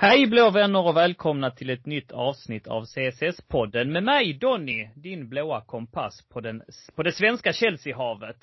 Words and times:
Hej 0.00 0.26
blå 0.26 0.50
vänner 0.50 0.86
och 0.86 0.96
välkomna 0.96 1.50
till 1.50 1.70
ett 1.70 1.86
nytt 1.86 2.12
avsnitt 2.12 2.66
av 2.66 2.82
CSS-podden 2.82 3.84
med 3.84 4.02
mig 4.02 4.38
Donny, 4.40 4.88
din 4.94 5.28
blåa 5.28 5.60
kompass 5.60 6.28
på 6.32 6.40
den, 6.40 6.62
på 6.96 7.02
det 7.02 7.12
svenska 7.12 7.52
Chelsea-havet. 7.52 8.36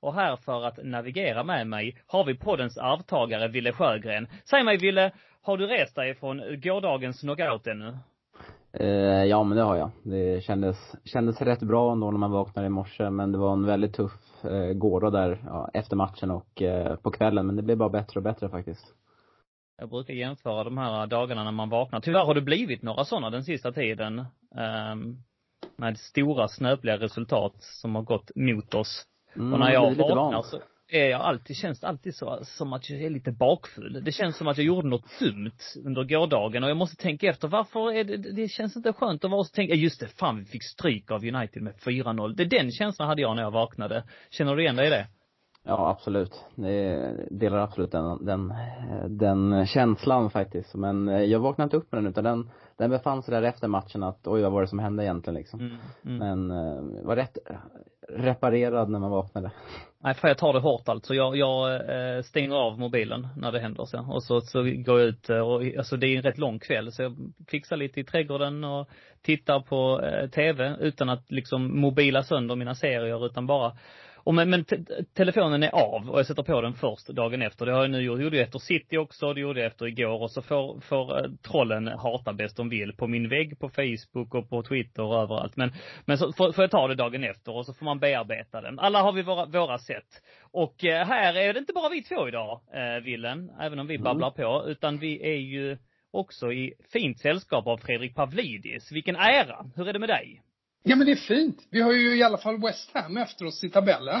Och 0.00 0.14
här 0.14 0.36
för 0.36 0.64
att 0.64 0.78
navigera 0.84 1.44
med 1.44 1.66
mig 1.66 1.96
har 2.06 2.24
vi 2.24 2.38
poddens 2.38 2.78
arvtagare 2.78 3.48
Ville 3.48 3.72
Sjögren. 3.72 4.26
Säg 4.50 4.64
mig 4.64 4.78
Ville, 4.78 5.12
har 5.42 5.56
du 5.56 5.66
rest 5.66 5.94
dig 5.94 6.14
från 6.14 6.60
gårdagens 6.60 7.20
knockout 7.20 7.66
ännu? 7.66 7.96
Eh, 8.72 9.24
ja 9.24 9.44
men 9.44 9.56
det 9.56 9.62
har 9.62 9.76
jag. 9.76 9.90
Det 10.02 10.44
kändes, 10.44 10.76
kändes 11.04 11.42
rätt 11.42 11.60
bra 11.60 11.92
ändå 11.92 12.10
när 12.10 12.18
man 12.18 12.30
vaknade 12.30 12.66
i 12.66 12.70
morse 12.70 13.10
men 13.10 13.32
det 13.32 13.38
var 13.38 13.52
en 13.52 13.66
väldigt 13.66 13.94
tuff 13.94 14.44
eh, 14.44 14.72
gårdag 14.72 15.12
där 15.12 15.38
ja, 15.46 15.70
efter 15.74 15.96
matchen 15.96 16.30
och 16.30 16.62
eh, 16.62 16.96
på 16.96 17.10
kvällen 17.10 17.46
men 17.46 17.56
det 17.56 17.62
blev 17.62 17.76
bara 17.76 17.88
bättre 17.88 18.18
och 18.18 18.24
bättre 18.24 18.48
faktiskt. 18.48 18.94
Jag 19.80 19.88
brukar 19.88 20.14
jämföra 20.14 20.64
de 20.64 20.78
här 20.78 21.06
dagarna 21.06 21.44
när 21.44 21.52
man 21.52 21.68
vaknar. 21.68 22.00
Tyvärr 22.00 22.24
har 22.24 22.34
det 22.34 22.40
blivit 22.40 22.82
några 22.82 23.04
sådana 23.04 23.30
den 23.30 23.44
sista 23.44 23.72
tiden. 23.72 24.18
Um, 24.92 25.22
med 25.76 25.98
stora 25.98 26.48
snöpliga 26.48 26.96
resultat 26.96 27.52
som 27.58 27.94
har 27.94 28.02
gått 28.02 28.30
mot 28.34 28.74
oss. 28.74 29.04
Mm, 29.36 29.52
och 29.52 29.58
när 29.58 29.72
jag 29.72 29.94
vaknar 29.94 30.42
så 30.42 30.60
är 30.88 31.10
jag 31.10 31.20
alltid, 31.20 31.56
känns 31.56 31.80
det 31.80 31.88
alltid 31.88 32.16
så, 32.16 32.38
som 32.42 32.72
att 32.72 32.90
jag 32.90 33.02
är 33.02 33.10
lite 33.10 33.32
bakfull. 33.32 34.04
Det 34.04 34.12
känns 34.12 34.36
som 34.36 34.48
att 34.48 34.56
jag 34.56 34.66
gjorde 34.66 34.88
något 34.88 35.18
dumt 35.20 35.58
under 35.84 36.04
gårdagen 36.04 36.64
och 36.64 36.70
jag 36.70 36.76
måste 36.76 37.02
tänka 37.02 37.26
efter, 37.26 37.48
varför 37.48 37.92
är 37.92 38.04
det, 38.04 38.16
det 38.16 38.48
känns 38.48 38.76
inte 38.76 38.92
skönt 38.92 39.24
att 39.24 39.30
vara 39.30 39.44
så 39.44 39.54
tänka, 39.54 39.74
just 39.74 40.00
det, 40.00 40.08
fan 40.08 40.38
vi 40.38 40.44
fick 40.44 40.64
stryk 40.64 41.10
av 41.10 41.24
United 41.24 41.62
med 41.62 41.74
4-0. 41.74 42.34
Det, 42.34 42.44
den 42.44 42.70
känslan 42.70 43.08
hade 43.08 43.22
jag 43.22 43.36
när 43.36 43.42
jag 43.42 43.50
vaknade. 43.50 44.04
Känner 44.30 44.56
du 44.56 44.62
igen 44.62 44.76
dig 44.76 44.86
i 44.86 44.90
det? 44.90 45.06
Ja, 45.64 45.90
absolut. 45.90 46.44
Det 46.54 47.14
delar 47.30 47.58
absolut 47.58 47.92
den, 47.92 48.24
den, 48.26 48.54
den 49.08 49.66
känslan 49.66 50.30
faktiskt. 50.30 50.74
Men 50.74 51.30
jag 51.30 51.40
vaknade 51.40 51.66
inte 51.66 51.76
upp 51.76 51.92
med 51.92 52.02
den 52.02 52.10
utan 52.10 52.24
den, 52.24 52.50
den 52.76 52.90
befann 52.90 53.22
sig 53.22 53.34
där 53.34 53.42
efter 53.42 53.68
matchen 53.68 54.02
att 54.02 54.26
oj 54.26 54.42
vad 54.42 54.52
var 54.52 54.60
det 54.60 54.68
som 54.68 54.78
hände 54.78 55.04
egentligen 55.04 55.34
liksom. 55.34 55.60
Mm, 55.60 55.76
mm. 56.04 56.18
Men 56.18 56.50
uh, 56.50 57.06
var 57.06 57.16
rätt 57.16 57.38
reparerad 58.08 58.90
när 58.90 58.98
man 58.98 59.10
vaknade. 59.10 59.50
Nej, 60.02 60.14
för 60.14 60.28
jag 60.28 60.38
tar 60.38 60.52
det 60.52 60.60
hårt 60.60 60.88
alltså. 60.88 61.14
Jag, 61.14 61.36
jag 61.36 61.74
eh, 61.74 62.22
stänger 62.22 62.54
av 62.54 62.78
mobilen 62.78 63.28
när 63.36 63.52
det 63.52 63.60
händer 63.60 63.84
så. 63.84 64.06
Och 64.10 64.22
så, 64.22 64.40
så 64.40 64.62
går 64.62 65.00
jag 65.00 65.08
ut 65.08 65.28
och, 65.28 65.78
alltså 65.78 65.96
det 65.96 66.06
är 66.06 66.16
en 66.16 66.22
rätt 66.22 66.38
lång 66.38 66.58
kväll 66.58 66.92
så 66.92 67.02
jag 67.02 67.16
fixar 67.48 67.76
lite 67.76 68.00
i 68.00 68.04
trädgården 68.04 68.64
och 68.64 68.88
tittar 69.22 69.60
på 69.60 70.00
eh, 70.02 70.30
tv 70.30 70.76
utan 70.80 71.08
att 71.08 71.30
liksom 71.30 71.80
mobila 71.80 72.22
sönder 72.22 72.56
mina 72.56 72.74
serier 72.74 73.26
utan 73.26 73.46
bara 73.46 73.72
och 74.24 74.34
men, 74.34 74.50
men 74.50 74.64
telefonen 75.14 75.62
är 75.62 75.74
av 75.74 76.10
och 76.10 76.18
jag 76.18 76.26
sätter 76.26 76.42
på 76.42 76.60
den 76.60 76.74
först 76.74 77.06
dagen 77.08 77.42
efter. 77.42 77.66
Det 77.66 77.72
har 77.72 77.80
jag 77.80 77.90
nu 77.90 78.00
gjort. 78.00 78.18
Det 78.18 78.24
gjorde 78.24 78.36
jag 78.36 78.44
efter 78.44 78.58
City 78.58 78.96
också, 78.96 79.34
det 79.34 79.40
gjorde 79.40 79.60
jag 79.60 79.66
efter 79.66 79.86
igår 79.86 80.22
och 80.22 80.30
så 80.30 80.42
får, 80.42 80.80
får 80.80 81.24
uh, 81.24 81.32
trollen 81.50 81.88
hata 81.88 82.32
bäst 82.32 82.56
de 82.56 82.68
vill 82.68 82.92
på 82.92 83.06
min 83.06 83.28
vägg, 83.28 83.58
på 83.58 83.68
Facebook 83.68 84.34
och 84.34 84.50
på 84.50 84.62
Twitter 84.62 85.02
och 85.02 85.22
överallt. 85.22 85.56
Men, 85.56 85.72
men 86.04 86.18
så 86.18 86.32
får, 86.32 86.52
får 86.52 86.64
jag 86.64 86.70
ta 86.70 86.88
det 86.88 86.94
dagen 86.94 87.24
efter 87.24 87.56
och 87.56 87.66
så 87.66 87.74
får 87.74 87.84
man 87.84 87.98
bearbeta 87.98 88.60
den. 88.60 88.78
Alla 88.78 89.02
har 89.02 89.12
vi 89.12 89.22
våra, 89.22 89.46
våra 89.46 89.78
sätt. 89.78 90.22
Och 90.52 90.84
uh, 90.84 90.90
här 90.90 91.34
är 91.34 91.52
det 91.52 91.58
inte 91.58 91.72
bara 91.72 91.88
vi 91.88 92.02
två 92.02 92.28
idag, 92.28 92.60
uh, 92.76 93.04
Willen, 93.04 93.50
även 93.60 93.78
om 93.78 93.86
vi 93.86 93.94
mm. 93.94 94.04
babblar 94.04 94.30
på, 94.30 94.64
utan 94.66 94.98
vi 94.98 95.34
är 95.34 95.38
ju 95.38 95.78
också 96.12 96.52
i 96.52 96.74
fint 96.92 97.18
sällskap 97.18 97.66
av 97.66 97.76
Fredrik 97.76 98.14
Pavlidis. 98.14 98.92
Vilken 98.92 99.16
ära! 99.16 99.70
Hur 99.76 99.88
är 99.88 99.92
det 99.92 99.98
med 99.98 100.08
dig? 100.08 100.42
Ja 100.82 100.96
men 100.96 101.06
det 101.06 101.12
är 101.12 101.16
fint. 101.16 101.66
Vi 101.70 101.80
har 101.80 101.92
ju 101.92 102.16
i 102.16 102.22
alla 102.22 102.38
fall 102.38 102.60
West 102.60 102.90
Ham 102.94 103.16
efter 103.16 103.46
oss 103.46 103.64
i 103.64 103.70
tabellen. 103.70 104.20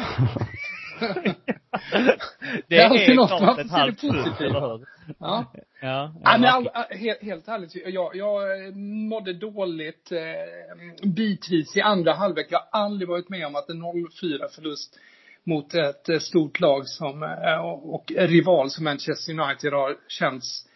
det, 2.68 2.78
är 2.78 2.88
alltid 2.88 3.16
något 3.16 3.30
man 3.30 3.56
får 3.56 3.62
se 3.62 3.86
det 3.86 3.92
positiva. 3.92 4.80
Ja. 5.18 5.52
Ja, 5.82 6.14
ja 6.24 6.38
men 6.38 6.44
all, 6.44 6.68
helt, 6.90 7.22
helt 7.22 7.48
ärligt, 7.48 7.74
jag, 7.86 8.16
jag 8.16 8.76
mådde 8.76 9.32
dåligt 9.32 10.12
eh, 10.12 11.08
bitvis 11.08 11.76
i 11.76 11.80
andra 11.80 12.12
halvlek. 12.12 12.46
Jag 12.50 12.58
har 12.58 12.80
aldrig 12.80 13.08
varit 13.08 13.28
med 13.28 13.46
om 13.46 13.56
att 13.56 13.68
en 13.68 13.82
0-4 13.82 14.48
förlust 14.54 14.98
mot 15.44 15.74
ett 15.74 16.08
eh, 16.08 16.18
stort 16.18 16.60
lag 16.60 16.88
som, 16.88 17.22
eh, 17.22 17.60
och 17.66 18.12
rival 18.16 18.70
som 18.70 18.84
Manchester 18.84 19.32
United 19.32 19.72
har 19.72 19.96
känts 20.08 20.66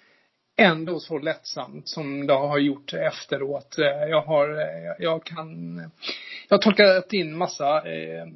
ändå 0.57 1.01
så 1.01 1.19
lättsamt 1.19 1.89
som 1.89 2.27
det 2.27 2.33
har 2.33 2.59
gjort 2.59 2.93
efteråt. 2.93 3.79
Eh, 3.79 4.09
jag 4.09 4.23
har, 4.23 4.49
eh, 4.49 4.95
jag 4.99 5.25
kan, 5.25 5.77
jag 6.49 6.57
har 6.57 6.63
tolkat 6.63 7.13
in 7.13 7.37
massa 7.37 7.93
eh, 7.93 8.27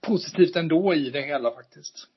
positivt 0.00 0.56
ändå 0.56 0.94
i 0.94 1.10
det 1.10 1.22
hela 1.22 1.50
faktiskt. 1.50 2.08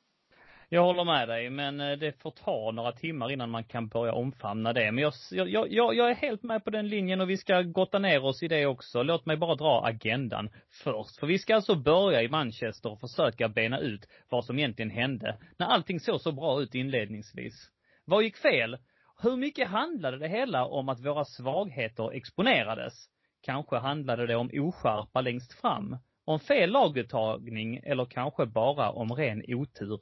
Jag 0.73 0.83
håller 0.83 1.03
med 1.03 1.27
dig, 1.27 1.49
men 1.49 1.79
eh, 1.79 1.97
det 1.97 2.21
får 2.21 2.31
ta 2.31 2.71
några 2.71 2.91
timmar 2.91 3.31
innan 3.31 3.49
man 3.49 3.63
kan 3.63 3.87
börja 3.87 4.13
omfamna 4.13 4.73
det. 4.73 4.91
Men 4.91 5.01
jag, 5.01 5.13
jag, 5.31 5.71
jag, 5.71 5.95
jag 5.95 6.09
är 6.09 6.15
helt 6.15 6.43
med 6.43 6.63
på 6.63 6.69
den 6.69 6.87
linjen 6.87 7.21
och 7.21 7.29
vi 7.29 7.37
ska 7.37 7.61
gotta 7.61 7.99
ner 7.99 8.25
oss 8.25 8.43
i 8.43 8.47
det 8.47 8.65
också. 8.65 9.03
Låt 9.03 9.25
mig 9.25 9.37
bara 9.37 9.55
dra 9.55 9.85
agendan 9.85 10.49
först. 10.83 11.19
För 11.19 11.27
vi 11.27 11.39
ska 11.39 11.55
alltså 11.55 11.75
börja 11.75 12.21
i 12.21 12.29
Manchester 12.29 12.91
och 12.91 12.99
försöka 12.99 13.49
bena 13.49 13.79
ut 13.79 14.07
vad 14.29 14.45
som 14.45 14.59
egentligen 14.59 14.91
hände 14.91 15.37
när 15.57 15.67
allting 15.67 15.99
såg 15.99 16.21
så 16.21 16.31
bra 16.31 16.61
ut 16.61 16.75
inledningsvis. 16.75 17.69
Vad 18.05 18.23
gick 18.23 18.37
fel? 18.37 18.77
Hur 19.23 19.37
mycket 19.37 19.67
handlade 19.67 20.17
det 20.17 20.27
hela 20.27 20.65
om 20.65 20.89
att 20.89 21.05
våra 21.05 21.25
svagheter 21.25 22.11
exponerades? 22.11 22.93
Kanske 23.41 23.77
handlade 23.77 24.27
det 24.27 24.35
om 24.35 24.49
oskärpa 24.53 25.21
längst 25.21 25.53
fram, 25.53 25.97
om 26.25 26.39
fel 26.39 26.69
laguttagning 26.69 27.77
eller 27.83 28.05
kanske 28.05 28.45
bara 28.45 28.91
om 28.91 29.11
ren 29.11 29.43
otur. 29.47 29.99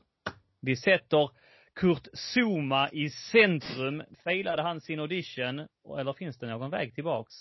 Vi 0.62 0.76
sätter 0.76 1.30
Kurt 1.76 2.08
Zuma 2.14 2.90
i 2.90 3.10
centrum. 3.10 4.04
Failade 4.24 4.62
han 4.62 4.82
sin 4.82 5.00
audition? 5.00 5.68
Eller 6.00 6.14
finns 6.14 6.38
det 6.38 6.48
någon 6.48 6.70
väg 6.70 6.96
tillbaks? 6.96 7.34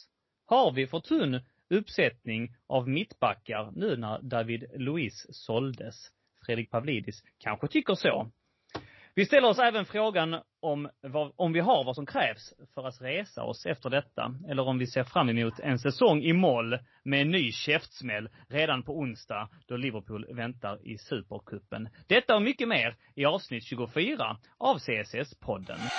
Har 0.46 0.72
vi 0.72 0.86
för 0.86 1.00
tunn 1.00 1.40
uppsättning 1.70 2.54
av 2.66 2.88
mittbackar 2.88 3.70
nu 3.74 3.96
när 3.96 4.22
David 4.22 4.64
Luiz 4.74 5.26
såldes? 5.30 6.10
Fredrik 6.46 6.70
Pavlidis 6.70 7.22
kanske 7.38 7.68
tycker 7.68 7.94
så. 7.94 8.30
Vi 9.14 9.26
ställer 9.26 9.48
oss 9.48 9.58
även 9.58 9.84
frågan 9.84 10.40
om, 10.60 10.88
vad, 11.00 11.32
om 11.36 11.52
vi 11.52 11.60
har 11.60 11.84
vad 11.84 11.94
som 11.94 12.06
krävs 12.06 12.54
för 12.74 12.88
att 12.88 13.02
resa 13.02 13.42
oss 13.42 13.66
efter 13.66 13.90
detta, 13.90 14.34
eller 14.48 14.68
om 14.68 14.78
vi 14.78 14.86
ser 14.86 15.04
fram 15.04 15.28
emot 15.28 15.60
en 15.60 15.78
säsong 15.78 16.22
i 16.22 16.32
moll 16.32 16.78
med 17.04 17.20
en 17.22 17.30
ny 17.30 17.52
käftsmäll 17.52 18.28
redan 18.48 18.82
på 18.82 18.98
onsdag, 18.98 19.48
då 19.66 19.76
Liverpool 19.76 20.26
väntar 20.34 20.86
i 20.86 20.98
Supercupen. 20.98 21.88
Detta 22.06 22.36
och 22.36 22.42
mycket 22.42 22.68
mer 22.68 22.96
i 23.14 23.24
avsnitt 23.24 23.64
24 23.64 24.36
av 24.58 24.76
CSS-podden. 24.78 25.90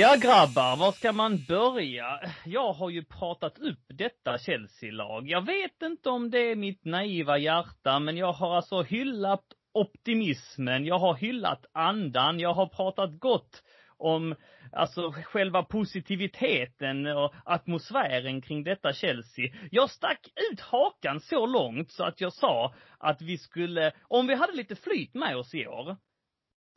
Ja 0.00 0.16
grabbar, 0.20 0.76
var 0.76 0.92
ska 0.92 1.12
man 1.12 1.44
börja? 1.48 2.20
Jag 2.44 2.72
har 2.72 2.90
ju 2.90 3.04
pratat 3.04 3.58
upp 3.58 3.84
detta 3.88 4.38
Chelsea-lag. 4.38 5.28
Jag 5.28 5.46
vet 5.46 5.82
inte 5.82 6.10
om 6.10 6.30
det 6.30 6.38
är 6.38 6.56
mitt 6.56 6.84
naiva 6.84 7.38
hjärta, 7.38 7.98
men 7.98 8.16
jag 8.16 8.32
har 8.32 8.56
alltså 8.56 8.82
hyllat 8.82 9.44
optimismen, 9.72 10.84
jag 10.84 10.98
har 10.98 11.14
hyllat 11.14 11.66
andan, 11.72 12.40
jag 12.40 12.54
har 12.54 12.66
pratat 12.66 13.20
gott 13.20 13.62
om, 13.96 14.34
alltså 14.72 15.12
själva 15.12 15.62
positiviteten 15.62 17.06
och 17.06 17.34
atmosfären 17.44 18.42
kring 18.42 18.64
detta 18.64 18.92
Chelsea. 18.92 19.54
Jag 19.70 19.90
stack 19.90 20.28
ut 20.52 20.60
hakan 20.60 21.20
så 21.20 21.46
långt 21.46 21.90
så 21.92 22.04
att 22.04 22.20
jag 22.20 22.32
sa 22.32 22.74
att 22.98 23.22
vi 23.22 23.38
skulle, 23.38 23.92
om 24.02 24.26
vi 24.26 24.34
hade 24.34 24.52
lite 24.52 24.76
flyt 24.76 25.14
med 25.14 25.36
oss 25.36 25.54
i 25.54 25.66
år, 25.66 25.96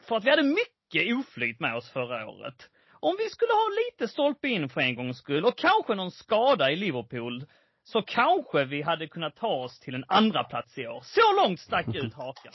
för 0.07 0.15
att 0.15 0.25
vi 0.25 0.29
hade 0.29 0.43
mycket 0.43 1.17
oflyt 1.17 1.59
med 1.59 1.75
oss 1.75 1.89
förra 1.89 2.29
året, 2.29 2.69
om 3.01 3.15
vi 3.17 3.29
skulle 3.29 3.53
ha 3.53 3.69
lite 3.85 4.07
stolpe 4.07 4.47
in 4.47 4.69
för 4.69 4.81
en 4.81 4.95
gångs 4.95 5.17
skull 5.17 5.45
och 5.45 5.57
kanske 5.57 5.95
någon 5.95 6.11
skada 6.11 6.71
i 6.71 6.75
Liverpool, 6.75 7.45
så 7.83 8.01
kanske 8.01 8.65
vi 8.65 8.81
hade 8.81 9.07
kunnat 9.07 9.35
ta 9.35 9.47
oss 9.47 9.79
till 9.79 9.95
en 9.95 10.05
andra 10.07 10.43
plats 10.43 10.77
i 10.77 10.87
år. 10.87 11.01
Så 11.03 11.41
långt 11.43 11.59
stack 11.59 11.95
ut 11.95 12.13
hakan. 12.13 12.53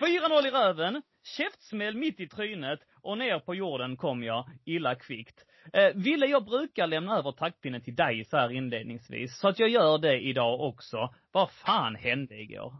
4-0 0.00 0.46
i 0.46 0.50
röven, 0.50 1.02
käftsmäll 1.36 1.96
mitt 1.96 2.20
i 2.20 2.28
trynet 2.28 2.80
och 3.02 3.18
ner 3.18 3.38
på 3.38 3.54
jorden 3.54 3.96
kom 3.96 4.22
jag 4.22 4.44
illa 4.64 4.94
kvickt. 4.94 5.44
Eh, 5.72 5.94
Ville, 5.94 6.26
jag 6.26 6.44
brukar 6.44 6.86
lämna 6.86 7.18
över 7.18 7.32
taktpinnen 7.32 7.80
till 7.80 7.96
dig 7.96 8.24
så 8.24 8.36
här 8.36 8.52
inledningsvis, 8.52 9.38
så 9.38 9.48
att 9.48 9.58
jag 9.58 9.68
gör 9.68 9.98
det 9.98 10.20
idag 10.20 10.60
också. 10.60 11.14
Vad 11.32 11.50
fan 11.50 11.94
hände 11.94 12.34
igår? 12.34 12.74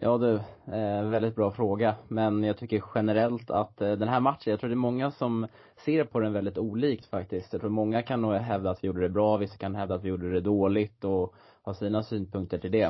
Ja 0.00 0.18
du, 0.18 0.34
eh, 0.74 1.08
väldigt 1.08 1.34
bra 1.34 1.50
fråga. 1.50 1.94
Men 2.08 2.44
jag 2.44 2.56
tycker 2.56 2.82
generellt 2.94 3.50
att 3.50 3.80
eh, 3.80 3.92
den 3.92 4.08
här 4.08 4.20
matchen, 4.20 4.50
jag 4.50 4.60
tror 4.60 4.70
det 4.70 4.74
är 4.74 4.76
många 4.76 5.10
som 5.10 5.46
ser 5.84 6.04
på 6.04 6.20
den 6.20 6.32
väldigt 6.32 6.58
olikt 6.58 7.06
faktiskt. 7.06 7.52
Jag 7.52 7.60
tror 7.60 7.70
många 7.70 8.02
kan 8.02 8.22
nog 8.22 8.32
hävda 8.32 8.70
att 8.70 8.84
vi 8.84 8.86
gjorde 8.86 9.00
det 9.00 9.08
bra, 9.08 9.36
vissa 9.36 9.56
kan 9.56 9.74
hävda 9.74 9.94
att 9.94 10.04
vi 10.04 10.08
gjorde 10.08 10.32
det 10.32 10.40
dåligt 10.40 11.04
och 11.04 11.34
ha 11.62 11.74
sina 11.74 12.02
synpunkter 12.02 12.58
till 12.58 12.70
det. 12.70 12.84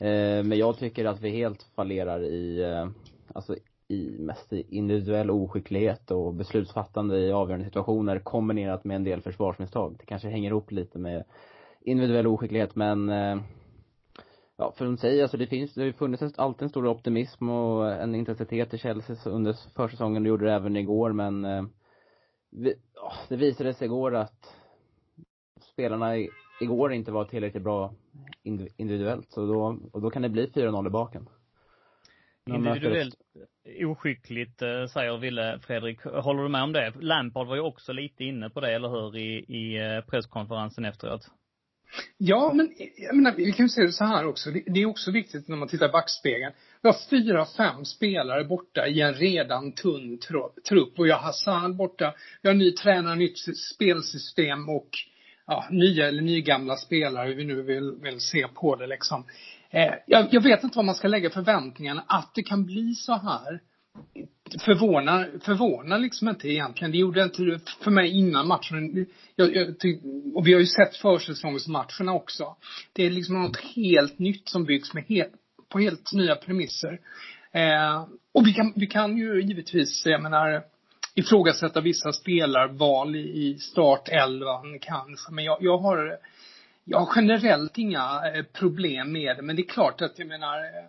Eh, 0.00 0.44
men 0.44 0.58
jag 0.58 0.78
tycker 0.78 1.04
att 1.04 1.20
vi 1.20 1.30
helt 1.30 1.62
fallerar 1.62 2.22
i, 2.22 2.62
eh, 2.62 2.88
alltså 3.34 3.56
i 3.88 4.16
mest 4.18 4.52
i 4.52 4.66
individuell 4.68 5.30
oskicklighet 5.30 6.10
och 6.10 6.34
beslutsfattande 6.34 7.18
i 7.18 7.32
avgörande 7.32 7.66
situationer 7.66 8.18
kombinerat 8.18 8.84
med 8.84 8.94
en 8.94 9.04
del 9.04 9.22
försvarsmisstag. 9.22 9.96
Det 9.98 10.06
kanske 10.06 10.28
hänger 10.28 10.50
ihop 10.50 10.70
lite 10.70 10.98
med 10.98 11.24
individuell 11.80 12.26
oskicklighet 12.26 12.76
men 12.76 13.08
eh, 13.08 13.36
ja, 14.56 14.72
för 14.78 14.92
att 14.92 15.00
säga, 15.00 15.22
alltså 15.22 15.36
det 15.36 15.46
finns, 15.46 15.74
det 15.74 15.80
har 15.80 15.86
ju 15.86 15.92
funnits 15.92 16.38
alltid 16.38 16.62
en 16.62 16.68
stor 16.68 16.86
optimism 16.86 17.48
och 17.48 17.92
en 17.92 18.14
intensitet 18.14 18.74
i 18.74 18.78
Chelsea 18.78 19.16
under 19.32 19.56
försäsongen, 19.74 20.22
det 20.22 20.28
gjorde 20.28 20.44
det 20.44 20.52
även 20.52 20.76
igår 20.76 21.12
men 21.12 21.44
eh, 21.44 21.64
vi, 22.50 22.74
oh, 23.02 23.16
det 23.28 23.36
visade 23.36 23.74
sig 23.74 23.84
igår 23.84 24.14
att 24.14 24.54
spelarna 25.72 26.16
igår 26.60 26.92
inte 26.92 27.12
var 27.12 27.24
tillräckligt 27.24 27.62
bra 27.62 27.94
individuellt, 28.76 29.32
så 29.32 29.46
då, 29.46 29.78
och 29.92 30.02
då 30.02 30.10
kan 30.10 30.22
det 30.22 30.28
bli 30.28 30.46
4-0 30.46 30.86
i 30.86 30.90
baken. 30.90 31.28
Individuellt 32.46 33.14
oskickligt, 33.84 34.62
eh, 34.62 34.86
säger 34.86 35.18
Ville 35.18 35.58
Fredrik. 35.58 36.04
Håller 36.04 36.42
du 36.42 36.48
med 36.48 36.62
om 36.62 36.72
det? 36.72 36.92
Lampard 37.00 37.46
var 37.46 37.54
ju 37.54 37.60
också 37.60 37.92
lite 37.92 38.24
inne 38.24 38.50
på 38.50 38.60
det, 38.60 38.74
eller 38.74 38.88
hur, 38.88 39.16
i, 39.16 39.44
i 39.48 39.76
eh, 39.76 40.04
presskonferensen 40.04 40.84
efteråt? 40.84 41.30
Ja, 42.18 42.52
men 42.54 42.72
jag 42.96 43.16
menar, 43.16 43.32
vi 43.36 43.52
kan 43.52 43.66
ju 43.66 43.70
se 43.70 43.82
det 43.82 43.92
så 43.92 44.04
här 44.04 44.26
också. 44.26 44.50
Det, 44.50 44.82
är 44.82 44.86
också 44.86 45.10
viktigt 45.10 45.48
när 45.48 45.56
man 45.56 45.68
tittar 45.68 45.88
i 45.88 45.92
backspegeln. 45.92 46.52
Vi 46.82 46.88
har 46.88 46.96
fyra, 47.10 47.46
fem 47.56 47.84
spelare 47.84 48.44
borta 48.44 48.86
i 48.86 49.00
en 49.00 49.14
redan 49.14 49.72
tunn 49.72 50.18
trupp. 50.68 50.98
Och 50.98 51.08
jag 51.08 51.16
har 51.16 51.22
Hassan 51.22 51.76
borta. 51.76 52.14
Vi 52.42 52.48
har 52.48 52.54
ny 52.54 52.72
tränare, 52.72 53.16
nytt 53.16 53.38
spelsystem 53.74 54.68
och 54.68 54.88
ja, 55.46 55.66
nya 55.70 56.08
eller 56.08 56.22
nygamla 56.22 56.76
spelare, 56.76 57.28
hur 57.28 57.34
vi 57.34 57.44
nu 57.44 57.62
vill, 57.62 57.92
vill 58.02 58.20
se 58.20 58.48
på 58.48 58.76
det 58.76 58.86
liksom. 58.86 59.24
Eh, 59.70 59.94
jag, 60.06 60.28
jag, 60.30 60.42
vet 60.42 60.64
inte 60.64 60.76
vad 60.76 60.84
man 60.84 60.94
ska 60.94 61.08
lägga 61.08 61.30
förväntningarna. 61.30 62.04
Att 62.08 62.34
det 62.34 62.42
kan 62.42 62.64
bli 62.64 62.94
så 62.94 63.12
här 63.12 63.60
förvånar, 64.64 65.30
förvånar 65.40 65.98
liksom 65.98 66.28
inte 66.28 66.48
egentligen. 66.48 66.92
Det 66.92 66.98
gjorde 66.98 67.22
inte 67.22 67.60
för 67.80 67.90
mig 67.90 68.18
innan 68.18 68.48
matchen. 68.48 69.06
Jag, 69.36 69.56
jag, 69.56 69.74
och 70.34 70.46
vi 70.46 70.52
har 70.52 70.60
ju 70.60 70.66
sett 70.66 70.96
försäsongsmatcherna 70.96 72.12
också. 72.12 72.56
Det 72.92 73.06
är 73.06 73.10
liksom 73.10 73.42
något 73.42 73.60
helt 73.60 74.18
nytt 74.18 74.48
som 74.48 74.64
byggs 74.64 74.94
med 74.94 75.04
helt, 75.04 75.32
på 75.68 75.78
helt 75.78 76.12
nya 76.12 76.36
premisser. 76.36 77.00
Eh, 77.52 78.06
och 78.32 78.46
vi 78.46 78.52
kan, 78.52 78.72
vi 78.76 78.86
kan 78.86 79.16
ju 79.16 79.42
givetvis, 79.42 80.06
jag 80.06 80.22
menar, 80.22 80.62
ifrågasätta 81.14 81.80
vissa 81.80 82.12
spelarval 82.12 83.16
i, 83.16 83.18
i 83.18 83.58
startelvan 83.58 84.78
kanske. 84.80 85.32
Men 85.32 85.44
jag, 85.44 85.58
jag 85.60 85.78
har 85.78 86.18
jag 86.84 86.98
har 86.98 87.12
generellt 87.16 87.78
inga 87.78 88.20
eh, 88.34 88.44
problem 88.52 89.12
med 89.12 89.36
det, 89.36 89.42
men 89.42 89.56
det 89.56 89.62
är 89.62 89.68
klart 89.68 90.00
att 90.00 90.18
jag 90.18 90.28
menar 90.28 90.58
eh, 90.58 90.84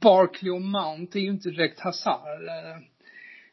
Barkley 0.00 0.50
och 0.50 0.62
Mount 0.62 1.18
är 1.18 1.22
ju 1.22 1.30
inte 1.30 1.50
direkt 1.50 1.80
Hazard. 1.80 2.42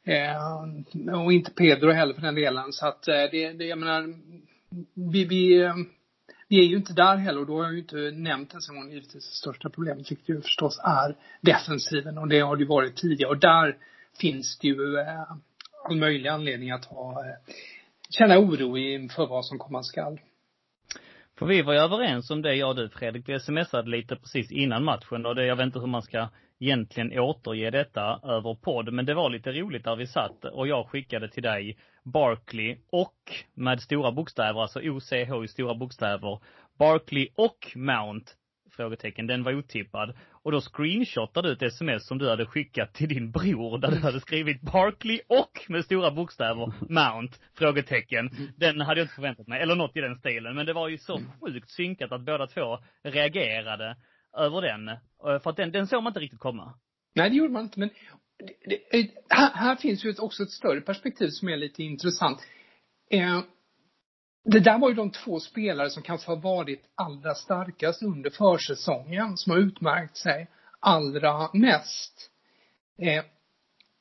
Eh, 0.06 0.16
eh, 0.16 1.24
och 1.24 1.34
inte 1.34 1.52
Pedro 1.52 1.92
heller 1.92 2.14
för 2.14 2.22
den 2.22 2.36
delen. 2.36 2.74
Så 2.74 2.88
att 2.88 3.08
eh, 3.08 3.14
det, 3.32 3.54
det 3.54 3.66
jag 3.66 3.78
menar, 3.80 4.14
vi, 5.12 5.26
vi, 5.26 5.62
eh, 5.62 5.76
vi 6.48 6.60
är 6.60 6.64
ju 6.64 6.78
inte 6.78 6.94
där 6.94 7.18
heller 7.18 7.40
och 7.40 7.48
då 7.48 7.58
har 7.58 7.64
jag 7.64 7.74
ju 7.74 7.80
inte 7.80 8.12
nämnt 8.12 8.52
ens 8.52 8.70
en 8.70 8.76
gång 8.76 8.90
givetvis 8.90 9.14
det 9.14 9.36
största 9.36 9.70
problemet, 9.70 10.12
vilket 10.12 10.30
ju 10.30 10.42
förstås 10.42 10.80
är 10.84 11.16
defensiven 11.42 12.18
och 12.18 12.28
det 12.28 12.40
har 12.40 12.56
det 12.56 12.62
ju 12.62 12.68
varit 12.68 12.96
tidigare 12.96 13.32
och 13.32 13.40
där 13.40 13.78
finns 14.20 14.60
det 14.60 14.68
ju 14.68 14.98
all 15.90 15.98
möjlig 15.98 16.30
anledning 16.30 16.72
att 16.72 16.86
ha, 16.86 17.24
känna 18.10 18.40
oro 18.40 18.78
inför 18.78 19.28
vad 19.28 19.46
som 19.46 19.58
komma 19.58 19.84
skall. 19.84 20.20
För 21.40 21.46
vi 21.46 21.62
var 21.62 21.74
ju 21.74 21.80
överens 21.80 22.32
om 22.32 22.42
det, 22.42 22.56
jag 22.56 22.70
och 22.70 22.76
du 22.76 22.90
Fredrik. 22.90 23.30
Vi 23.30 23.40
smsade 23.40 23.90
lite 23.90 24.16
precis 24.16 24.52
innan 24.52 24.84
matchen 24.84 25.26
och 25.26 25.36
det, 25.36 25.46
jag 25.46 25.56
vet 25.56 25.66
inte 25.66 25.80
hur 25.80 25.88
man 25.88 26.02
ska 26.02 26.30
egentligen 26.60 27.20
återge 27.20 27.70
detta 27.70 28.20
över 28.24 28.56
podd. 28.56 28.94
Men 28.94 29.06
det 29.06 29.14
var 29.14 29.30
lite 29.30 29.52
roligt 29.52 29.84
där 29.84 29.96
vi 29.96 30.08
satt 30.08 30.46
och 30.46 30.68
jag 30.68 30.90
skickade 30.90 31.30
till 31.30 31.44
dig 31.44 31.78
Barkley 32.04 32.78
och 32.92 33.16
med 33.54 33.82
stora 33.82 34.12
bokstäver, 34.12 34.62
alltså 34.62 34.80
OCH 34.80 35.44
i 35.44 35.48
stora 35.48 35.76
bokstäver, 35.76 36.40
Barkley 36.80 37.28
och 37.36 37.72
Mount 37.76 38.32
Frågetecken. 38.78 39.28
Den 39.28 39.44
var 39.44 39.54
otippad. 39.54 40.14
Och 40.44 40.52
då 40.52 40.62
screenshotade 40.62 41.48
du 41.48 41.54
ett 41.54 41.74
sms 41.74 42.08
som 42.08 42.18
du 42.18 42.30
hade 42.30 42.46
skickat 42.46 42.94
till 42.94 43.10
din 43.10 43.32
bror 43.32 43.78
där 43.78 43.92
du 43.92 43.98
hade 43.98 44.20
skrivit 44.20 44.62
Barkley 44.62 45.22
och 45.28 45.66
med 45.68 45.86
stora 45.86 46.12
bokstäver 46.12 46.74
Mount? 46.90 47.38
Frågetecken. 47.54 48.30
Den 48.58 48.82
hade 48.82 49.00
jag 49.00 49.06
inte 49.06 49.16
förväntat 49.16 49.48
mig. 49.48 49.62
Eller 49.62 49.76
något 49.76 49.98
i 49.98 50.02
den 50.02 50.16
stilen. 50.16 50.56
Men 50.56 50.66
det 50.66 50.74
var 50.74 50.88
ju 50.88 50.98
så 50.98 51.22
sjukt 51.42 51.70
synkat 51.70 52.12
att 52.12 52.26
båda 52.26 52.48
två 52.48 52.78
reagerade 53.04 53.96
över 54.38 54.62
den. 54.62 54.88
Eh, 54.90 54.98
för 55.44 55.50
att 55.50 55.58
den, 55.58 55.72
den 55.72 55.88
såg 55.88 56.04
man 56.04 56.12
inte 56.12 56.20
riktigt 56.20 56.40
komma. 56.40 56.74
Nej, 57.16 57.30
det 57.30 57.36
gjorde 57.36 57.54
man 57.54 57.64
inte. 57.64 57.80
Men 57.80 57.90
det, 58.40 58.78
det, 58.92 59.00
eh, 59.00 59.06
här, 59.30 59.52
här, 59.54 59.76
finns 59.76 60.06
ju 60.06 60.14
också 60.20 60.44
ett 60.44 60.52
större 60.52 60.82
perspektiv 60.82 61.28
som 61.28 61.50
är 61.50 61.58
lite 61.58 61.84
intressant. 61.84 62.40
Eh, 63.12 63.42
det 64.48 64.60
där 64.60 64.78
var 64.78 64.90
ju 64.90 64.96
de 64.96 65.12
två 65.12 65.40
spelare 65.40 65.90
som 65.90 66.04
kanske 66.04 66.32
har 66.32 66.38
varit 66.38 66.84
allra 66.96 67.36
starkast 67.36 68.04
under 68.04 68.30
försäsongen, 68.30 69.38
som 69.38 69.52
har 69.52 69.60
utmärkt 69.60 70.18
sig 70.18 70.48
allra 70.80 71.50
mest. 71.54 72.30
Eh, 73.02 73.24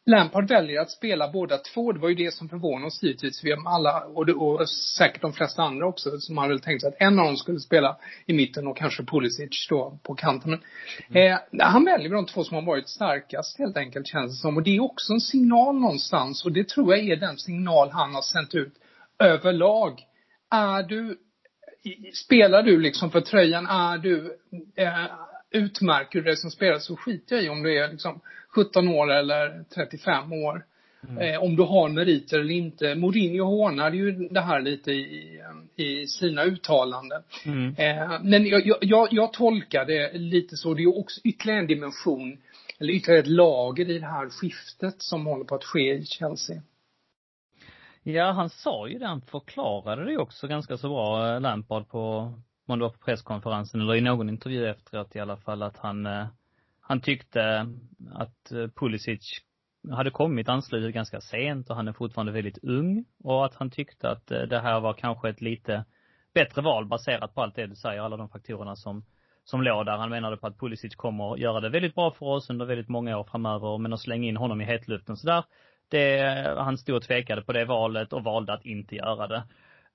Lampard 0.09 0.49
väljer 0.49 0.81
att 0.81 0.91
spela 0.91 1.29
båda 1.29 1.59
två. 1.59 1.93
Det 1.93 2.01
var 2.01 2.09
ju 2.09 2.15
det 2.15 2.35
som 2.35 2.49
förvånade 2.49 2.87
oss 2.87 3.03
givetvis. 3.03 3.45
Vi 3.45 3.57
alla, 3.67 4.05
och, 4.05 4.27
det, 4.27 4.33
och 4.33 4.69
säkert 4.71 5.23
de 5.23 5.33
flesta 5.33 5.63
andra 5.63 5.87
också, 5.87 6.19
som 6.19 6.39
hade 6.39 6.59
tänkt 6.59 6.81
sig 6.81 6.89
att 6.89 7.01
en 7.01 7.19
av 7.19 7.27
dem 7.27 7.37
skulle 7.37 7.61
spela 7.61 7.97
i 8.27 8.33
mitten 8.33 8.67
och 8.67 8.77
kanske 8.77 9.05
Pulisic 9.05 9.67
då 9.69 9.99
på 10.03 10.15
kanten. 10.15 10.51
Men, 10.51 10.61
mm. 11.11 11.39
eh, 11.53 11.67
han 11.67 11.85
väljer 11.85 12.11
de 12.11 12.27
två 12.27 12.45
som 12.45 12.55
har 12.55 12.63
varit 12.63 12.89
starkast 12.89 13.59
helt 13.59 13.77
enkelt 13.77 14.07
känns 14.07 14.33
det 14.33 14.41
som. 14.41 14.57
Och 14.57 14.63
det 14.63 14.77
är 14.77 14.81
också 14.81 15.13
en 15.13 15.21
signal 15.21 15.81
någonstans 15.81 16.45
och 16.45 16.53
det 16.53 16.69
tror 16.69 16.95
jag 16.95 17.09
är 17.09 17.17
den 17.17 17.39
signal 17.39 17.91
han 17.91 18.15
har 18.15 18.23
sänt 18.23 18.55
ut 18.55 18.75
överlag 19.19 20.03
är 20.51 20.83
du, 20.83 21.19
spelar 22.13 22.63
du 22.63 22.81
liksom 22.81 23.11
för 23.11 23.21
tröjan, 23.21 23.67
är 23.67 23.99
du, 23.99 24.39
eh, 24.77 25.05
utmärker 25.51 26.19
du 26.19 26.25
dig 26.25 26.37
som 26.37 26.51
spelare 26.51 26.81
så 26.81 26.97
skiter 26.97 27.37
jag 27.37 27.45
i 27.45 27.49
om 27.49 27.63
du 27.63 27.79
är 27.79 27.93
liksom 27.93 28.21
17 28.49 28.89
år 28.89 29.13
eller 29.13 29.65
35 29.75 30.33
år. 30.33 30.65
Mm. 31.09 31.35
Eh, 31.35 31.43
om 31.43 31.57
du 31.57 31.63
har 31.63 31.89
meriter 31.89 32.39
eller 32.39 32.55
inte. 32.55 32.95
Mourinho 32.95 33.45
hånade 33.45 33.97
ju 33.97 34.13
det 34.13 34.41
här 34.41 34.61
lite 34.61 34.93
i, 34.93 35.41
i 35.77 36.07
sina 36.07 36.45
uttalanden. 36.45 37.23
Mm. 37.45 37.75
Eh, 37.79 38.21
men 38.23 38.47
jag, 38.47 38.79
jag, 38.81 39.09
jag 39.11 39.33
tolkar 39.33 39.85
det 39.85 40.13
lite 40.13 40.57
så. 40.57 40.75
Det 40.75 40.83
är 40.83 40.99
också 40.99 41.21
ytterligare 41.25 41.61
en 41.61 41.67
dimension, 41.67 42.39
eller 42.79 42.93
ytterligare 42.93 43.21
ett 43.21 43.27
lager 43.27 43.91
i 43.91 43.99
det 43.99 44.07
här 44.07 44.29
skiftet 44.29 44.95
som 44.99 45.27
håller 45.27 45.45
på 45.45 45.55
att 45.55 45.65
ske 45.65 45.95
i 45.95 46.05
Chelsea. 46.07 46.57
Ja, 48.09 48.33
han 48.33 48.51
sa 48.51 48.89
ju 48.89 48.99
det, 48.99 49.07
han 49.07 49.21
förklarade 49.21 50.05
det 50.05 50.19
också 50.19 50.49
ganska 50.49 50.77
så 50.77 50.89
bra, 50.89 51.35
eh, 51.35 51.41
Lampard 51.41 51.89
på, 51.89 52.33
om 52.67 52.79
det 52.79 52.85
var 52.85 52.91
på 52.91 52.99
presskonferensen 52.99 53.81
eller 53.81 53.95
i 53.95 54.01
någon 54.01 54.29
intervju 54.29 54.67
efteråt 54.67 55.17
i 55.17 55.21
alla 55.21 55.37
fall, 55.37 55.63
att 55.63 55.77
han, 55.77 56.07
eh, 56.07 56.27
han 56.81 57.01
tyckte 57.01 57.67
att 58.13 58.53
eh, 58.53 58.69
Pulisic 58.69 59.41
hade 59.91 60.11
kommit 60.11 60.49
anslutet 60.49 60.95
ganska 60.95 61.21
sent 61.21 61.71
och 61.71 61.77
han 61.77 61.89
är 61.89 61.93
fortfarande 61.93 62.33
väldigt 62.33 62.65
ung 62.65 63.05
och 63.25 63.45
att 63.45 63.55
han 63.55 63.71
tyckte 63.71 64.11
att 64.11 64.27
det 64.27 64.59
här 64.59 64.81
var 64.81 64.93
kanske 64.93 65.29
ett 65.29 65.41
lite 65.41 65.85
bättre 66.35 66.63
val 66.63 66.87
baserat 66.87 67.35
på 67.35 67.43
allt 67.43 67.55
det 67.55 67.67
du 67.67 67.75
säger, 67.75 68.01
alla 68.01 68.17
de 68.17 68.29
faktorerna 68.29 68.77
som, 68.77 69.05
som 69.45 69.63
låg 69.63 69.87
där. 69.87 69.97
Han 69.97 70.11
menade 70.11 70.37
på 70.37 70.47
att 70.47 70.59
Pulisic 70.59 70.95
kommer 70.95 71.37
göra 71.37 71.61
det 71.61 71.69
väldigt 71.69 71.95
bra 71.95 72.11
för 72.11 72.27
oss 72.27 72.51
under 72.51 72.67
väldigt 72.67 72.89
många 72.89 73.19
år 73.19 73.25
framöver, 73.25 73.79
men 73.79 73.93
att 73.93 74.01
slänga 74.01 74.29
in 74.29 74.37
honom 74.37 74.61
i 74.61 74.65
hetluften 74.65 75.17
sådär, 75.17 75.45
det, 75.89 76.55
han 76.59 76.79
stod 76.79 76.97
och 76.97 77.03
tvekade 77.03 77.43
på 77.43 77.53
det 77.53 77.65
valet 77.65 78.13
och 78.13 78.25
valde 78.25 78.53
att 78.53 78.65
inte 78.65 78.97
göra 78.97 79.27
det. 79.27 79.43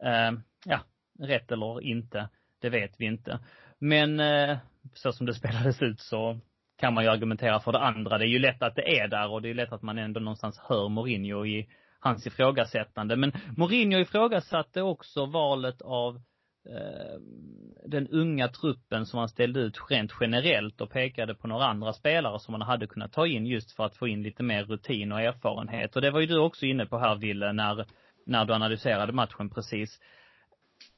Eh, 0.04 0.32
ja, 0.66 0.80
rätt 1.20 1.52
eller 1.52 1.82
inte, 1.82 2.30
det 2.62 2.70
vet 2.70 2.92
vi 2.98 3.06
inte. 3.06 3.40
Men 3.80 4.20
eh, 4.20 4.58
så 4.94 5.12
som 5.12 5.26
det 5.26 5.34
spelades 5.42 5.82
ut 5.82 6.00
så 6.00 6.40
kan 6.78 6.94
man 6.94 7.04
ju 7.04 7.10
argumentera 7.10 7.60
för 7.60 7.72
det 7.72 7.80
andra. 7.80 8.18
Det 8.18 8.26
är 8.26 8.30
ju 8.30 8.40
lätt 8.40 8.64
att 8.64 8.76
det 8.76 9.00
är 9.00 9.08
där 9.08 9.32
och 9.32 9.42
det 9.42 9.50
är 9.50 9.54
lätt 9.54 9.74
att 9.74 9.82
man 9.82 9.98
ändå 9.98 10.20
någonstans 10.20 10.60
hör 10.70 10.90
Mourinho 10.90 11.46
i 11.46 11.70
hans 12.00 12.28
ifrågasättande. 12.28 13.16
Men 13.16 13.32
Mourinho 13.58 14.00
ifrågasatte 14.00 14.82
också 14.82 15.26
valet 15.26 15.82
av 15.82 16.22
Ehm, 16.66 17.74
den 17.86 18.08
unga 18.08 18.48
truppen 18.48 19.06
som 19.06 19.20
han 19.20 19.30
ställde 19.30 19.60
ut 19.60 19.78
rent 19.90 20.12
generellt 20.22 20.82
och 20.82 20.90
pekade 20.90 21.36
på 21.36 21.48
några 21.48 21.66
andra 21.66 21.94
spelare 21.94 22.40
som 22.40 22.52
man 22.52 22.62
hade 22.62 22.88
kunnat 22.88 23.12
ta 23.12 23.28
in 23.28 23.46
just 23.46 23.72
för 23.72 23.86
att 23.86 23.96
få 23.96 24.08
in 24.08 24.24
lite 24.24 24.44
mer 24.44 24.64
rutin 24.64 25.12
och 25.12 25.22
erfarenhet. 25.22 25.96
Och 25.96 26.02
det 26.02 26.12
var 26.12 26.20
ju 26.20 26.26
du 26.26 26.40
också 26.40 26.66
inne 26.66 26.86
på 26.86 26.98
här 26.98 27.16
Ville, 27.16 27.54
när, 27.54 27.86
när 28.26 28.46
du 28.46 28.54
analyserade 28.54 29.14
matchen 29.14 29.50
precis. 29.50 30.00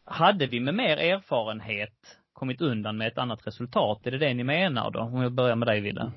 Hade 0.06 0.48
vi 0.48 0.60
med 0.60 0.76
mer 0.76 0.98
erfarenhet 0.98 2.18
kommit 2.34 2.62
undan 2.62 2.98
med 2.98 3.08
ett 3.08 3.18
annat 3.18 3.48
resultat? 3.48 4.08
Är 4.08 4.12
det 4.12 4.18
det 4.18 4.34
ni 4.34 4.44
menar 4.44 4.92
då? 4.92 5.00
Om 5.00 5.22
jag 5.22 5.34
börjar 5.34 5.56
med 5.56 5.68
dig 5.68 5.82
Ville. 5.82 6.12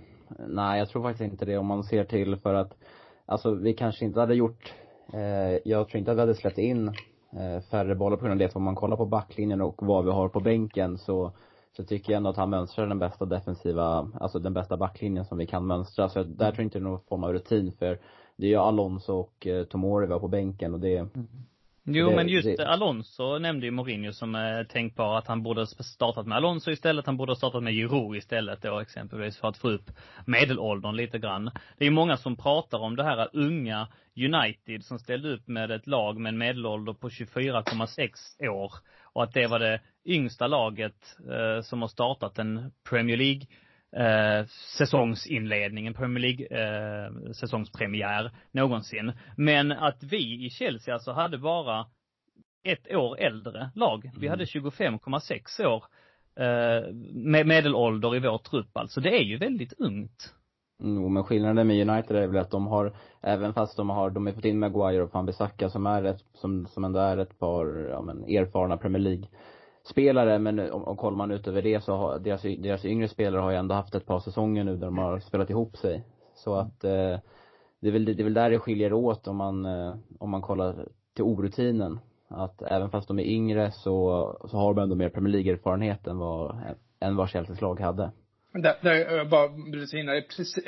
Nej, 0.48 0.78
jag 0.78 0.88
tror 0.88 1.02
faktiskt 1.02 1.32
inte 1.32 1.44
det 1.44 1.56
om 1.56 1.66
man 1.66 1.84
ser 1.84 2.04
till 2.04 2.36
för 2.36 2.54
att, 2.54 2.72
alltså 3.26 3.54
vi 3.54 3.74
kanske 3.74 4.04
inte 4.04 4.20
hade 4.20 4.34
gjort, 4.34 4.74
eh, 5.12 5.60
jag 5.64 5.88
tror 5.88 5.98
inte 5.98 6.10
att 6.10 6.16
vi 6.16 6.20
hade 6.20 6.34
släppt 6.34 6.58
in 6.58 6.92
Eh, 7.36 7.60
färre 7.60 7.94
bollar 7.94 8.16
på 8.16 8.24
grund 8.24 8.42
av 8.42 8.48
det. 8.48 8.56
Om 8.56 8.62
man 8.62 8.74
kollar 8.74 8.96
på 8.96 9.06
backlinjen 9.06 9.60
och 9.60 9.86
vad 9.86 10.04
vi 10.04 10.10
har 10.10 10.28
på 10.28 10.40
bänken 10.40 10.98
så 10.98 11.32
så 11.76 11.84
tycker 11.84 12.12
jag 12.12 12.16
ändå 12.16 12.30
att 12.30 12.36
han 12.36 12.50
mönstrar 12.50 12.86
den 12.86 12.98
bästa 12.98 13.24
defensiva, 13.24 14.10
alltså 14.20 14.38
den 14.38 14.54
bästa 14.54 14.76
backlinjen 14.76 15.24
som 15.24 15.38
vi 15.38 15.46
kan 15.46 15.66
mönstra. 15.66 16.08
Så 16.08 16.22
där 16.22 16.50
tror 16.50 16.60
jag 16.60 16.66
inte 16.66 16.78
det 16.78 16.82
är 16.82 16.90
någon 16.90 17.00
form 17.00 17.24
av 17.24 17.32
rutin 17.32 17.72
för 17.72 17.98
det 18.36 18.46
är 18.46 18.50
ju 18.50 18.56
Alonso 18.56 19.12
och 19.12 19.46
eh, 19.46 19.64
Tomori 19.64 20.06
vi 20.06 20.12
har 20.12 20.20
på 20.20 20.28
bänken 20.28 20.74
och 20.74 20.80
det, 20.80 20.96
mm. 20.96 21.26
Jo, 21.88 22.10
det, 22.10 22.16
men 22.16 22.28
just 22.28 22.56
det... 22.56 22.68
Alonso 22.68 23.38
nämnde 23.38 23.66
ju 23.66 23.72
Mourinho 23.72 24.12
som 24.12 24.34
är 24.34 24.64
tänkbar 24.64 25.18
att 25.18 25.26
han 25.26 25.42
borde 25.42 25.60
ha 25.60 25.66
startat 25.66 26.26
med 26.26 26.36
Alonso 26.36 26.70
istället. 26.70 27.06
Han 27.06 27.16
borde 27.16 27.30
ha 27.30 27.36
startat 27.36 27.62
med 27.62 27.74
Giroud 27.74 28.16
istället 28.16 28.62
då 28.62 28.78
exempelvis 28.78 29.38
för 29.38 29.48
att 29.48 29.56
få 29.56 29.70
upp 29.70 29.90
medelåldern 30.26 30.96
lite 30.96 31.18
grann. 31.18 31.44
Det 31.44 31.84
är 31.84 31.88
ju 31.88 31.90
många 31.90 32.16
som 32.16 32.36
pratar 32.36 32.78
om 32.78 32.96
det 32.96 33.04
här 33.04 33.28
unga 33.32 33.88
United 34.16 34.84
som 34.84 34.98
ställde 34.98 35.32
upp 35.32 35.48
med 35.48 35.70
ett 35.70 35.86
lag 35.86 36.20
med 36.20 36.30
en 36.30 36.38
medelålder 36.38 36.92
på 36.92 37.08
24,6 37.08 38.48
år 38.48 38.72
och 39.02 39.22
att 39.22 39.32
det 39.32 39.46
var 39.46 39.58
det 39.58 39.80
yngsta 40.04 40.46
laget 40.46 41.16
eh, 41.30 41.62
som 41.62 41.80
har 41.82 41.88
startat 41.88 42.38
en 42.38 42.72
Premier 42.88 43.16
League 43.16 43.46
eh, 43.96 44.46
säsongsinledning, 44.78 45.86
en 45.86 45.94
Premier 45.94 46.20
League 46.20 46.46
eh, 46.46 47.32
säsongspremiär 47.32 48.30
någonsin. 48.52 49.12
Men 49.36 49.72
att 49.72 50.02
vi 50.02 50.46
i 50.46 50.50
Chelsea 50.50 50.94
alltså 50.94 51.12
hade 51.12 51.38
bara 51.38 51.86
ett 52.64 52.94
år 52.94 53.20
äldre 53.20 53.70
lag. 53.74 54.10
Vi 54.18 54.28
hade 54.28 54.44
25,6 54.44 55.66
år 55.66 55.84
eh, 56.36 56.94
med 57.14 57.46
medelålder 57.46 58.16
i 58.16 58.20
vår 58.20 58.38
trupp 58.38 58.76
alltså. 58.76 59.00
Det 59.00 59.18
är 59.20 59.24
ju 59.24 59.36
väldigt 59.36 59.72
ungt. 59.72 60.32
Jo, 60.82 61.08
men 61.08 61.24
skillnaden 61.24 61.66
med 61.66 61.88
United 61.88 62.16
är 62.16 62.26
väl 62.26 62.36
att 62.36 62.50
de 62.50 62.66
har, 62.66 62.96
även 63.22 63.54
fast 63.54 63.76
de 63.76 63.90
har, 63.90 64.10
de 64.10 64.26
har 64.26 64.32
fått 64.32 64.44
in 64.44 64.58
Maguire 64.58 65.02
och 65.02 65.14
van 65.14 65.26
Bissaka 65.26 65.70
som 65.70 65.86
är 65.86 66.04
ett, 66.04 66.24
som, 66.34 66.66
som 66.66 66.84
ändå 66.84 66.98
är 66.98 67.16
ett 67.16 67.38
par, 67.38 67.88
ja 67.90 68.02
men 68.02 68.24
erfarna 68.24 68.76
Premier 68.76 69.02
League 69.02 69.26
spelare, 69.90 70.38
men 70.38 70.70
om, 70.70 70.84
om 70.84 70.96
kollar 70.96 71.16
man 71.16 71.30
utöver 71.30 71.62
det 71.62 71.80
så 71.84 71.96
har 71.96 72.18
deras, 72.18 72.42
deras 72.42 72.84
yngre 72.84 73.08
spelare 73.08 73.40
har 73.40 73.50
ju 73.50 73.56
ändå 73.56 73.74
haft 73.74 73.94
ett 73.94 74.06
par 74.06 74.20
säsonger 74.20 74.64
nu 74.64 74.76
där 74.76 74.86
de 74.86 74.98
har 74.98 75.18
spelat 75.20 75.50
ihop 75.50 75.76
sig. 75.76 76.04
Så 76.34 76.54
att 76.54 76.84
eh, 76.84 77.18
det 77.80 77.88
är 77.88 77.92
väl, 77.92 78.04
det 78.04 78.22
är 78.22 78.24
väl 78.24 78.34
där 78.34 78.50
det 78.50 78.58
skiljer 78.58 78.92
åt 78.92 79.28
om 79.28 79.36
man, 79.36 79.66
eh, 79.66 79.94
om 80.18 80.30
man 80.30 80.42
kollar 80.42 80.88
till 81.14 81.24
orutinen. 81.24 82.00
Att 82.28 82.62
även 82.62 82.90
fast 82.90 83.08
de 83.08 83.18
är 83.18 83.24
yngre 83.24 83.70
så, 83.72 84.36
så 84.50 84.56
har 84.56 84.74
de 84.74 84.82
ändå 84.82 84.94
mer 84.94 85.08
Premier 85.08 85.32
League-erfarenhet 85.32 86.06
än 86.06 86.18
vad, 86.18 86.56
än 87.00 87.16
vad 87.16 87.30
Chelseas 87.30 87.60
lag 87.60 87.80
hade. 87.80 88.10
Där, 88.52 88.76
där 88.82 89.24
bara 89.24 89.48
bryter 89.48 89.98
in 89.98 90.06
det 90.06 90.16
är 90.16 90.20
precis, 90.22 90.58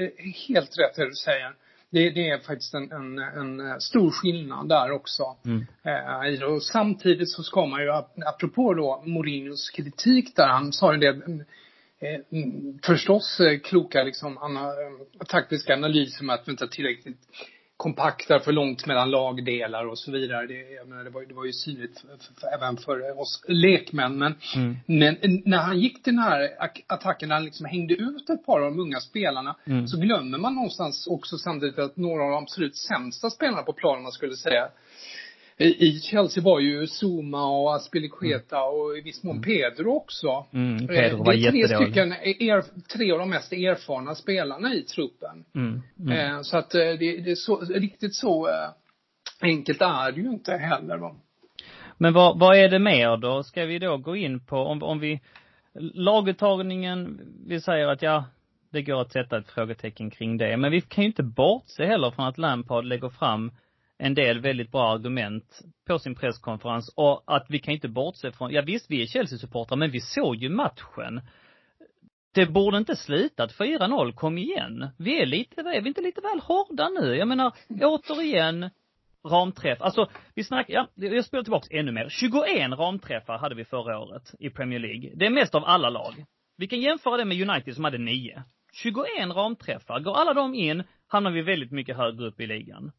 helt 0.49 0.79
rätt 0.79 0.97
det 0.97 1.05
du 1.05 1.15
säger. 1.15 1.55
Det, 1.90 2.11
det 2.11 2.30
är 2.30 2.38
faktiskt 2.38 2.75
en, 2.75 2.92
en, 2.92 3.18
en, 3.18 3.80
stor 3.80 4.11
skillnad 4.11 4.68
där 4.68 4.90
också. 4.90 5.37
Mm. 5.45 5.66
Eh, 5.83 6.42
och 6.42 6.62
samtidigt 6.62 7.30
så 7.30 7.42
ska 7.42 7.66
man 7.66 7.83
ju, 7.83 7.90
apropå 8.26 8.75
då 8.75 9.02
Mourinhos 9.07 9.71
kritik 9.71 10.37
där, 10.37 10.49
han 10.49 10.73
sa 10.73 10.95
ju 10.95 10.99
det 10.99 11.09
eh, 11.09 12.21
förstås 12.83 13.40
eh, 13.40 13.59
kloka 13.59 14.02
liksom, 14.02 14.38
ana, 14.38 14.61
eh, 14.61 15.26
taktiska 15.28 15.75
analyser 15.75 16.25
med 16.25 16.35
att 16.35 16.49
vi 16.49 16.52
inte 16.52 16.64
har 16.64 16.68
tillräckligt 16.68 17.21
kompakta, 17.78 18.40
för 18.40 18.52
långt 18.52 18.87
mellan 18.87 19.11
lagdelar 19.11 19.87
och 19.87 19.99
så 19.99 20.11
vidare. 20.11 20.47
Det, 20.47 20.88
menar, 20.88 21.04
det, 21.04 21.11
var, 21.11 21.23
det 21.23 21.35
var 21.35 21.44
ju 21.44 21.52
synligt 21.52 22.00
för, 22.00 22.40
för, 22.40 22.54
även 22.54 22.76
för 22.76 23.20
oss 23.20 23.44
lekmän. 23.49 24.18
Men, 24.18 24.35
mm. 24.54 24.76
men 24.87 25.42
när 25.44 25.58
han 25.58 25.80
gick 25.80 26.02
till 26.02 26.14
den 26.14 26.23
här 26.23 26.50
attacken, 26.87 27.28
när 27.28 27.37
han 27.37 27.44
liksom 27.44 27.66
hängde 27.66 27.94
ut 27.94 28.30
ett 28.30 28.47
par 28.47 28.61
av 28.61 28.70
de 28.70 28.80
unga 28.80 29.00
spelarna, 29.00 29.56
mm. 29.66 29.87
så 29.87 30.00
glömmer 30.00 30.38
man 30.38 30.54
någonstans 30.54 31.06
också 31.06 31.38
samtidigt 31.38 31.78
att 31.78 31.97
några 31.97 32.25
av 32.25 32.30
de 32.30 32.42
absolut 32.42 32.76
sämsta 32.76 33.30
spelarna 33.30 33.62
på 33.62 33.73
planen, 33.73 34.12
skulle 34.12 34.37
säga, 34.37 34.68
i 35.59 36.00
Chelsea 36.00 36.45
var 36.45 36.61
ju 36.61 36.87
Zuma 36.87 37.47
och 37.47 37.75
Aspilicueta 37.75 38.57
mm. 38.57 38.69
och 38.69 38.99
i 38.99 39.00
viss 39.00 39.23
mån. 39.23 39.43
Pedro 39.43 39.91
också. 39.91 40.47
Mm, 40.53 40.87
Pedro 40.87 41.25
var 41.25 41.33
Det 41.33 41.47
är 41.47 41.50
tre 41.50 41.77
stycken, 41.77 42.12
er, 42.12 42.65
tre 42.97 43.12
av 43.12 43.19
de 43.19 43.31
mest 43.31 43.53
erfarna 43.53 44.15
spelarna 44.15 44.75
i 44.75 44.83
truppen. 44.83 45.45
Mm, 45.55 45.83
mm. 45.99 46.12
Eh, 46.12 46.43
så 46.43 46.59
att 46.59 46.75
eh, 46.75 46.81
det, 46.81 46.97
det 46.97 47.31
är 47.31 47.35
så, 47.35 47.61
riktigt 47.61 48.15
så 48.15 48.49
eh, 48.49 48.71
enkelt 49.41 49.83
är 49.83 50.12
det 50.12 50.21
ju 50.21 50.29
inte 50.29 50.53
heller 50.53 50.97
va. 50.97 51.17
Men 51.97 52.12
vad, 52.12 52.38
vad 52.38 52.57
är 52.57 52.69
det 52.69 52.79
mer 52.79 53.17
då? 53.17 53.43
Ska 53.43 53.65
vi 53.65 53.79
då 53.79 53.97
gå 53.97 54.17
in 54.17 54.47
på, 54.47 54.57
om, 54.57 54.83
om 54.83 54.99
vi, 55.00 55.21
laguttagningen, 55.95 57.21
vi 57.47 57.61
säger 57.61 57.87
att 57.88 58.03
ja, 58.03 58.25
det 58.71 58.83
går 58.83 59.00
att 59.00 59.12
sätta 59.12 59.38
ett 59.38 59.49
frågetecken 59.49 60.11
kring 60.11 60.37
det. 60.37 60.57
Men 60.57 60.71
vi 60.71 60.81
kan 60.81 61.05
ju 61.05 61.09
inte 61.09 61.23
bortse 61.23 61.87
heller 61.87 62.11
från 62.11 62.27
att 62.27 62.38
Lampard 62.38 62.85
lägger 62.85 63.09
fram 63.09 63.50
en 63.99 64.14
del 64.14 64.40
väldigt 64.40 64.73
bra 64.73 64.93
argument 64.93 65.61
på 65.87 65.99
sin 65.99 66.14
presskonferens 66.14 66.95
och 66.97 67.23
att 67.26 67.47
vi 67.49 67.59
kan 67.59 67.75
inte 67.75 67.88
bortse 67.88 68.33
från, 68.33 68.52
ja 68.52 68.62
visst 68.62 68.90
vi 68.90 69.02
är 69.02 69.07
Chelsea-supportrar 69.07 69.76
men 69.76 69.90
vi 69.90 70.00
såg 70.00 70.37
ju 70.37 70.49
matchen. 70.49 71.21
Det 72.35 72.47
borde 72.47 72.78
inte 72.78 72.97
slutat 72.97 73.52
4-0, 73.59 74.12
kom 74.12 74.38
igen. 74.38 74.88
Vi 74.99 75.23
är 75.23 75.26
lite, 75.26 75.61
är 75.61 75.81
vi 75.81 75.88
inte 75.88 76.00
lite 76.00 76.21
väl 76.21 76.40
hårda 76.40 76.88
nu? 76.88 77.17
Jag 77.17 77.28
menar, 77.28 77.52
återigen, 77.83 78.71
ramträff. 79.28 79.81
Alltså, 79.81 80.11
vi 80.35 80.45
snackar, 80.45 80.75
ja, 80.75 80.88
jag 80.95 81.25
spelar 81.25 81.45
tillbaks 81.45 81.69
ännu 81.71 81.93
mer. 81.93 82.09
21 82.09 82.78
ramträffar 82.78 83.38
hade 83.38 83.55
vi 83.55 83.64
förra 83.64 83.99
året 83.99 84.35
i 84.38 84.50
Premier 84.50 84.78
League. 84.78 85.12
Det 85.14 85.26
är 85.26 85.31
mest 85.31 85.55
av 85.55 85.64
alla 85.64 85.90
lag. 85.90 86.25
Vi 86.57 86.67
kan 86.67 86.81
jämföra 86.81 87.17
det 87.17 87.25
med 87.25 87.50
United 87.50 87.75
som 87.75 87.85
hade 87.85 87.99
9. 87.99 88.43
21 88.73 89.05
ramträffar. 89.35 90.00
Går 90.00 90.17
alla 90.17 90.35
de 90.35 90.55
in, 90.55 90.83
hamnar 91.07 91.31
vi 91.31 91.43
väldigt 91.43 91.73
mycket 91.73 91.97
högre 91.97 92.26
upp 92.26 92.40
i 92.40 92.47
ligan. 92.47 92.93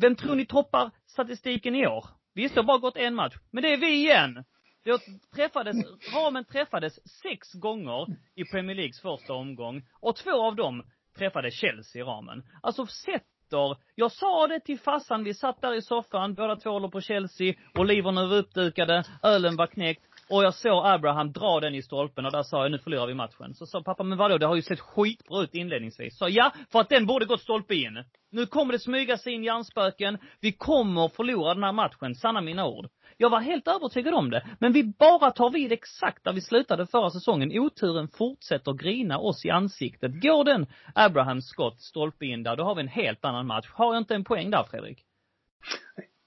Vem 0.00 0.16
tror 0.16 0.34
ni 0.34 0.46
toppar 0.46 0.90
statistiken 1.06 1.74
i 1.74 1.86
år? 1.86 2.04
Visst, 2.34 2.54
det 2.54 2.60
har 2.60 2.66
bara 2.66 2.78
gått 2.78 2.96
en 2.96 3.14
match. 3.14 3.34
Men 3.50 3.62
det 3.62 3.72
är 3.72 3.76
vi 3.76 3.94
igen! 3.94 4.44
Det 4.84 5.00
träffades, 5.34 5.76
ramen 6.14 6.44
träffades 6.44 6.94
sex 7.22 7.52
gånger 7.52 8.06
i 8.34 8.44
Premier 8.44 8.76
Leagues 8.76 9.00
första 9.00 9.32
omgång. 9.32 9.82
Och 10.00 10.16
två 10.16 10.42
av 10.46 10.56
dem 10.56 10.82
träffade 11.18 11.50
Chelsea 11.50 12.02
i 12.02 12.04
ramen. 12.04 12.42
Alltså 12.62 12.86
sätter, 12.86 13.76
jag 13.94 14.12
sa 14.12 14.46
det 14.46 14.60
till 14.60 14.78
farsan, 14.78 15.24
vi 15.24 15.34
satt 15.34 15.60
där 15.60 15.74
i 15.74 15.82
soffan, 15.82 16.34
båda 16.34 16.56
två 16.56 16.70
håller 16.70 16.88
på 16.88 17.00
Chelsea, 17.00 17.54
oliverna 17.74 18.26
var 18.26 18.36
uppdukade, 18.36 19.04
ölen 19.22 19.56
var 19.56 19.66
knäckt. 19.66 20.09
Och 20.30 20.44
jag 20.44 20.54
såg 20.54 20.86
Abraham 20.86 21.32
dra 21.32 21.60
den 21.60 21.74
i 21.74 21.82
stolpen 21.82 22.26
och 22.26 22.32
där 22.32 22.42
sa 22.42 22.62
jag, 22.62 22.70
nu 22.70 22.78
förlorar 22.78 23.06
vi 23.06 23.14
matchen. 23.14 23.54
Så 23.54 23.66
sa 23.66 23.82
pappa, 23.82 24.02
men 24.02 24.18
vadå, 24.18 24.38
det 24.38 24.46
har 24.46 24.56
ju 24.56 24.62
sett 24.62 24.80
skitbra 24.80 25.42
ut 25.42 25.54
inledningsvis. 25.54 26.18
Så 26.18 26.28
ja, 26.28 26.52
för 26.72 26.80
att 26.80 26.88
den 26.88 27.06
borde 27.06 27.26
gått 27.26 27.40
stolpe 27.40 27.74
in. 27.74 28.04
Nu 28.30 28.46
kommer 28.46 28.72
det 28.72 28.78
smyga 28.78 29.18
sig 29.18 29.32
in 29.32 29.44
hjärnspöken. 29.44 30.18
Vi 30.40 30.52
kommer 30.52 31.08
förlora 31.08 31.54
den 31.54 31.62
här 31.62 31.72
matchen, 31.72 32.14
sanna 32.14 32.40
mina 32.40 32.66
ord. 32.66 32.88
Jag 33.16 33.30
var 33.30 33.40
helt 33.40 33.68
övertygad 33.68 34.14
om 34.14 34.30
det. 34.30 34.46
Men 34.60 34.72
vi 34.72 34.84
bara 34.98 35.30
tar 35.30 35.50
vid 35.50 35.72
exakt 35.72 36.24
där 36.24 36.32
vi 36.32 36.40
slutade 36.40 36.86
förra 36.86 37.10
säsongen. 37.10 37.58
Oturen 37.58 38.08
fortsätter 38.08 38.72
grina 38.72 39.18
oss 39.18 39.44
i 39.44 39.50
ansiktet. 39.50 40.22
Går 40.22 40.44
den 40.44 40.66
Abrahams 40.94 41.48
skott 41.48 41.80
stolpe 41.80 42.26
in 42.26 42.42
där, 42.42 42.56
då 42.56 42.64
har 42.64 42.74
vi 42.74 42.80
en 42.80 42.88
helt 42.88 43.24
annan 43.24 43.46
match. 43.46 43.68
Har 43.72 43.94
jag 43.94 44.00
inte 44.00 44.14
en 44.14 44.24
poäng 44.24 44.50
där, 44.50 44.62
Fredrik? 44.70 45.04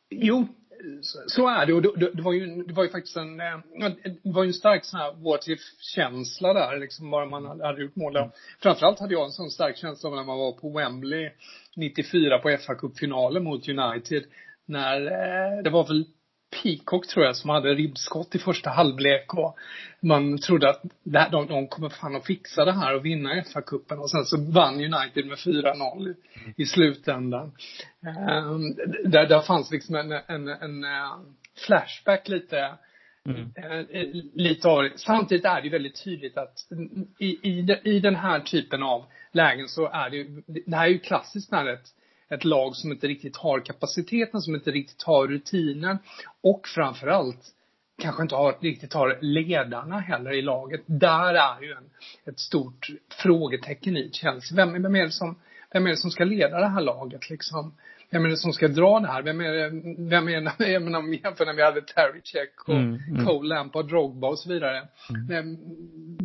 Jo, 0.10 0.48
så 1.28 1.48
är 1.48 1.66
det. 1.66 1.74
Och 1.74 1.82
det, 1.82 2.12
det, 2.14 2.22
var 2.22 2.34
ju, 2.34 2.64
det 2.64 2.74
var 2.74 2.84
ju 2.84 2.90
faktiskt 2.90 3.18
en, 3.18 3.40
eh, 3.40 3.58
det 4.24 4.32
var 4.32 4.44
ju 4.44 4.48
en 4.48 4.54
stark 4.54 4.86
sån 4.86 5.00
här 5.00 5.14
what 5.14 5.48
if-känsla 5.48 6.54
där, 6.54 6.80
liksom 6.80 7.12
bara 7.12 7.26
man 7.26 7.46
hade 7.62 7.82
gjort 7.82 7.96
mål. 7.96 8.16
Mm. 8.16 8.30
Framförallt 8.62 9.00
hade 9.00 9.14
jag 9.14 9.26
en 9.26 9.32
sån 9.32 9.52
stark 9.52 9.78
känsla 9.78 10.10
när 10.10 10.24
man 10.24 10.38
var 10.38 10.52
på 10.52 10.70
Wembley 10.70 11.30
94 11.76 12.40
på 12.40 12.58
fa 12.68 12.76
Cup-finalen 12.76 13.44
mot 13.44 13.68
United. 13.70 14.24
När, 14.66 15.06
eh, 15.06 15.64
det 15.64 15.70
var 15.70 15.88
väl 15.88 16.06
Peacock 16.62 17.08
tror 17.08 17.26
jag 17.26 17.36
som 17.36 17.50
hade 17.50 17.74
ribbskott 17.74 18.36
i 18.36 18.40
första 18.40 18.70
halvlek 18.70 19.34
och 19.34 19.58
man 20.00 20.38
trodde 20.38 20.70
att 20.70 20.82
de, 21.04 21.48
de 21.48 21.68
kommer 21.68 21.90
fan 21.90 22.16
att 22.16 22.26
fixa 22.26 22.66
det 22.66 22.72
här 22.72 22.96
och 22.96 23.06
vinna 23.06 23.42
FA-cupen 23.42 23.98
och 23.98 24.12
sen 24.12 24.26
så 24.26 24.38
vann 24.42 24.74
United 24.74 25.26
med 25.26 25.38
4-0 25.38 26.10
i, 26.10 26.64
i 26.64 26.66
slutändan. 26.66 27.52
Um, 28.46 28.76
där, 29.06 29.26
där 29.26 29.42
fanns 29.42 29.72
liksom 29.72 29.96
en, 29.96 30.12
en, 30.12 30.48
en 30.48 30.84
uh, 30.84 31.20
flashback 31.68 32.28
lite 32.28 32.78
Mm. 33.26 33.42
Uh, 33.42 34.24
lite 34.34 34.68
av 34.68 34.90
Samtidigt 34.96 35.46
är 35.46 35.62
det 35.62 35.70
väldigt 35.70 36.04
tydligt 36.04 36.38
att 36.38 36.58
i, 37.20 37.26
i, 37.26 37.80
i 37.84 38.00
den 38.00 38.16
här 38.16 38.40
typen 38.40 38.84
av 38.84 39.06
lägen 39.32 39.68
så 39.68 39.90
är 39.90 40.10
det 40.10 40.18
ju, 40.18 40.44
det 40.48 40.76
här 40.76 40.86
är 40.86 40.90
ju 40.90 41.00
klassiskt 41.00 41.52
när 41.52 41.74
ett 41.74 41.88
ett 42.34 42.44
lag 42.44 42.76
som 42.76 42.92
inte 42.92 43.08
riktigt 43.08 43.38
har 43.38 43.60
kapaciteten, 43.60 44.42
som 44.42 44.56
inte 44.56 44.72
riktigt 44.72 45.04
har 45.04 45.28
rutinen 45.28 45.98
och 46.42 46.68
framförallt 46.68 47.54
kanske 48.02 48.22
inte 48.24 48.36
har, 48.36 48.58
riktigt 48.62 48.94
har 48.94 49.18
ledarna 49.22 50.00
heller 50.00 50.32
i 50.32 50.42
laget. 50.42 50.82
Där 50.86 51.34
är 51.34 51.62
ju 51.62 51.72
en, 51.72 51.90
ett 52.26 52.40
stort 52.40 52.88
frågetecken 53.22 53.98
i 53.98 54.10
Chelsea. 54.14 54.56
Vem, 54.56 54.84
vem, 54.84 54.96
är 54.96 55.06
det 55.06 55.12
som, 55.12 55.36
vem 55.72 55.86
är 55.86 55.90
det 55.90 55.98
som 55.98 56.12
ska 56.12 56.24
leda 56.24 56.60
det 56.60 56.68
här 56.68 56.82
laget 56.82 57.30
liksom? 57.30 57.74
Är 58.16 58.30
det 58.30 58.38
som 58.38 58.54
ska 58.54 58.68
dra 58.68 59.00
det 59.00 59.08
här? 59.08 59.22
Vem 59.22 59.42
är 59.42 59.54
det, 59.54 59.70
vem 60.10 60.28
är 60.28 60.42
det, 60.42 60.72
jag 60.72 60.82
menar, 60.82 61.00
om 61.00 61.14
jämför 61.14 61.46
när 61.46 61.54
vi 61.54 61.64
hade 61.64 61.82
Terry 61.82 62.22
Check 62.24 62.68
och 62.68 62.74
mm, 62.74 63.00
mm. 63.10 63.26
Cole 63.26 63.56
Lampard, 63.56 63.90
Drogba 63.90 64.28
och 64.28 64.40
så 64.40 64.50
vidare. 64.50 64.88
Mm. 65.30 65.58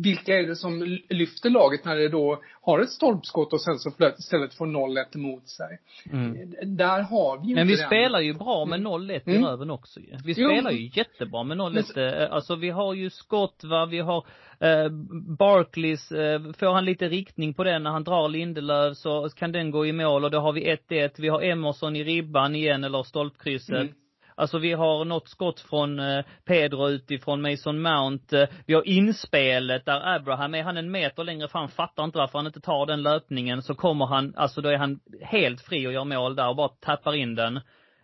Vilka 0.01 0.35
är 0.35 0.47
det 0.47 0.55
som 0.55 0.99
lyfter 1.09 1.49
laget 1.49 1.85
när 1.85 1.95
det 1.95 2.09
då 2.09 2.41
har 2.61 2.79
ett 2.79 2.89
stolpskott 2.89 3.53
och 3.53 3.61
sen 3.61 3.79
så 3.79 3.91
istället 4.19 4.53
får 4.53 4.67
0-1 4.67 5.15
emot 5.15 5.49
sig? 5.49 5.79
Mm. 6.11 6.53
Där 6.77 7.01
har 7.01 7.41
vi 7.41 7.47
ju 7.47 7.55
Men 7.55 7.67
vi 7.67 7.75
den. 7.75 7.85
spelar 7.85 8.19
ju 8.19 8.33
bra 8.33 8.65
med 8.65 8.79
0-1 8.79 9.21
mm. 9.25 9.43
i 9.43 9.45
röven 9.45 9.69
också 9.69 9.99
ju. 9.99 10.17
Vi 10.25 10.33
spelar 10.33 10.71
ju 10.71 10.89
jättebra 10.93 11.43
med 11.43 11.57
0-1. 11.57 12.23
Eh, 12.23 12.33
alltså 12.33 12.55
vi 12.55 12.69
har 12.69 12.93
ju 12.93 13.09
skott 13.09 13.63
va, 13.63 13.85
vi 13.85 13.99
har 13.99 14.25
eh, 14.59 14.89
Barclays, 15.37 16.11
eh, 16.11 16.41
får 16.59 16.73
han 16.73 16.85
lite 16.85 17.09
riktning 17.09 17.53
på 17.53 17.63
den 17.63 17.83
när 17.83 17.91
han 17.91 18.03
drar 18.03 18.29
Lindelöf 18.29 18.97
så 18.97 19.29
kan 19.29 19.51
den 19.51 19.71
gå 19.71 19.85
i 19.85 19.93
mål 19.93 20.25
och 20.25 20.31
då 20.31 20.39
har 20.39 20.53
vi 20.53 20.77
1-1. 20.89 21.11
Vi 21.17 21.29
har 21.29 21.41
Emerson 21.41 21.95
i 21.95 22.03
ribban 22.03 22.55
igen 22.55 22.83
eller 22.83 23.03
stolpkrysset. 23.03 23.81
Mm. 23.81 23.93
Alltså 24.39 24.57
vi 24.57 24.73
har 24.73 25.05
något 25.05 25.29
skott 25.29 25.59
från 25.59 25.99
eh, 25.99 26.25
Pedro 26.45 26.89
utifrån 26.89 27.41
Mason 27.41 27.81
Mount. 27.81 28.41
Eh, 28.41 28.49
vi 28.65 28.73
har 28.73 28.87
inspelet 28.87 29.85
där 29.85 30.15
Abraham, 30.15 30.55
är 30.55 30.63
han 30.63 30.77
en 30.77 30.91
meter 30.91 31.23
längre 31.23 31.47
fram, 31.47 31.67
fattar 31.67 32.03
inte 32.03 32.17
varför 32.17 32.39
han 32.39 32.47
inte 32.47 32.61
tar 32.61 32.85
den 32.85 33.01
löpningen, 33.01 33.61
så 33.61 33.75
kommer 33.75 34.05
han, 34.05 34.33
alltså 34.35 34.61
då 34.61 34.69
är 34.69 34.77
han 34.77 34.99
helt 35.21 35.61
fri 35.61 35.87
och 35.87 35.93
gör 35.93 36.03
mål 36.03 36.35
där 36.35 36.49
och 36.49 36.55
bara 36.55 36.69
tappar 36.69 37.15
in 37.15 37.35
den. 37.35 37.59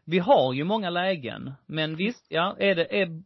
Vi 0.06 0.20
har 0.20 0.54
ju 0.54 0.64
många 0.64 0.90
lägen, 0.90 1.52
men 1.66 1.96
visst, 1.96 2.26
ja, 2.30 2.56
är 2.60 2.76
det, 2.76 3.02
är 3.02 3.22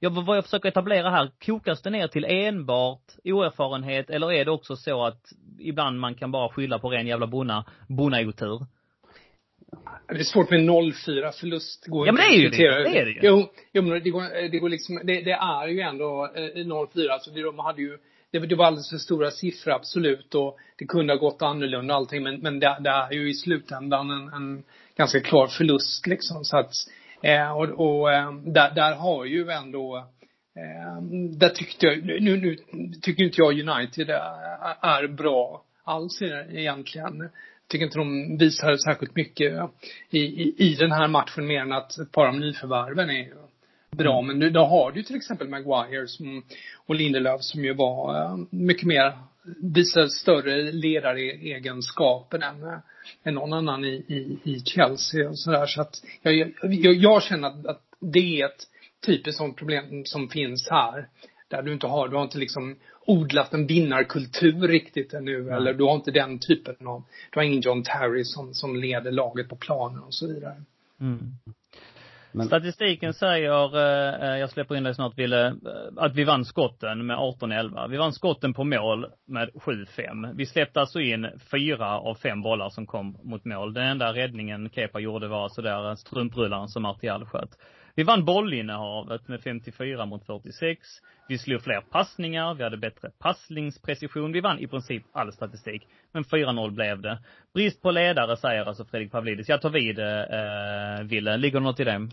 ja, 0.00 0.10
vad 0.10 0.36
jag 0.36 0.44
försöker 0.44 0.68
etablera 0.68 1.10
här, 1.10 1.30
kokas 1.46 1.82
det 1.82 1.90
ner 1.90 2.08
till 2.08 2.24
enbart 2.24 3.02
oerfarenhet 3.24 4.10
eller 4.10 4.32
är 4.32 4.44
det 4.44 4.50
också 4.50 4.76
så 4.76 5.04
att 5.04 5.32
ibland 5.58 6.00
man 6.00 6.14
kan 6.14 6.30
bara 6.30 6.48
skylla 6.48 6.78
på 6.78 6.90
ren 6.90 7.06
jävla 7.06 7.26
bonna, 7.26 7.64
bonnaotur? 7.88 8.66
Det 10.08 10.14
är 10.14 10.24
svårt 10.24 10.50
med 10.50 10.60
0-4 10.60 11.32
förlust. 11.40 11.86
Går 11.86 12.06
ja 12.06 12.12
men 12.12 12.22
det 12.22 12.36
är 12.36 12.40
ju 12.40 12.48
det. 12.48 12.90
Det 12.90 12.98
är 12.98 13.04
det 13.04 13.10
ju. 13.10 13.20
Jo, 13.22 13.50
jo 13.72 13.82
men 13.82 14.02
det 14.02 14.10
går, 14.10 14.50
det 14.50 14.58
går 14.58 14.68
liksom, 14.68 15.00
det, 15.04 15.20
det 15.22 15.30
är 15.30 15.68
ju 15.68 15.80
ändå 15.80 16.28
0-4. 16.36 17.06
Eh, 17.06 17.12
alltså 17.12 17.30
det, 17.30 17.42
de 17.42 17.58
hade 17.58 17.82
ju, 17.82 17.98
det, 18.30 18.38
det 18.38 18.54
var 18.54 18.64
alldeles 18.64 18.90
för 18.90 18.96
stora 18.96 19.30
siffror 19.30 19.72
absolut 19.72 20.34
och 20.34 20.58
det 20.78 20.84
kunde 20.84 21.12
ha 21.12 21.18
gått 21.18 21.42
annorlunda 21.42 21.94
och 21.94 22.00
allting 22.00 22.22
men, 22.22 22.40
men 22.40 22.60
det, 22.60 22.76
det 22.80 22.90
är 22.90 23.12
ju 23.12 23.30
i 23.30 23.34
slutändan 23.34 24.10
en, 24.10 24.28
en 24.28 24.62
ganska 24.96 25.20
klar 25.20 25.46
förlust 25.46 26.06
liksom 26.06 26.44
så 26.44 26.58
att 26.58 26.72
Eh, 27.22 27.52
och 27.52 27.64
och 27.64 28.12
eh, 28.12 28.32
där, 28.32 28.74
där 28.74 28.94
har 28.94 29.24
ju 29.24 29.50
ändå 29.50 29.96
eh, 30.56 31.02
där 31.38 31.48
tyckte 31.48 31.86
jag, 31.86 32.04
nu, 32.22 32.36
nu 32.36 32.56
tycker 33.02 33.24
inte 33.24 33.40
jag 33.40 33.68
United 33.68 34.10
är, 34.10 34.76
är 34.82 35.08
bra 35.08 35.64
alls 35.84 36.22
egentligen. 36.22 37.18
Jag 37.20 37.30
tycker 37.70 37.84
inte 37.84 37.98
de 37.98 38.36
visar 38.36 38.76
särskilt 38.76 39.16
mycket 39.16 39.52
i, 40.10 40.18
i, 40.18 40.54
i 40.58 40.74
den 40.74 40.92
här 40.92 41.08
matchen 41.08 41.46
mer 41.46 41.60
än 41.60 41.72
att 41.72 41.98
ett 41.98 42.12
par 42.12 42.26
av 42.26 42.34
nyförvärven 42.34 43.10
är 43.10 43.28
bra. 43.90 44.18
Mm. 44.18 44.26
Men 44.26 44.38
nu, 44.38 44.50
då 44.50 44.64
har 44.64 44.92
du 44.92 45.02
till 45.02 45.16
exempel 45.16 45.48
Maguire 45.48 46.06
som, 46.06 46.42
och 46.86 46.94
Lindelöf 46.94 47.42
som 47.42 47.64
ju 47.64 47.74
var 47.74 48.22
uh, 48.22 48.38
mycket 48.50 48.86
mer, 48.86 49.18
visar 49.56 50.06
större 50.06 50.72
ledaregenskaper 50.72 52.38
än, 52.38 52.80
än 53.22 53.34
någon 53.34 53.52
annan 53.52 53.84
i, 53.84 54.04
i, 54.08 54.50
i 54.50 54.60
Chelsea 54.60 55.28
och 55.28 55.38
sådär. 55.38 55.66
Så 55.66 55.80
att 55.80 56.02
jag, 56.22 56.54
jag, 56.62 56.94
jag 56.94 57.22
känner 57.22 57.48
att, 57.48 57.66
att 57.66 57.82
det 58.00 58.40
är 58.40 58.46
ett 58.46 58.66
typiskt 59.06 59.38
sånt 59.38 59.56
problem 59.56 60.02
som 60.04 60.28
finns 60.28 60.68
här. 60.70 61.08
Där 61.48 61.62
du 61.62 61.72
inte 61.72 61.86
har, 61.86 62.08
du 62.08 62.16
har 62.16 62.24
inte 62.24 62.38
liksom 62.38 62.76
odlat 63.06 63.54
en 63.54 63.66
vinnarkultur 63.66 64.68
riktigt 64.68 65.14
ännu. 65.14 65.40
Mm. 65.40 65.54
Eller 65.54 65.74
du 65.74 65.84
har 65.84 65.94
inte 65.94 66.10
den 66.10 66.38
typen 66.38 66.86
av, 66.86 67.04
du 67.30 67.38
har 67.38 67.44
ingen 67.44 67.60
John 67.60 67.82
Terry 67.82 68.24
som, 68.24 68.54
som 68.54 68.76
leder 68.76 69.12
laget 69.12 69.48
på 69.48 69.56
planen 69.56 70.02
och 70.02 70.14
så 70.14 70.26
vidare. 70.26 70.62
Mm. 71.00 71.18
Men... 72.38 72.46
Statistiken 72.46 73.14
säger, 73.14 73.76
eh, 73.76 74.30
eh, 74.30 74.38
jag 74.38 74.50
släpper 74.50 74.76
in 74.76 74.82
dig 74.82 74.94
snart 74.94 75.18
Ville, 75.18 75.46
eh, 75.46 75.54
att 75.96 76.14
vi 76.14 76.24
vann 76.24 76.44
skotten 76.44 77.06
med 77.06 77.16
18-11. 77.16 77.88
Vi 77.88 77.96
vann 77.96 78.12
skotten 78.12 78.54
på 78.54 78.64
mål 78.64 79.06
med 79.26 79.50
7-5. 79.54 80.34
Vi 80.34 80.46
släppte 80.46 80.80
alltså 80.80 81.00
in 81.00 81.26
fyra 81.50 81.98
av 81.98 82.14
fem 82.14 82.42
bollar 82.42 82.68
som 82.68 82.86
kom 82.86 83.18
mot 83.22 83.44
mål. 83.44 83.74
Den 83.74 83.84
enda 83.84 84.12
räddningen 84.12 84.70
Kepa 84.70 85.00
gjorde 85.00 85.28
var 85.28 85.48
sådär 85.48 85.94
strumprullaren 85.94 86.68
som 86.68 86.82
Martial 86.82 87.26
sköt. 87.26 87.50
Vi 87.94 88.02
vann 88.02 88.24
bollinnehavet 88.24 89.28
med 89.28 89.40
54 89.40 90.06
mot 90.06 90.26
46. 90.26 90.78
Vi 91.28 91.38
slog 91.38 91.62
fler 91.62 91.80
passningar, 91.80 92.54
vi 92.54 92.62
hade 92.62 92.76
bättre 92.76 93.10
passningsprecision. 93.18 94.32
Vi 94.32 94.40
vann 94.40 94.58
i 94.58 94.66
princip 94.66 95.02
all 95.12 95.32
statistik. 95.32 95.86
Men 96.12 96.24
4-0 96.24 96.70
blev 96.70 97.00
det. 97.00 97.18
Brist 97.54 97.82
på 97.82 97.90
ledare 97.90 98.36
säger 98.36 98.64
alltså 98.64 98.84
Fredrik 98.84 99.12
Pavlidis. 99.12 99.48
Jag 99.48 99.62
tar 99.62 99.70
vid, 99.70 99.98
eh, 99.98 101.08
Ville. 101.08 101.36
Ligger 101.36 101.60
det 101.60 101.64
något 101.64 101.80
i 101.80 101.84
det? 101.84 102.08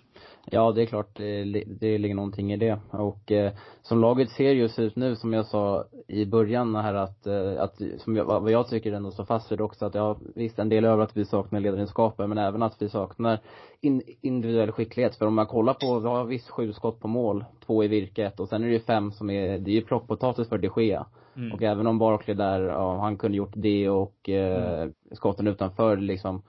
Ja, 0.51 0.71
det 0.71 0.81
är 0.81 0.85
klart 0.85 1.15
det, 1.15 1.63
det 1.67 1.97
ligger 1.97 2.15
någonting 2.15 2.53
i 2.53 2.57
det. 2.57 2.79
Och 2.91 3.31
eh, 3.31 3.53
som 3.81 3.99
laget 4.01 4.29
ser 4.29 4.51
just 4.51 4.79
ut 4.79 4.95
nu, 4.95 5.15
som 5.15 5.33
jag 5.33 5.45
sa 5.45 5.85
i 6.07 6.25
början 6.25 6.75
här 6.75 6.93
att, 6.93 7.27
eh, 7.27 7.61
att 7.61 7.81
som 7.97 8.15
jag, 8.15 8.25
vad 8.25 8.51
jag 8.51 8.67
tycker 8.67 8.93
ändå 8.93 9.11
står 9.11 9.25
fast 9.25 9.51
vid 9.51 9.61
också, 9.61 9.85
att 9.85 9.95
ja, 9.95 10.17
visst 10.35 10.59
en 10.59 10.69
del 10.69 10.85
över 10.85 11.03
att 11.03 11.17
vi 11.17 11.25
saknar 11.25 11.59
ledaregenskaper, 11.59 12.27
men 12.27 12.37
även 12.37 12.63
att 12.63 12.81
vi 12.81 12.89
saknar 12.89 13.39
in, 13.81 14.01
individuell 14.21 14.71
skicklighet. 14.71 15.15
För 15.15 15.25
om 15.25 15.35
man 15.35 15.47
kollar 15.47 15.73
på, 15.73 15.99
vi 15.99 16.07
har 16.07 16.25
visst 16.25 16.49
sju 16.49 16.73
skott 16.73 16.99
på 16.99 17.07
mål, 17.07 17.45
två 17.65 17.83
i 17.83 17.87
virket 17.87 18.39
och 18.39 18.49
sen 18.49 18.63
är 18.63 18.67
det 18.67 18.73
ju 18.73 18.79
fem 18.79 19.04
som 19.11 19.29
är, 19.29 19.57
det 19.59 19.71
är 19.71 19.75
ju 19.75 19.81
plockpotatis 19.81 20.49
för 20.49 20.57
de 20.57 20.69
Gea. 20.77 21.05
Mm. 21.35 21.51
Och 21.51 21.61
även 21.61 21.87
om 21.87 21.99
Barkley 21.99 22.35
där, 22.35 22.61
ja, 22.61 22.99
han 22.99 23.17
kunde 23.17 23.37
gjort 23.37 23.53
det 23.55 23.89
och 23.89 24.29
eh, 24.29 24.81
mm. 24.81 24.93
skotten 25.11 25.47
utanför 25.47 25.97
liksom, 25.97 26.41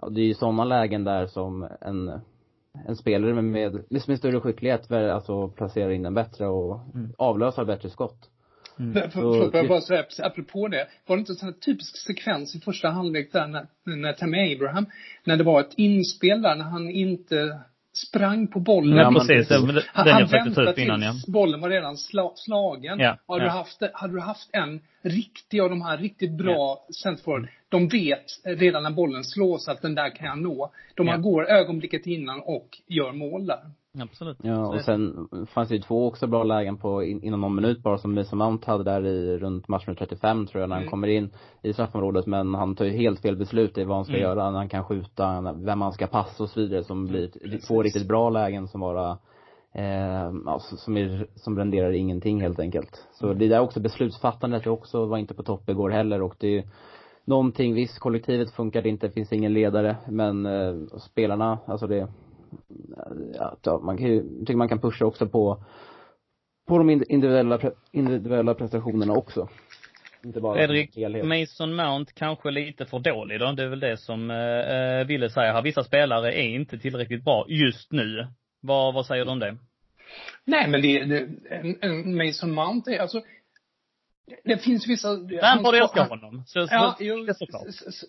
ja, 0.00 0.08
det 0.08 0.20
är 0.20 0.24
ju 0.24 0.34
sådana 0.34 0.64
lägen 0.64 1.04
där 1.04 1.26
som 1.26 1.68
en 1.80 2.20
en 2.88 2.96
spelare 2.96 3.34
med, 3.34 3.44
med, 3.44 3.84
med 4.08 4.18
större 4.18 4.40
skicklighet, 4.40 4.92
alltså 4.92 5.48
placerar 5.48 5.90
in 5.90 6.02
den 6.02 6.14
bättre 6.14 6.46
och 6.46 6.80
mm. 6.94 7.12
avlösar 7.18 7.64
bättre 7.64 7.90
skott. 7.90 8.30
Mm. 8.78 8.92
För, 8.92 9.08
förlåt, 9.08 9.54
jag 9.54 9.68
bara 9.68 9.80
säga, 9.80 10.04
apropå 10.22 10.68
det. 10.68 10.88
Var 11.06 11.16
det 11.16 11.20
inte 11.20 11.32
en 11.32 11.36
sån 11.36 11.48
här 11.48 11.60
typisk 11.60 11.96
sekvens 11.96 12.56
i 12.56 12.60
första 12.60 12.88
halvlek 12.88 13.32
där 13.32 13.46
när, 13.46 13.66
när 13.84 14.12
Tammy 14.12 14.54
Abraham, 14.54 14.86
när 15.24 15.36
det 15.36 15.44
var 15.44 15.60
ett 15.60 15.74
inspel 15.76 16.42
där 16.42 16.56
när 16.56 16.64
han 16.64 16.90
inte 16.90 17.60
sprang 17.92 18.46
på 18.46 18.60
bollen. 18.60 18.96
Ja, 18.96 19.12
precis. 19.12 19.48
Den, 19.48 19.66
den 19.66 19.82
han, 19.94 20.54
ta 20.54 20.62
upp 20.62 20.78
innan, 20.78 21.02
ja. 21.02 21.14
bollen 21.26 21.60
var 21.60 21.70
redan 21.70 21.96
sla, 21.96 22.32
slagen. 22.34 22.98
Ja, 22.98 23.18
hade, 23.28 23.44
ja. 23.44 23.44
Du 23.44 23.50
haft, 23.50 23.82
hade 23.92 24.12
du 24.12 24.20
haft 24.20 24.50
en 24.52 24.80
riktig 25.02 25.60
av 25.60 25.70
de 25.70 25.82
här 25.82 25.98
riktigt 25.98 26.32
bra 26.32 26.84
ja. 26.88 26.94
centerforward, 27.02 27.48
de 27.68 27.88
vet 27.88 28.24
redan 28.44 28.82
när 28.82 28.90
bollen 28.90 29.24
slås 29.24 29.68
att 29.68 29.82
den 29.82 29.94
där 29.94 30.16
kan 30.16 30.26
jag 30.26 30.38
nå. 30.38 30.72
De 30.94 31.06
ja. 31.06 31.16
går 31.16 31.50
ögonblicket 31.50 32.06
innan 32.06 32.40
och 32.40 32.68
gör 32.86 33.12
mål 33.12 33.46
där. 33.46 33.60
Absolut. 34.00 34.36
Ja, 34.42 34.66
och 34.66 34.80
sen 34.80 35.28
fanns 35.46 35.68
det 35.68 35.74
ju 35.74 35.80
två 35.80 36.06
också 36.06 36.26
bra 36.26 36.44
lägen 36.44 36.76
på 36.78 37.02
in, 37.02 37.22
inom 37.22 37.40
någon 37.40 37.54
minut 37.54 37.82
bara 37.82 37.98
som 37.98 38.14
Mason 38.14 38.38
Mount 38.38 38.70
hade 38.70 38.84
där 38.84 39.06
i 39.06 39.38
runt 39.38 39.68
matchminut 39.68 39.98
35 39.98 40.46
tror 40.46 40.60
jag 40.60 40.68
när 40.68 40.76
han 40.76 40.82
mm. 40.82 40.90
kommer 40.90 41.08
in 41.08 41.30
i 41.62 41.72
straffområdet 41.72 42.26
men 42.26 42.54
han 42.54 42.76
tar 42.76 42.84
ju 42.84 42.90
helt 42.90 43.20
fel 43.20 43.36
beslut 43.36 43.78
i 43.78 43.84
vad 43.84 43.96
han 43.96 44.04
ska 44.04 44.14
mm. 44.14 44.22
göra 44.22 44.50
när 44.50 44.58
han 44.58 44.68
kan 44.68 44.84
skjuta, 44.84 45.52
vem 45.56 45.80
han 45.80 45.92
ska 45.92 46.06
passa 46.06 46.42
och 46.42 46.50
så 46.50 46.60
vidare 46.60 46.84
som 46.84 47.06
blir 47.06 47.28
Precis. 47.28 47.66
två 47.66 47.82
riktigt 47.82 48.08
bra 48.08 48.30
lägen 48.30 48.68
som 48.68 48.80
bara 48.80 49.18
eh, 49.74 50.32
alltså, 50.46 50.76
som, 50.76 50.96
är, 50.96 51.26
som 51.34 51.58
renderar 51.58 51.92
ingenting 51.92 52.40
helt 52.40 52.60
enkelt. 52.60 53.06
Så 53.12 53.26
mm. 53.26 53.38
det 53.38 53.48
där 53.48 53.60
också 53.60 53.80
beslutsfattandet 53.80 54.66
också 54.66 55.06
var 55.06 55.18
inte 55.18 55.34
på 55.34 55.42
topp 55.42 55.68
igår 55.68 55.90
heller 55.90 56.22
och 56.22 56.34
det 56.38 56.58
är 56.58 56.64
någonting, 57.24 57.74
visst 57.74 57.98
kollektivet 57.98 58.50
funkar 58.50 58.86
inte, 58.86 59.10
finns 59.10 59.32
ingen 59.32 59.52
ledare 59.52 59.96
men 60.08 60.46
eh, 60.46 60.74
spelarna, 60.98 61.58
alltså 61.66 61.86
det 61.86 62.08
ja, 63.62 63.80
man 63.82 63.96
kan 63.98 64.06
ju, 64.06 64.38
tycker 64.38 64.56
man 64.56 64.68
kan 64.68 64.80
pusha 64.80 65.04
också 65.04 65.28
på, 65.28 65.64
på 66.68 66.78
de 66.78 66.90
individuella, 66.90 67.58
individuella 67.92 68.54
prestationerna 68.54 69.12
också. 69.12 69.48
Inte 70.24 70.40
bara 70.40 70.54
Fredrik, 70.54 70.96
Mason 71.24 71.74
Mount 71.74 72.12
kanske 72.14 72.50
lite 72.50 72.86
för 72.86 72.98
dålig 72.98 73.40
då. 73.40 73.52
Det 73.52 73.62
är 73.62 73.68
väl 73.68 73.80
det 73.80 73.96
som 73.96 74.30
eh, 74.30 75.06
Ville 75.06 75.30
säger 75.30 75.52
här. 75.52 75.62
Vissa 75.62 75.84
spelare 75.84 76.32
är 76.32 76.48
inte 76.48 76.78
tillräckligt 76.78 77.24
bra 77.24 77.44
just 77.48 77.92
nu. 77.92 78.26
Vad, 78.60 78.94
vad 78.94 79.06
säger 79.06 79.24
du 79.24 79.30
om 79.30 79.38
det? 79.38 79.56
Nej 80.44 80.68
men 80.68 80.82
det, 80.82 81.04
det 81.04 81.28
Mason 82.04 82.54
Mount 82.54 82.90
är 82.94 82.98
alltså 82.98 83.22
det 84.44 84.58
finns 84.58 84.88
vissa... 84.88 85.08
Lampard 85.12 85.74
älskar 85.74 86.08
honom. 86.08 86.42
Så, 86.46 86.58
ja, 86.58 86.94
så, 86.98 87.04
jo, 87.04 87.26
så, 87.34 87.46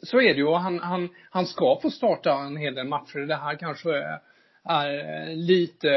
så 0.01 0.17
är 0.17 0.33
det 0.33 0.39
ju. 0.39 0.47
Och 0.47 0.59
han, 0.59 0.79
han, 0.79 1.09
han 1.29 1.45
ska 1.45 1.79
få 1.81 1.89
starta 1.89 2.33
en 2.33 2.57
hel 2.57 2.75
del 2.75 2.87
matcher. 2.87 3.19
Det 3.19 3.35
här 3.35 3.55
kanske 3.55 3.97
är 3.97 4.19
är 4.69 5.35
lite, 5.35 5.89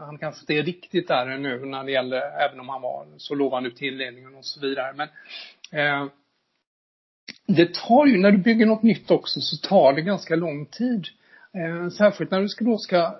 han 0.00 0.18
kanske 0.18 0.40
inte 0.40 0.54
är 0.54 0.62
riktigt 0.62 1.08
där 1.08 1.38
nu 1.38 1.66
när 1.66 1.84
det 1.84 1.92
gäller, 1.92 2.20
även 2.48 2.60
om 2.60 2.68
han 2.68 2.82
var 2.82 3.06
så 3.16 3.34
lovande 3.34 3.68
ut 3.68 3.76
tilldelningen 3.76 4.34
och 4.34 4.44
så 4.44 4.60
vidare. 4.60 4.92
Men 4.92 5.08
eh, 5.80 6.08
det 7.46 7.74
tar 7.74 8.06
ju, 8.06 8.18
när 8.18 8.30
du 8.30 8.38
bygger 8.38 8.66
något 8.66 8.82
nytt 8.82 9.10
också 9.10 9.40
så 9.40 9.68
tar 9.68 9.92
det 9.92 10.02
ganska 10.02 10.36
lång 10.36 10.66
tid. 10.66 11.06
Eh, 11.54 11.88
särskilt 11.88 12.30
när 12.30 12.40
du 12.40 12.48
ska 12.48 12.64
då 12.64 12.78
ska, 12.78 13.14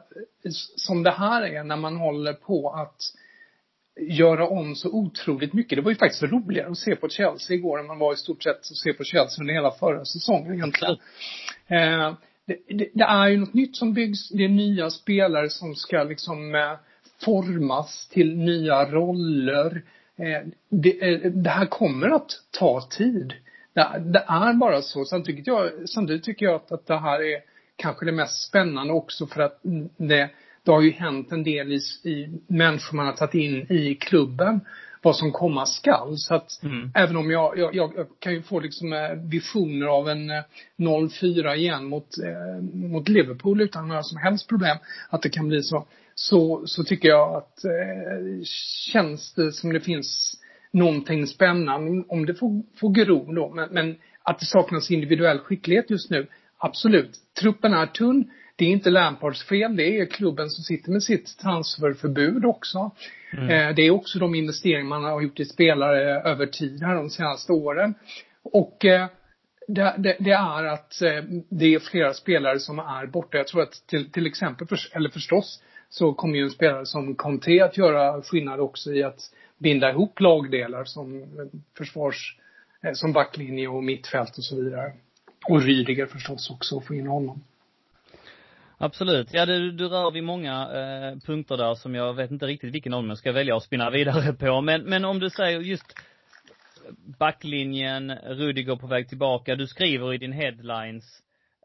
som 0.76 1.02
det 1.02 1.10
här 1.10 1.42
är, 1.42 1.64
när 1.64 1.76
man 1.76 1.96
håller 1.96 2.32
på 2.32 2.70
att 2.70 3.00
göra 4.00 4.48
om 4.48 4.74
så 4.74 4.90
otroligt 4.90 5.52
mycket. 5.52 5.78
Det 5.78 5.82
var 5.82 5.90
ju 5.90 5.96
faktiskt 5.96 6.22
roligare 6.22 6.70
att 6.70 6.78
se 6.78 6.96
på 6.96 7.08
Chelsea 7.08 7.56
igår 7.56 7.80
än 7.80 7.86
man 7.86 7.98
var 7.98 8.12
i 8.12 8.16
stort 8.16 8.42
sett 8.42 8.56
att 8.56 8.64
se 8.64 8.92
på 8.92 9.04
Chelsea 9.04 9.42
under 9.42 9.54
hela 9.54 9.70
förra 9.70 10.04
säsongen 10.04 10.54
egentligen. 10.54 10.96
Eh, 11.66 12.14
det, 12.46 12.58
det, 12.68 12.88
det, 12.94 13.04
är 13.04 13.28
ju 13.28 13.36
något 13.36 13.54
nytt 13.54 13.76
som 13.76 13.92
byggs. 13.92 14.28
Det 14.28 14.44
är 14.44 14.48
nya 14.48 14.90
spelare 14.90 15.50
som 15.50 15.74
ska 15.74 16.02
liksom 16.02 16.54
eh, 16.54 16.72
formas 17.24 18.08
till 18.08 18.36
nya 18.36 18.84
roller. 18.84 19.82
Eh, 20.16 20.48
det, 20.68 21.12
eh, 21.12 21.30
det, 21.30 21.50
här 21.50 21.66
kommer 21.66 22.08
att 22.08 22.30
ta 22.50 22.88
tid. 22.90 23.34
Det, 23.72 24.02
det, 24.04 24.24
är 24.28 24.52
bara 24.52 24.82
så. 24.82 25.04
Samtidigt, 25.04 25.46
jag, 25.46 25.88
samtidigt 25.88 26.24
tycker 26.24 26.46
jag 26.46 26.54
att, 26.54 26.72
att 26.72 26.86
det 26.86 26.98
här 26.98 27.22
är 27.22 27.40
kanske 27.76 28.06
det 28.06 28.12
mest 28.12 28.48
spännande 28.48 28.92
också 28.92 29.26
för 29.26 29.42
att 29.42 29.60
det, 29.96 30.30
det 30.62 30.70
har 30.70 30.82
ju 30.82 30.90
hänt 30.90 31.32
en 31.32 31.44
del 31.44 31.72
i, 31.72 31.80
i 32.04 32.40
människor 32.46 32.96
man 32.96 33.06
har 33.06 33.12
tagit 33.12 33.34
in 33.34 33.66
i 33.72 33.94
klubben 33.94 34.60
vad 35.04 35.16
som 35.16 35.32
komma 35.32 35.66
skall. 35.66 36.18
Så 36.18 36.34
att 36.34 36.62
mm. 36.62 36.90
även 36.94 37.16
om 37.16 37.30
jag, 37.30 37.58
jag, 37.58 37.74
jag, 37.74 37.92
kan 38.18 38.32
ju 38.32 38.42
få 38.42 38.60
liksom 38.60 38.92
eh, 38.92 39.12
visioner 39.30 39.86
av 39.86 40.08
en 40.08 40.30
0-4 40.78 41.46
eh, 41.46 41.54
igen 41.54 41.84
mot, 41.84 42.08
eh, 42.18 42.62
mot 42.74 43.08
Liverpool 43.08 43.60
utan 43.60 43.88
några 43.88 44.02
som 44.02 44.18
helst 44.18 44.48
problem, 44.48 44.76
att 45.10 45.22
det 45.22 45.28
kan 45.28 45.48
bli 45.48 45.62
så. 45.62 45.86
Så, 46.14 46.66
så 46.66 46.84
tycker 46.84 47.08
jag 47.08 47.36
att 47.36 47.64
eh, 47.64 48.42
känns 48.92 49.34
det 49.34 49.52
som 49.52 49.72
det 49.72 49.80
finns 49.80 50.40
någonting 50.72 51.26
spännande, 51.26 52.04
om 52.08 52.26
det 52.26 52.34
får, 52.34 52.62
får 52.80 52.90
gro 52.90 53.32
då, 53.32 53.54
men, 53.54 53.68
men 53.70 53.96
att 54.22 54.38
det 54.38 54.46
saknas 54.46 54.90
individuell 54.90 55.38
skicklighet 55.38 55.90
just 55.90 56.10
nu, 56.10 56.26
absolut. 56.58 57.10
Truppen 57.40 57.72
är 57.72 57.86
tunn, 57.86 58.30
det 58.56 58.64
är 58.64 58.68
inte 58.68 58.90
Lampards 58.90 59.44
fel, 59.44 59.76
det 59.76 60.00
är 60.00 60.06
klubben 60.06 60.50
som 60.50 60.64
sitter 60.64 60.90
med 60.90 61.02
sitt 61.02 61.38
transferförbud 61.38 62.44
också. 62.44 62.90
Mm. 63.32 63.50
Eh, 63.50 63.74
det 63.74 63.82
är 63.82 63.90
också 63.90 64.18
de 64.18 64.34
investeringar 64.34 64.84
man 64.84 65.04
har 65.04 65.22
gjort 65.22 65.40
i 65.40 65.44
spelare 65.44 66.20
över 66.20 66.46
tid 66.46 66.82
här 66.82 66.94
de 66.94 67.10
senaste 67.10 67.52
åren. 67.52 67.94
Och 68.42 68.84
eh, 68.84 69.06
det, 69.68 69.94
det, 69.98 70.16
det, 70.20 70.30
är 70.30 70.64
att 70.64 71.02
eh, 71.02 71.24
det 71.48 71.74
är 71.74 71.78
flera 71.78 72.14
spelare 72.14 72.58
som 72.58 72.78
är 72.78 73.06
borta. 73.06 73.36
Jag 73.36 73.46
tror 73.46 73.62
att 73.62 73.86
till, 73.86 74.10
till 74.10 74.26
exempel, 74.26 74.66
för, 74.66 74.78
eller 74.92 75.10
förstås, 75.10 75.62
så 75.88 76.14
kommer 76.14 76.36
ju 76.36 76.44
en 76.44 76.50
spelare 76.50 76.86
som 76.86 77.14
Conte 77.14 77.64
att 77.64 77.76
göra 77.76 78.22
skillnad 78.22 78.60
också 78.60 78.92
i 78.92 79.02
att 79.02 79.20
binda 79.58 79.90
ihop 79.90 80.20
lagdelar 80.20 80.84
som 80.84 81.24
försvars, 81.78 82.36
som 82.94 83.12
backlinje 83.12 83.68
och 83.68 83.84
mittfält 83.84 84.38
och 84.38 84.44
så 84.44 84.56
vidare. 84.56 84.92
Och 85.48 85.62
Rydiger 85.62 86.06
förstås 86.06 86.50
också, 86.50 86.80
få 86.80 86.94
in 86.94 87.06
honom. 87.06 87.42
Absolut. 88.84 89.28
Ja, 89.32 89.46
du, 89.46 89.72
du 89.72 89.88
rör 89.88 90.10
vid 90.10 90.24
många 90.24 90.52
eh, 90.52 91.18
punkter 91.26 91.56
där 91.56 91.74
som 91.74 91.94
jag 91.94 92.14
vet 92.14 92.30
inte 92.30 92.46
riktigt 92.46 92.74
vilken 92.74 92.94
av 92.94 93.02
dem 93.02 93.08
jag 93.08 93.18
ska 93.18 93.32
välja 93.32 93.56
att 93.56 93.62
spinna 93.62 93.90
vidare 93.90 94.32
på. 94.32 94.60
Men, 94.60 94.82
men 94.82 95.04
om 95.04 95.18
du 95.18 95.30
säger 95.30 95.60
just 95.60 95.94
backlinjen, 97.18 98.10
Rudiger 98.10 98.76
på 98.76 98.86
väg 98.86 99.08
tillbaka. 99.08 99.56
Du 99.56 99.66
skriver 99.66 100.14
i 100.14 100.18
din 100.18 100.32
headlines, 100.32 101.04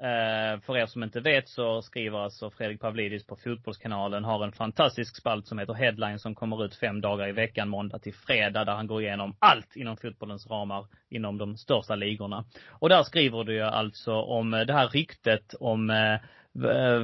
eh, 0.01 0.61
för 0.61 0.77
er 0.77 0.85
som 0.85 1.03
inte 1.03 1.19
vet 1.19 1.49
så 1.49 1.81
skriver 1.81 2.19
alltså 2.19 2.49
Fredrik 2.49 2.81
Pavlidis 2.81 3.27
på 3.27 3.35
Fotbollskanalen, 3.35 4.23
har 4.23 4.43
en 4.43 4.51
fantastisk 4.51 5.17
spalt 5.17 5.47
som 5.47 5.59
heter 5.59 5.73
Headlines 5.73 6.21
som 6.21 6.35
kommer 6.35 6.65
ut 6.65 6.75
fem 6.75 7.01
dagar 7.01 7.29
i 7.29 7.31
veckan, 7.31 7.69
måndag 7.69 7.99
till 7.99 8.13
fredag, 8.13 8.65
där 8.65 8.75
han 8.75 8.87
går 8.87 9.01
igenom 9.01 9.35
allt 9.39 9.75
inom 9.75 9.97
fotbollens 9.97 10.47
ramar, 10.47 10.85
inom 11.09 11.37
de 11.37 11.57
största 11.57 11.95
ligorna. 11.95 12.45
Och 12.69 12.89
där 12.89 13.03
skriver 13.03 13.43
du 13.43 13.53
ju 13.53 13.63
alltså 13.63 14.13
om 14.13 14.53
eh, 14.53 14.61
det 14.61 14.73
här 14.73 14.87
ryktet 14.87 15.53
om 15.59 15.89
eh, 15.89 16.19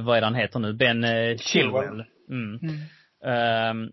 vad 0.04 0.18
är 0.18 0.22
han 0.22 0.34
heter 0.34 0.58
nu, 0.58 0.72
Ben 0.72 1.04
eh, 1.04 1.36
Chilwell. 1.36 2.04
Mm. 2.30 2.60
Mm. 2.62 3.70
Um, 3.70 3.92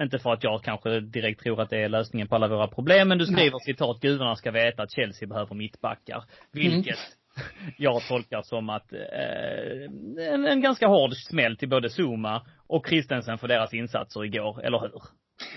inte 0.00 0.18
för 0.18 0.32
att 0.32 0.44
jag 0.44 0.62
kanske 0.62 1.00
direkt 1.00 1.42
tror 1.42 1.60
att 1.60 1.70
det 1.70 1.82
är 1.82 1.88
lösningen 1.88 2.28
på 2.28 2.34
alla 2.34 2.48
våra 2.48 2.68
problem, 2.68 3.08
men 3.08 3.18
du 3.18 3.26
skriver 3.26 3.50
Nej. 3.50 3.60
citat, 3.64 4.00
gudarna 4.00 4.36
ska 4.36 4.50
veta 4.50 4.82
att 4.82 4.92
Chelsea 4.92 5.28
behöver 5.28 5.54
mittbackar. 5.54 6.24
Vilket 6.52 6.98
mm. 6.98 7.74
jag 7.78 8.02
tolkar 8.08 8.42
som 8.42 8.70
att, 8.70 8.92
eh, 8.92 10.32
en, 10.32 10.46
en 10.46 10.60
ganska 10.60 10.86
hård 10.86 11.12
smäll 11.14 11.56
till 11.56 11.68
både 11.68 11.88
Zuma 11.88 12.46
och 12.66 12.86
Christensen 12.88 13.38
för 13.38 13.48
deras 13.48 13.74
insatser 13.74 14.24
igår, 14.24 14.62
eller 14.62 14.80
hur? 14.80 15.02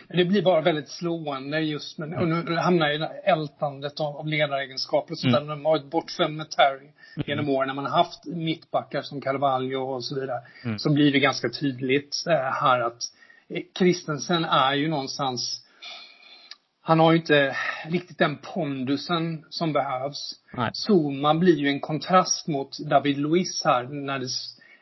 Det 0.10 0.26
blir 0.26 0.42
bara 0.42 0.62
väldigt 0.62 0.90
slående 0.90 1.60
just 1.60 1.98
med, 1.98 2.14
och 2.14 2.28
nu 2.28 2.56
hamnar 2.56 2.88
jag 2.88 2.96
i 2.96 2.98
det 2.98 3.22
ältandet 3.24 4.00
av, 4.00 4.18
av 4.18 4.28
ledaregenskaper 4.28 5.12
och 5.12 5.20
sånt 5.20 5.36
mm. 5.36 5.48
där. 5.48 5.56
De 5.56 5.66
har 5.66 5.72
varit 5.72 5.92
bortskämd 5.92 6.38
med 6.38 6.50
Terry 6.50 6.92
mm. 7.16 7.26
genom 7.28 7.50
åren. 7.50 7.68
När 7.68 7.74
man 7.74 7.86
har 7.86 7.98
haft 7.98 8.26
mittbackar 8.26 9.02
som 9.02 9.22
Carvalho 9.22 9.80
och 9.80 10.04
så 10.04 10.20
vidare. 10.20 10.42
Mm. 10.64 10.80
Så 10.80 10.94
blir 10.94 11.12
det 11.12 11.20
ganska 11.20 11.50
tydligt 11.50 12.24
äh, 12.28 12.34
här 12.34 12.80
att 12.80 13.02
eh, 13.50 13.62
Christensen 13.78 14.46
är 14.46 14.74
ju 14.74 14.88
någonstans 14.88 15.64
han 16.88 17.00
har 17.00 17.12
ju 17.12 17.18
inte 17.18 17.56
riktigt 17.90 18.18
den 18.18 18.38
pondusen 18.38 19.46
som 19.50 19.74
behövs. 19.74 20.36
Nej. 20.54 20.72
Zuma 20.88 21.36
blir 21.36 21.56
ju 21.56 21.68
en 21.68 21.80
kontrast 21.80 22.48
mot 22.48 22.80
David 22.80 23.18
Luiz 23.18 23.62
här 23.66 23.84
när 23.84 24.20
det, 24.20 24.28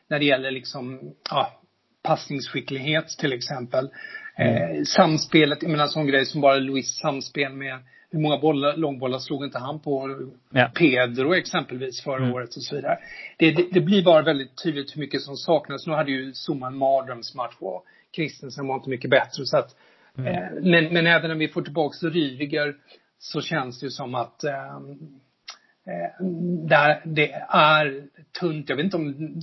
när 0.08 0.18
det 0.18 0.24
gäller 0.24 0.50
liksom, 0.50 1.00
ja, 1.30 1.60
passningsskicklighet 2.02 3.08
till 3.08 3.32
exempel. 3.32 3.90
Eh, 4.38 4.82
samspelet, 4.84 5.62
jag 5.62 5.70
menar 5.70 5.86
sån 5.86 6.06
grej 6.06 6.26
som 6.26 6.40
bara 6.40 6.56
Luis 6.56 6.98
samspel 6.98 7.52
med 7.52 7.78
hur 8.10 8.18
många 8.18 8.38
bollar, 8.38 8.76
långbollar 8.76 9.18
slog 9.18 9.44
inte 9.44 9.58
han 9.58 9.80
på 9.80 10.20
ja. 10.50 10.70
Pedro 10.74 11.34
exempelvis 11.34 12.02
förra 12.02 12.22
mm. 12.22 12.34
året 12.34 12.56
och 12.56 12.62
så 12.62 12.76
vidare. 12.76 12.98
Det, 13.36 13.50
det, 13.50 13.66
det, 13.72 13.80
blir 13.80 14.04
bara 14.04 14.22
väldigt 14.22 14.62
tydligt 14.62 14.96
hur 14.96 15.00
mycket 15.00 15.22
som 15.22 15.36
saknas. 15.36 15.86
Nu 15.86 15.92
hade 15.92 16.10
ju 16.10 16.32
Zuma 16.32 16.66
en 16.66 16.76
mardrömsmatch 16.76 17.54
och 17.58 17.84
Christensen 18.14 18.66
var 18.66 18.74
inte 18.74 18.90
mycket 18.90 19.10
bättre 19.10 19.44
så 19.44 19.58
att 19.58 19.76
mm. 20.18 20.34
eh, 20.34 20.48
men, 20.62 20.94
men 20.94 21.06
även 21.06 21.30
när 21.30 21.36
vi 21.36 21.48
får 21.48 21.62
tillbaks 21.62 22.02
Rydiger 22.02 22.74
så 23.18 23.40
känns 23.40 23.80
det 23.80 23.86
ju 23.86 23.90
som 23.90 24.14
att 24.14 24.44
eh, 24.44 24.76
eh, 25.86 26.26
där 26.68 27.02
det 27.04 27.32
är 27.48 28.04
tunt. 28.40 28.68
Jag 28.68 28.76
vet 28.76 28.84
inte 28.84 28.96
om 28.96 29.42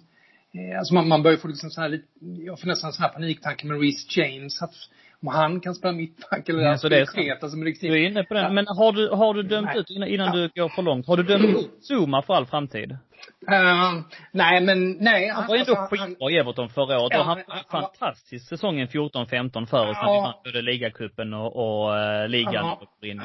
Eh, 0.57 0.79
alltså 0.79 0.93
man, 0.93 1.07
man 1.07 1.23
börjar 1.23 1.37
få 1.37 1.47
liksom 1.47 1.69
så 1.69 1.81
här 1.81 2.01
jag 2.21 2.59
får 2.59 2.67
nästan 2.67 2.93
sån 2.93 3.03
här 3.03 3.09
paniktanke 3.09 3.67
med 3.67 3.81
Reece 3.81 4.17
James. 4.17 4.61
Att 4.61 4.73
om 5.21 5.27
han 5.27 5.59
kan 5.59 5.75
spela 5.75 5.93
mittback 5.93 6.49
eller 6.49 6.63
alltså 6.63 6.89
det 6.89 6.99
är 6.99 7.05
ket, 7.05 7.43
alltså 7.43 7.57
riktigt. 7.57 7.91
Du 7.91 8.03
är 8.03 8.09
inne 8.09 8.23
på 8.23 8.33
den. 8.33 8.43
Ja. 8.43 8.49
Men 8.49 8.67
har 8.67 8.91
du, 8.91 9.09
har 9.09 9.33
du 9.33 9.43
dömt 9.43 9.65
nej. 9.65 9.79
ut, 9.79 9.89
innan, 9.89 10.09
innan 10.09 10.27
ja. 10.27 10.33
du 10.33 10.61
går 10.61 10.69
för 10.69 10.81
långt, 10.81 11.07
har 11.07 11.17
du 11.17 11.23
dömt 11.23 11.45
ut 11.45 11.71
Zuma 11.89 12.21
för 12.21 12.33
all 12.33 12.45
framtid? 12.45 12.91
Uh, 12.91 14.01
nej 14.31 14.61
men, 14.61 14.91
nej. 14.91 15.29
Han 15.29 15.47
var 15.47 15.55
ändå 15.55 15.75
alltså, 15.75 15.95
skitbra 15.95 16.31
i 16.31 16.37
Everton 16.37 16.69
förra 16.69 16.99
året. 16.99 17.11
Ja, 17.11 17.19
och 17.19 17.25
han 17.25 17.43
var 17.47 17.55
en 17.57 17.63
fantastisk 17.71 18.49
säsongen 18.49 18.87
14-15 18.87 19.65
för 19.65 19.89
oss 19.89 19.97
ja. 20.01 20.05
när 20.05 20.13
vi 20.13 20.21
vann 20.21 20.33
både 20.43 20.61
ligacupen 20.61 21.33
och, 21.33 21.55
och 21.55 21.91
uh, 21.91 22.27
ligan. 22.27 22.53
Ja. 22.53 22.81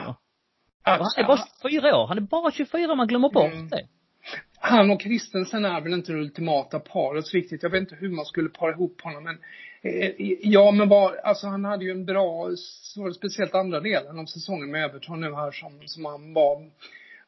Och, 0.07 0.17
han 0.85 1.01
är 1.17 1.27
bara 1.27 1.39
24 1.63 1.97
år. 1.97 2.07
Han 2.07 2.17
är 2.17 2.21
bara 2.21 2.51
24, 2.51 2.95
man 2.95 3.07
glömmer 3.07 3.29
bort 3.29 3.53
mm. 3.53 3.69
det 3.69 3.87
han 4.61 4.91
och 4.91 5.01
Kristensen 5.01 5.65
är 5.65 5.81
väl 5.81 5.93
inte 5.93 6.13
det 6.13 6.19
ultimata 6.19 6.81
paret 6.81 7.35
riktigt. 7.35 7.63
Jag 7.63 7.71
vet 7.71 7.81
inte 7.81 7.95
hur 7.95 8.09
man 8.09 8.25
skulle 8.25 8.49
para 8.49 8.71
ihop 8.71 9.01
honom 9.01 9.25
men 9.25 9.39
eh, 9.83 10.11
Ja 10.43 10.71
men 10.71 10.89
var, 10.89 11.17
alltså 11.25 11.47
han 11.47 11.65
hade 11.65 11.85
ju 11.85 11.91
en 11.91 12.05
bra, 12.05 12.51
så 12.57 13.13
speciellt 13.13 13.55
andra 13.55 13.81
delen 13.81 14.19
av 14.19 14.25
säsongen 14.25 14.71
med 14.71 14.85
Everton 14.85 15.21
nu 15.21 15.35
här 15.35 15.51
som, 15.51 15.81
som 15.87 16.05
han 16.05 16.33
var 16.33 16.71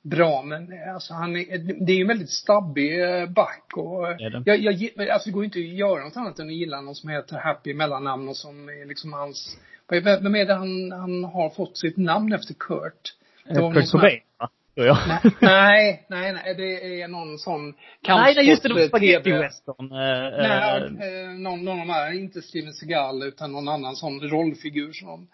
bra 0.03 0.43
men 0.43 0.73
eh, 0.73 0.95
alltså 0.95 1.15
han 1.15 1.37
är, 1.37 1.59
det 1.59 1.93
är 1.93 1.97
ju 1.97 2.03
en 2.03 2.09
väldigt 2.09 2.31
stabbig 2.31 3.03
eh, 3.03 3.27
back 3.27 3.65
och 3.77 4.07
jag, 4.45 4.59
jag, 4.59 5.09
alltså 5.09 5.29
det 5.29 5.33
går 5.33 5.43
ju 5.43 5.47
inte 5.47 5.59
att 5.59 5.65
göra 5.65 6.05
något 6.05 6.17
annat 6.17 6.39
än 6.39 6.47
att 6.47 6.55
gilla 6.55 6.81
någon 6.81 6.95
som 6.95 7.11
heter 7.11 7.37
Happy 7.37 7.75
mellannamn 7.75 8.29
och 8.29 8.37
som 8.37 8.69
är 8.69 8.87
liksom 8.87 9.13
hans, 9.13 9.59
vem 9.89 10.35
är 10.35 10.47
det 10.47 10.55
han, 10.55 10.93
han 10.93 11.25
har 11.25 11.51
fått 11.51 11.79
sitt 11.79 11.97
namn 11.97 12.33
efter 12.33 12.55
Kurt? 12.55 13.15
Kurt 13.49 13.91
Cobain 13.91 14.21
va? 14.39 14.49
Ja. 14.75 15.21
Nej, 15.41 16.07
nej, 16.09 16.33
nej, 16.33 16.55
det 16.55 17.01
är 17.03 17.09
någon 17.09 17.39
sån 17.39 17.73
kampsport. 18.03 18.25
Nej, 18.25 18.35
nej, 18.35 18.49
just 18.49 18.63
det, 18.63 18.69
det 18.69 18.75
var 18.75 18.89
spagetti-western. 18.89 19.93
Eh, 19.93 20.49
nej, 20.49 21.23
eh, 21.23 21.31
någon, 21.31 21.65
någon 21.65 21.81
av 21.81 21.87
de 21.87 21.93
här, 21.93 22.13
inte 22.13 22.43
Steven 22.43 22.73
Seagal 22.73 23.23
utan 23.23 23.53
någon 23.53 23.69
annan 23.69 23.97
sån 23.97 24.21
rollfigur 24.21 24.93
som 24.93 25.29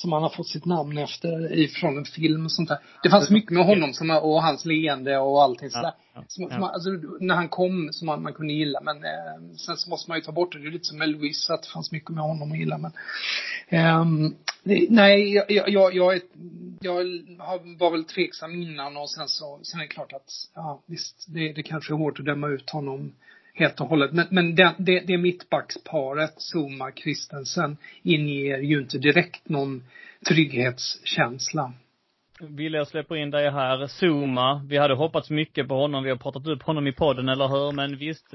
som 0.00 0.12
han 0.12 0.22
har 0.22 0.30
fått 0.30 0.48
sitt 0.48 0.64
namn 0.64 0.98
efter 0.98 1.52
ifrån 1.52 1.98
en 1.98 2.04
film 2.04 2.44
och 2.44 2.52
sånt 2.52 2.68
där. 2.68 2.78
Det 3.02 3.10
fanns 3.10 3.30
mycket 3.30 3.50
med 3.50 3.64
honom 3.64 3.92
som, 3.92 4.10
och 4.10 4.42
hans 4.42 4.64
leende 4.64 5.18
och 5.18 5.42
allting 5.42 5.70
sådär. 5.70 5.92
Ja, 6.14 6.24
som, 6.28 6.44
ja. 6.44 6.50
Som, 6.50 6.62
alltså, 6.62 6.90
när 7.20 7.34
han 7.34 7.48
kom 7.48 7.88
som 7.92 8.06
man, 8.06 8.22
man 8.22 8.32
kunde 8.32 8.52
gilla 8.52 8.80
men 8.80 8.96
eh, 8.96 9.54
sen 9.56 9.76
så 9.76 9.90
måste 9.90 10.10
man 10.10 10.18
ju 10.18 10.22
ta 10.22 10.32
bort 10.32 10.52
det. 10.52 10.58
Det 10.58 10.66
är 10.66 10.70
lite 10.70 10.84
som 10.84 10.98
med 10.98 11.08
Louise 11.08 11.54
att 11.54 11.62
det 11.62 11.68
fanns 11.68 11.92
mycket 11.92 12.10
med 12.10 12.24
honom 12.24 12.52
att 12.52 12.58
gilla 12.58 12.78
men 12.78 12.92
eh, 13.68 14.04
Nej, 14.88 15.34
jag, 15.34 15.50
jag, 15.50 15.68
jag, 15.68 15.94
jag, 15.94 16.14
är, 16.14 16.22
jag 16.80 17.04
var 17.78 17.90
väl 17.90 18.04
tveksam 18.04 18.62
innan 18.62 18.96
och 18.96 19.10
sen 19.10 19.28
så, 19.28 19.60
sen 19.62 19.80
är 19.80 19.84
det 19.84 19.88
klart 19.88 20.12
att, 20.12 20.30
ja 20.54 20.82
visst, 20.86 21.26
det, 21.28 21.52
det 21.52 21.62
kanske 21.62 21.94
är 21.94 21.96
hårt 21.96 22.18
att 22.18 22.24
döma 22.24 22.48
ut 22.48 22.70
honom 22.70 23.12
helt 23.60 23.80
och 23.80 23.86
hållet. 23.86 24.12
Men, 24.12 24.26
men 24.30 24.54
det, 24.54 24.74
det, 24.78 25.00
det 25.00 25.18
mittbacksparet, 25.18 26.34
Zuma, 26.54 26.92
Christensen, 26.92 27.76
inger 28.02 28.58
ju 28.58 28.80
inte 28.80 28.98
direkt 28.98 29.48
någon 29.48 29.84
trygghetskänsla. 30.28 31.72
Vill 32.48 32.74
jag 32.74 32.88
släpper 32.88 33.16
in 33.16 33.30
dig 33.30 33.50
här. 33.50 33.86
Zuma, 33.86 34.66
vi 34.68 34.78
hade 34.78 34.94
hoppats 34.94 35.30
mycket 35.30 35.68
på 35.68 35.74
honom. 35.74 36.04
Vi 36.04 36.10
har 36.10 36.16
pratat 36.16 36.46
upp 36.46 36.62
honom 36.62 36.86
i 36.86 36.92
podden, 36.92 37.28
eller 37.28 37.48
hur? 37.48 37.72
Men 37.72 37.96
visst, 37.96 38.26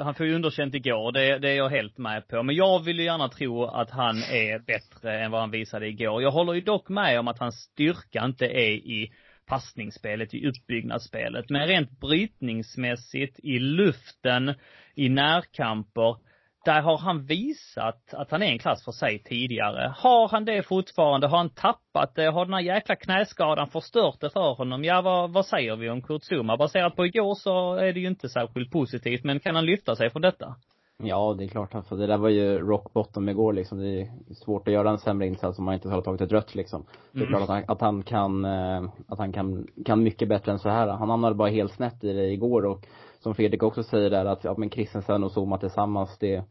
han 0.00 0.14
får 0.14 0.26
ju 0.26 0.34
underkänt 0.34 0.74
igår. 0.74 1.12
Det, 1.12 1.38
det 1.38 1.50
är 1.50 1.56
jag 1.56 1.68
helt 1.68 1.98
med 1.98 2.28
på. 2.28 2.42
Men 2.42 2.54
jag 2.56 2.84
vill 2.84 2.98
ju 2.98 3.04
gärna 3.04 3.28
tro 3.28 3.64
att 3.64 3.90
han 3.90 4.16
är 4.16 4.58
bättre 4.58 5.24
än 5.24 5.30
vad 5.30 5.40
han 5.40 5.50
visade 5.50 5.88
igår. 5.88 6.22
Jag 6.22 6.30
håller 6.30 6.52
ju 6.52 6.60
dock 6.60 6.88
med 6.88 7.20
om 7.20 7.28
att 7.28 7.38
hans 7.38 7.54
styrka 7.54 8.24
inte 8.24 8.46
är 8.46 8.70
i 8.70 9.12
passningsspelet, 9.46 10.34
i 10.34 10.46
uppbyggnadsspelet. 10.48 11.50
Men 11.50 11.66
rent 11.66 12.00
brytningsmässigt, 12.00 13.38
i 13.42 13.58
luften, 13.58 14.54
i 14.94 15.08
närkamper, 15.08 16.16
där 16.64 16.82
har 16.82 16.98
han 16.98 17.26
visat 17.26 18.14
att 18.14 18.30
han 18.30 18.42
är 18.42 18.46
en 18.46 18.58
klass 18.58 18.84
för 18.84 18.92
sig 18.92 19.22
tidigare. 19.22 19.94
Har 19.96 20.28
han 20.28 20.44
det 20.44 20.62
fortfarande? 20.62 21.26
Har 21.26 21.38
han 21.38 21.50
tappat 21.50 22.14
det? 22.14 22.26
Har 22.30 22.44
den 22.44 22.54
här 22.54 22.60
jäkla 22.60 22.96
knäskadan 22.96 23.70
förstört 23.70 24.20
det 24.20 24.30
för 24.30 24.54
honom? 24.54 24.84
Ja, 24.84 25.02
vad, 25.02 25.32
vad 25.32 25.46
säger 25.46 25.76
vi 25.76 25.90
om 25.90 26.02
Kurt 26.02 26.22
Zuma? 26.22 26.56
Baserat 26.56 26.96
på 26.96 27.06
igår 27.06 27.34
så 27.34 27.74
är 27.74 27.92
det 27.92 28.00
ju 28.00 28.08
inte 28.08 28.28
särskilt 28.28 28.70
positivt, 28.70 29.24
men 29.24 29.40
kan 29.40 29.54
han 29.54 29.66
lyfta 29.66 29.96
sig 29.96 30.10
från 30.10 30.22
detta? 30.22 30.56
Ja, 31.02 31.34
det 31.38 31.44
är 31.44 31.48
klart. 31.48 31.74
Alltså, 31.74 31.96
det 31.96 32.06
där 32.06 32.18
var 32.18 32.28
ju 32.28 32.58
rock 32.58 32.92
bottom 32.92 33.28
igår 33.28 33.52
liksom. 33.52 33.78
Det 33.78 34.00
är 34.00 34.08
svårt 34.34 34.68
att 34.68 34.74
göra 34.74 34.90
en 34.90 34.98
sämre 34.98 35.26
insats 35.26 35.58
om 35.58 35.64
man 35.64 35.74
inte 35.74 35.88
har 35.88 36.02
tagit 36.02 36.20
ett 36.20 36.32
rött 36.32 36.54
liksom. 36.54 36.84
Det 37.12 37.18
är 37.18 37.26
mm. 37.26 37.28
klart 37.28 37.42
att 37.42 37.48
han, 37.48 37.64
att 37.68 37.80
han 37.80 38.02
kan, 38.02 38.44
eh, 38.44 38.84
att 39.08 39.18
han 39.18 39.32
kan, 39.32 39.66
kan 39.84 40.02
mycket 40.02 40.28
bättre 40.28 40.52
än 40.52 40.58
så 40.58 40.68
här. 40.68 40.88
Han 40.88 41.10
hamnade 41.10 41.34
bara 41.34 41.48
helt 41.48 41.72
snett 41.72 42.04
i 42.04 42.12
det 42.12 42.30
igår 42.30 42.64
och 42.64 42.86
som 43.18 43.34
Fredrik 43.34 43.62
också 43.62 43.82
säger 43.82 44.10
där 44.10 44.24
att, 44.24 44.44
ja 44.44 44.54
men 44.58 44.70
Christensen 44.70 45.24
och 45.24 45.32
Zuma 45.36 45.58
tillsammans, 45.58 46.18
det, 46.18 46.44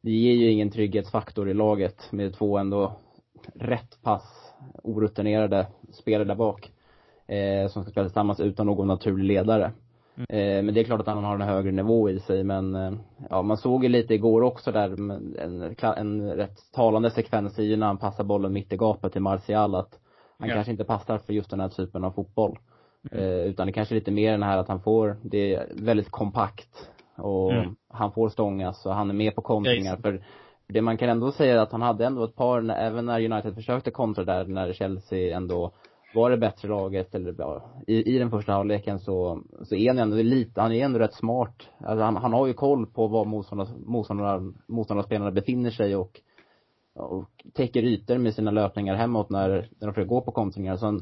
det 0.00 0.10
ger 0.10 0.34
ju 0.34 0.50
ingen 0.50 0.70
trygghetsfaktor 0.70 1.48
i 1.48 1.54
laget 1.54 2.12
med 2.12 2.34
två 2.34 2.58
ändå 2.58 2.92
rätt 3.54 4.02
pass 4.02 4.52
orutinerade 4.82 5.66
spelare 5.92 6.24
där 6.24 6.34
bak. 6.34 6.72
Eh, 7.26 7.68
som 7.68 7.82
ska 7.82 7.90
spela 7.90 8.06
tillsammans 8.06 8.40
utan 8.40 8.66
någon 8.66 8.86
naturlig 8.86 9.24
ledare. 9.24 9.72
Mm. 10.16 10.26
Eh, 10.28 10.64
men 10.64 10.74
det 10.74 10.80
är 10.80 10.84
klart 10.84 11.00
att 11.00 11.06
han 11.06 11.24
har 11.24 11.34
en 11.34 11.40
högre 11.40 11.72
nivå 11.72 12.10
i 12.10 12.20
sig 12.20 12.44
men, 12.44 12.74
eh, 12.74 12.92
ja 13.30 13.42
man 13.42 13.56
såg 13.56 13.82
ju 13.82 13.88
lite 13.88 14.14
igår 14.14 14.42
också 14.42 14.72
där 14.72 14.88
en, 15.38 15.70
en 15.96 16.30
rätt 16.36 16.58
talande 16.72 17.10
sekvens 17.10 17.58
i 17.58 17.76
när 17.76 17.86
han 17.86 17.98
passar 17.98 18.24
bollen 18.24 18.52
mitt 18.52 18.72
i 18.72 18.76
gapet 18.76 19.12
till 19.12 19.22
Martial 19.22 19.74
att 19.74 19.98
han 20.38 20.48
ja. 20.48 20.54
kanske 20.54 20.72
inte 20.72 20.84
passar 20.84 21.18
för 21.18 21.32
just 21.32 21.50
den 21.50 21.60
här 21.60 21.68
typen 21.68 22.04
av 22.04 22.10
fotboll. 22.10 22.58
Mm. 23.10 23.24
Eh, 23.24 23.30
utan 23.30 23.66
det 23.66 23.72
kanske 23.72 23.94
är 23.94 23.98
lite 23.98 24.10
mer 24.10 24.30
den 24.30 24.42
här 24.42 24.58
att 24.58 24.68
han 24.68 24.80
får, 24.80 25.16
det 25.22 25.54
är 25.54 25.68
väldigt 25.74 26.10
kompakt 26.10 26.90
och 27.16 27.52
mm. 27.52 27.76
han 27.88 28.12
får 28.12 28.28
stångas 28.28 28.86
och 28.86 28.94
han 28.94 29.10
är 29.10 29.14
med 29.14 29.34
på 29.34 29.42
kontringar 29.42 29.96
för 29.96 30.24
det 30.66 30.82
man 30.82 30.96
kan 30.96 31.08
ändå 31.08 31.32
säga 31.32 31.54
är 31.54 31.58
att 31.58 31.72
han 31.72 31.82
hade 31.82 32.06
ändå 32.06 32.24
ett 32.24 32.36
par, 32.36 32.70
även 32.70 33.06
när 33.06 33.32
United 33.32 33.54
försökte 33.54 33.90
kontra 33.90 34.24
där, 34.24 34.44
när 34.44 34.72
Chelsea 34.72 35.36
ändå 35.36 35.72
var 36.14 36.30
det 36.30 36.36
bättre 36.36 36.68
laget 36.68 37.14
eller 37.14 37.34
ja, 37.38 37.62
i, 37.86 38.14
i 38.14 38.18
den 38.18 38.30
första 38.30 38.52
halvleken 38.52 38.98
så, 38.98 39.42
så 39.62 39.74
är 39.74 39.88
han 39.88 39.98
ändå 39.98 40.16
lite, 40.16 40.60
han 40.60 40.72
är 40.72 40.84
ändå 40.84 40.98
rätt 40.98 41.14
smart. 41.14 41.68
Alltså 41.78 42.04
han, 42.04 42.16
han 42.16 42.32
har 42.32 42.46
ju 42.46 42.54
koll 42.54 42.86
på 42.86 43.06
var 43.06 43.24
motståndar, 43.24 43.68
motståndar, 43.86 44.52
motståndarspelarna 44.66 45.30
befinner 45.30 45.70
sig 45.70 45.96
och, 45.96 46.20
och 46.94 47.28
täcker 47.52 47.82
ytor 47.82 48.18
med 48.18 48.34
sina 48.34 48.50
löpningar 48.50 48.94
hemåt 48.94 49.30
när, 49.30 49.48
när 49.48 49.86
de 49.86 49.94
försöker 49.94 50.08
gå 50.08 50.20
på 50.20 50.32
kontringar. 50.32 50.76
Så, 50.76 51.00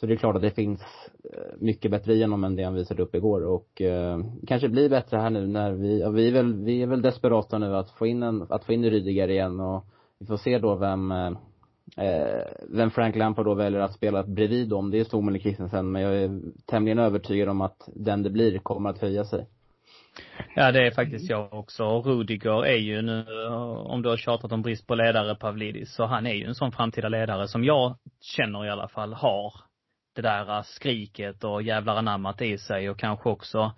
så 0.00 0.06
det 0.06 0.14
är 0.14 0.16
klart 0.16 0.36
att 0.36 0.42
det 0.42 0.50
finns 0.50 0.80
eh, 1.24 1.56
mycket 1.58 1.90
bättre 1.90 2.14
i 2.14 2.22
honom 2.22 2.44
än 2.44 2.56
det 2.56 2.62
han 2.64 2.74
visade 2.74 3.02
upp 3.02 3.14
igår 3.14 3.44
och 3.44 3.82
eh, 3.82 4.20
kanske 4.46 4.68
blir 4.68 4.90
bättre 4.90 5.16
här 5.16 5.30
nu 5.30 5.46
när 5.46 5.72
vi, 5.72 6.00
ja, 6.00 6.10
vi 6.10 6.28
är 6.28 6.32
väl, 6.32 6.54
vi 6.54 6.82
är 6.82 6.86
väl 6.86 7.02
desperata 7.02 7.58
nu 7.58 7.76
att 7.76 7.90
få 7.90 8.06
in 8.06 8.22
en, 8.22 8.46
att 8.50 8.64
få 8.64 8.72
in 8.72 8.84
Rydiger 8.84 9.28
igen 9.28 9.60
och 9.60 9.84
vi 10.18 10.26
får 10.26 10.36
se 10.36 10.58
då 10.58 10.74
vem 10.74 11.12
eh, 11.12 11.30
eh, 11.98 12.44
vem 12.68 12.90
Frank 12.90 13.16
Lampard 13.16 13.44
då 13.44 13.54
väljer 13.54 13.80
att 13.80 13.94
spela 13.94 14.22
bredvid 14.22 14.72
om, 14.72 14.90
det 14.90 15.00
är 15.00 15.04
Stommel 15.04 15.34
eller 15.34 15.42
Christensen, 15.42 15.92
men 15.92 16.02
jag 16.02 16.16
är 16.16 16.40
tämligen 16.66 16.98
övertygad 16.98 17.48
om 17.48 17.60
att 17.60 17.88
den 17.94 18.22
det 18.22 18.30
blir 18.30 18.58
kommer 18.58 18.90
att 18.90 18.98
höja 18.98 19.24
sig. 19.24 19.46
Ja, 20.54 20.72
det 20.72 20.86
är 20.86 20.90
faktiskt 20.90 21.30
jag 21.30 21.54
också. 21.54 21.84
Och 21.84 22.06
Rudiger 22.06 22.66
är 22.66 22.76
ju 22.76 23.02
nu, 23.02 23.24
om 23.84 24.02
du 24.02 24.08
har 24.08 24.16
tjatat 24.16 24.52
om 24.52 24.62
brist 24.62 24.86
på 24.86 24.94
ledare, 24.94 25.34
Pavlidis, 25.34 25.94
så 25.94 26.06
han 26.06 26.26
är 26.26 26.34
ju 26.34 26.44
en 26.44 26.54
sån 26.54 26.72
framtida 26.72 27.08
ledare 27.08 27.48
som 27.48 27.64
jag 27.64 27.96
känner 28.20 28.66
i 28.66 28.70
alla 28.70 28.88
fall 28.88 29.12
har 29.12 29.52
det 30.14 30.22
där 30.22 30.62
skriket 30.62 31.44
och 31.44 31.62
jävlar 31.62 31.96
anammat 31.96 32.42
i 32.42 32.58
sig 32.58 32.90
och 32.90 32.98
kanske 32.98 33.28
också 33.28 33.72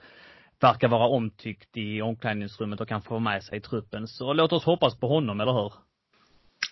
verkar 0.61 0.89
vara 0.89 1.09
omtyckt 1.09 1.77
i 1.77 2.03
omklädningsrummet 2.03 2.81
och 2.81 2.89
kan 2.89 3.03
få 3.03 3.19
med 3.19 3.43
sig 3.43 3.59
i 3.59 3.61
truppen. 3.61 4.07
Så 4.07 4.33
låt 4.33 4.53
oss 4.53 4.65
hoppas 4.65 5.01
på 5.01 5.09
honom, 5.09 5.41
eller 5.41 5.53
hur? 5.53 5.73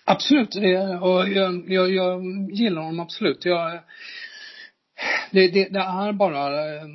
Absolut, 0.05 0.51
det, 0.51 0.99
och 0.99 1.29
jag, 1.29 1.71
jag, 1.71 1.91
jag 1.91 2.23
gillar 2.51 2.81
honom 2.81 2.99
absolut. 2.99 3.45
Jag, 3.45 3.79
det, 5.31 5.47
det, 5.47 5.69
det, 5.69 5.79
är 5.79 6.13
bara 6.13 6.75
eh, 6.75 6.85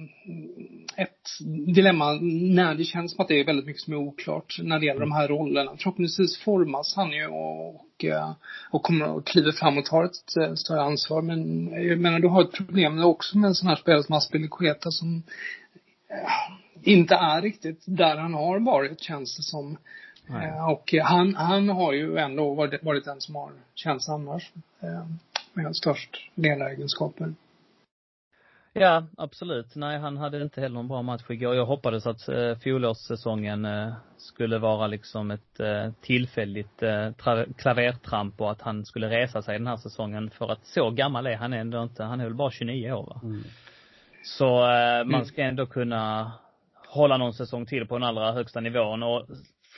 ett 0.96 1.28
dilemma 1.74 2.12
när 2.54 2.74
det 2.74 2.84
känns 2.84 3.12
som 3.12 3.22
att 3.22 3.28
det 3.28 3.40
är 3.40 3.44
väldigt 3.44 3.66
mycket 3.66 3.82
som 3.82 3.92
är 3.92 3.96
oklart 3.98 4.56
när 4.62 4.78
det 4.78 4.86
gäller 4.86 5.00
de 5.00 5.12
här 5.12 5.28
rollerna. 5.28 5.76
Förhoppningsvis 5.76 6.38
formas 6.38 6.96
han 6.96 7.12
ju 7.12 7.26
och, 7.26 8.04
eh, 8.04 8.32
och 8.70 8.82
kommer 8.82 9.18
att 9.18 9.24
kliva 9.24 9.52
fram 9.52 9.78
och 9.78 9.84
tar 9.84 10.04
ett 10.04 10.36
eh, 10.40 10.54
större 10.54 10.82
ansvar. 10.82 11.22
Men 11.22 11.68
jag 11.88 11.98
menar, 11.98 12.18
du 12.18 12.28
har 12.28 12.42
ett 12.42 12.52
problem 12.52 13.04
också 13.04 13.38
med 13.38 13.48
en 13.48 13.54
sån 13.54 13.68
här 13.68 13.76
spelare 13.76 14.02
som 14.02 14.14
Aspelikueta 14.14 14.90
som 14.90 15.22
inte 16.82 17.14
är 17.14 17.42
riktigt 17.42 17.82
där 17.86 18.16
han 18.16 18.34
har 18.34 18.60
varit, 18.60 19.00
känns 19.00 19.36
det 19.36 19.42
som. 19.42 19.78
Eh, 20.28 20.70
och 20.70 20.94
han, 21.02 21.34
han 21.34 21.68
har 21.68 21.92
ju 21.92 22.18
ändå 22.18 22.54
varit, 22.54 22.82
varit 22.82 23.04
den 23.04 23.20
som 23.20 23.34
har 23.34 23.50
känts 23.74 24.08
annars 24.08 24.52
eh, 24.80 25.06
med 25.52 25.76
störst 25.76 26.30
ledaregenskaper. 26.34 27.34
Ja, 28.76 29.06
absolut. 29.16 29.74
Nej, 29.74 29.98
han 29.98 30.16
hade 30.16 30.42
inte 30.42 30.60
heller 30.60 30.80
en 30.80 30.88
bra 30.88 31.02
match 31.02 31.22
igår. 31.28 31.54
Jag 31.54 31.66
hoppades 31.66 32.06
att 32.06 32.28
eh, 32.28 32.58
fjolårssäsongen 32.58 33.64
eh, 33.64 33.92
skulle 34.16 34.58
vara 34.58 34.86
liksom 34.86 35.30
ett 35.30 35.60
eh, 35.60 35.92
tillfälligt 36.00 36.82
eh, 36.82 37.10
klavertramp 37.56 38.40
och 38.40 38.50
att 38.50 38.60
han 38.60 38.84
skulle 38.84 39.10
resa 39.10 39.42
sig 39.42 39.58
den 39.58 39.66
här 39.66 39.76
säsongen 39.76 40.30
för 40.30 40.52
att 40.52 40.66
så 40.66 40.90
gammal 40.90 41.26
är 41.26 41.36
han 41.36 41.52
ändå 41.52 41.82
inte. 41.82 42.04
Han 42.04 42.20
är 42.20 42.24
väl 42.24 42.34
bara 42.34 42.50
29 42.50 42.92
år 42.92 43.06
va? 43.06 43.20
Mm. 43.22 43.42
Så 44.22 44.46
eh, 44.46 45.04
man 45.04 45.14
mm. 45.14 45.24
ska 45.24 45.42
ändå 45.42 45.66
kunna 45.66 46.32
hålla 46.88 47.16
någon 47.16 47.34
säsong 47.34 47.66
till 47.66 47.86
på 47.86 47.98
den 47.98 48.08
allra 48.08 48.32
högsta 48.32 48.60
nivån 48.60 49.02
och 49.02 49.26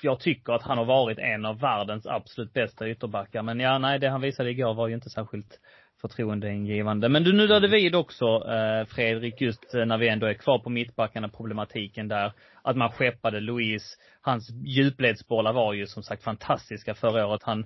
jag 0.03 0.21
tycker 0.21 0.53
att 0.53 0.63
han 0.63 0.79
har 0.79 0.85
varit 0.85 1.19
en 1.19 1.45
av 1.45 1.59
världens 1.59 2.07
absolut 2.07 2.53
bästa 2.53 2.89
ytterbackar. 2.89 3.43
Men 3.43 3.61
ja, 3.61 3.79
nej, 3.79 3.99
det 3.99 4.09
han 4.09 4.21
visade 4.21 4.51
igår 4.51 4.75
var 4.75 4.89
ju 4.89 4.95
inte 4.95 5.11
särskilt 5.11 5.61
förtroendeingivande. 6.01 7.09
Men 7.09 7.25
du 7.25 7.33
nuddade 7.33 7.69
vid 7.69 7.95
också, 7.95 8.27
eh, 8.27 8.87
Fredrik, 8.87 9.41
just 9.41 9.75
eh, 9.75 9.87
när 9.87 9.99
vi 9.99 10.09
ändå 10.09 10.27
är 10.27 10.35
kvar 10.35 10.59
på 10.59 10.71
mittbackarna, 10.71 11.29
problematiken 11.29 12.09
där. 12.09 12.33
Att 12.63 12.77
man 12.77 12.93
skeppade 12.93 13.41
Louise. 13.41 13.97
Hans 14.21 14.51
djupledsbollar 14.51 15.53
var 15.53 15.73
ju 15.73 15.87
som 15.87 16.03
sagt 16.03 16.25
fantastiska 16.25 16.95
förra 16.95 17.27
året. 17.27 17.43
Han, 17.43 17.61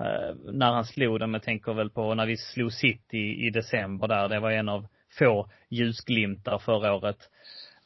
eh, 0.00 0.34
när 0.52 0.72
han 0.72 0.84
slog 0.84 1.20
dem, 1.20 1.34
jag 1.34 1.42
tänker 1.42 1.72
väl 1.72 1.90
på 1.90 2.14
när 2.14 2.26
vi 2.26 2.36
slog 2.36 2.72
City 2.72 3.46
i 3.46 3.50
december 3.50 4.08
där. 4.08 4.28
Det 4.28 4.40
var 4.40 4.50
en 4.50 4.68
av 4.68 4.86
få 5.18 5.50
ljusglimtar 5.68 6.58
förra 6.58 6.94
året. 6.94 7.18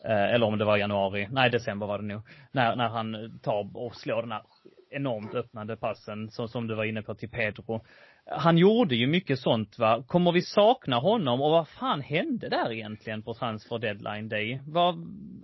Eh, 0.04 0.34
eller 0.34 0.46
om 0.46 0.58
det 0.58 0.64
var 0.64 0.76
januari, 0.76 1.28
nej 1.30 1.50
december 1.50 1.86
var 1.86 1.98
det 1.98 2.04
nog. 2.04 2.22
När, 2.52 2.76
när 2.76 2.88
han 2.88 3.38
tar 3.42 3.76
och 3.76 3.96
slår 3.96 4.22
den 4.22 4.32
här 4.32 4.42
enormt 4.90 5.34
öppnande 5.34 5.76
passen, 5.76 6.30
som, 6.30 6.48
som 6.48 6.66
du 6.66 6.74
var 6.74 6.84
inne 6.84 7.02
på 7.02 7.14
till 7.14 7.30
Pedro. 7.30 7.84
Han 8.26 8.58
gjorde 8.58 8.96
ju 8.96 9.06
mycket 9.06 9.38
sånt 9.38 9.78
va. 9.78 10.02
Kommer 10.06 10.32
vi 10.32 10.42
sakna 10.42 10.98
honom 10.98 11.40
och 11.40 11.50
vad 11.50 11.68
fan 11.68 12.00
hände 12.00 12.48
där 12.48 12.72
egentligen 12.72 13.22
på 13.22 13.34
transfer 13.34 13.78
deadline 13.78 14.28
day? 14.28 14.60
Vad, 14.66 14.94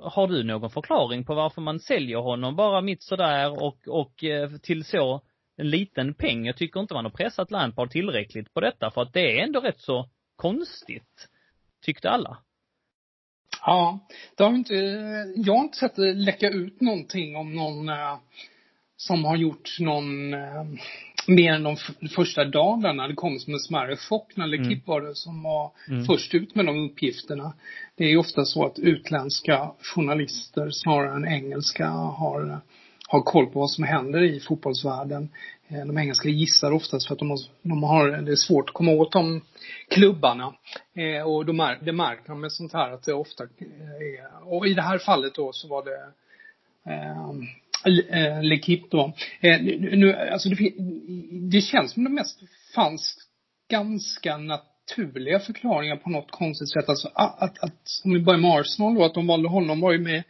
har 0.01 0.29
du 0.29 0.45
någon 0.45 0.71
förklaring 0.71 1.25
på 1.25 1.35
varför 1.35 1.61
man 1.61 1.81
säljer 1.81 2.19
honom 2.19 2.57
bara 2.57 2.81
mitt 2.81 3.03
sådär 3.03 3.63
och, 3.63 3.89
och 3.89 4.25
eh, 4.25 4.51
till 4.63 4.85
så 4.85 5.21
en 5.57 5.71
liten 5.71 6.15
peng? 6.15 6.47
Jag 6.47 6.57
tycker 6.57 6.81
inte 6.81 6.95
man 6.95 7.05
har 7.05 7.13
pressat 7.13 7.51
Lampard 7.51 7.91
tillräckligt 7.91 8.55
på 8.55 8.61
detta 8.61 8.91
för 8.91 9.03
att 9.03 9.13
det 9.13 9.39
är 9.39 9.45
ändå 9.45 9.61
rätt 9.61 9.81
så 9.81 10.09
konstigt, 10.37 11.29
tyckte 11.85 12.11
alla. 12.11 12.39
Ja, 13.67 13.99
det 14.37 14.43
har 14.43 14.55
inte, 14.55 14.75
jag 15.37 15.55
har 15.55 15.65
inte 15.65 15.79
sett 15.79 15.97
det 15.97 16.15
läcka 16.15 16.49
ut 16.49 16.81
någonting 16.81 17.37
om 17.37 17.55
någon 17.55 17.89
eh, 17.89 18.19
som 18.97 19.25
har 19.25 19.37
gjort 19.37 19.77
någon 19.81 20.35
eh, 20.35 20.65
mer 21.27 21.53
än 21.53 21.63
de 21.63 21.77
första 22.17 22.45
dagarna. 22.45 23.09
Det 23.09 23.15
kom 23.15 23.39
som 23.39 23.55
en 23.55 23.61
smärre 23.61 23.97
chock 23.97 24.37
när 24.37 24.47
Lekip 24.47 24.67
mm. 24.67 24.83
var 24.85 25.01
det 25.01 25.15
som 25.15 25.43
var 25.43 25.73
mm. 25.89 26.05
först 26.05 26.35
ut 26.35 26.55
med 26.55 26.67
de 26.67 26.91
uppgifterna. 26.91 27.53
Det 27.97 28.05
är 28.05 28.09
ju 28.09 28.17
ofta 28.17 28.45
så 28.45 28.67
att 28.67 28.79
utländska 28.79 29.71
journalister 29.83 30.71
snarare 30.71 31.17
än 31.17 31.29
engelska 31.29 31.89
har 31.89 32.61
har 33.13 33.23
koll 33.23 33.47
på 33.47 33.61
vad 33.61 33.71
som 33.71 33.85
händer 33.85 34.23
i 34.23 34.41
fotbollsvärlden. 34.41 35.29
Eh, 35.71 35.87
de 35.87 35.99
engelska 35.99 36.29
gissar 36.29 36.73
oftast 36.73 37.07
för 37.07 37.15
att 37.15 37.19
de 37.19 37.31
har, 37.31 37.39
de 37.63 37.83
har 37.83 38.09
det 38.11 38.33
är 38.33 38.37
svårt 38.37 38.69
att 38.69 38.75
komma 38.75 38.93
åt 38.93 39.13
de 39.13 39.41
klubbarna. 39.89 40.55
Eh, 40.97 41.23
och 41.23 41.47
de 41.47 41.61
är, 41.61 41.79
det 41.83 41.93
märker 41.93 42.29
man 42.29 42.41
med 42.41 42.53
sånt 42.53 42.73
här 42.73 42.91
att 42.91 43.03
det 43.03 43.13
ofta 43.13 43.45
eh, 43.45 44.21
är, 44.21 44.53
och 44.55 44.67
i 44.67 44.75
det 44.75 44.83
här 44.83 44.99
fallet 44.99 45.35
då 45.35 45.53
så 45.53 45.69
var 45.69 45.85
det 45.85 46.13
eh, 46.93 47.21
eh 47.91 48.41
L'Equipe 48.41 48.89
då. 48.91 49.13
Eh, 49.41 49.61
nu, 49.63 50.15
alltså 50.15 50.49
det, 50.49 50.73
det 51.51 51.61
känns 51.61 51.93
som 51.93 52.05
det 52.05 52.11
mest 52.11 52.41
fanns 52.75 53.17
ganska 53.71 54.37
naturliga 54.37 55.41
förklaringar 55.41 55.97
på 55.97 56.11
något 56.11 56.31
konstigt 56.31 56.73
sätt. 56.73 56.89
Alltså 56.89 57.11
att, 57.15 57.43
att, 57.43 57.65
att 57.65 57.81
om 58.05 58.15
vi 58.15 58.21
börjar 58.21 58.41
med 58.41 58.61
Arsenal 58.61 58.95
då, 58.95 59.05
att 59.05 59.15
de 59.15 59.27
valde 59.27 59.49
honom 59.49 59.81
var 59.81 59.93
ju 59.93 59.99
med 59.99 60.23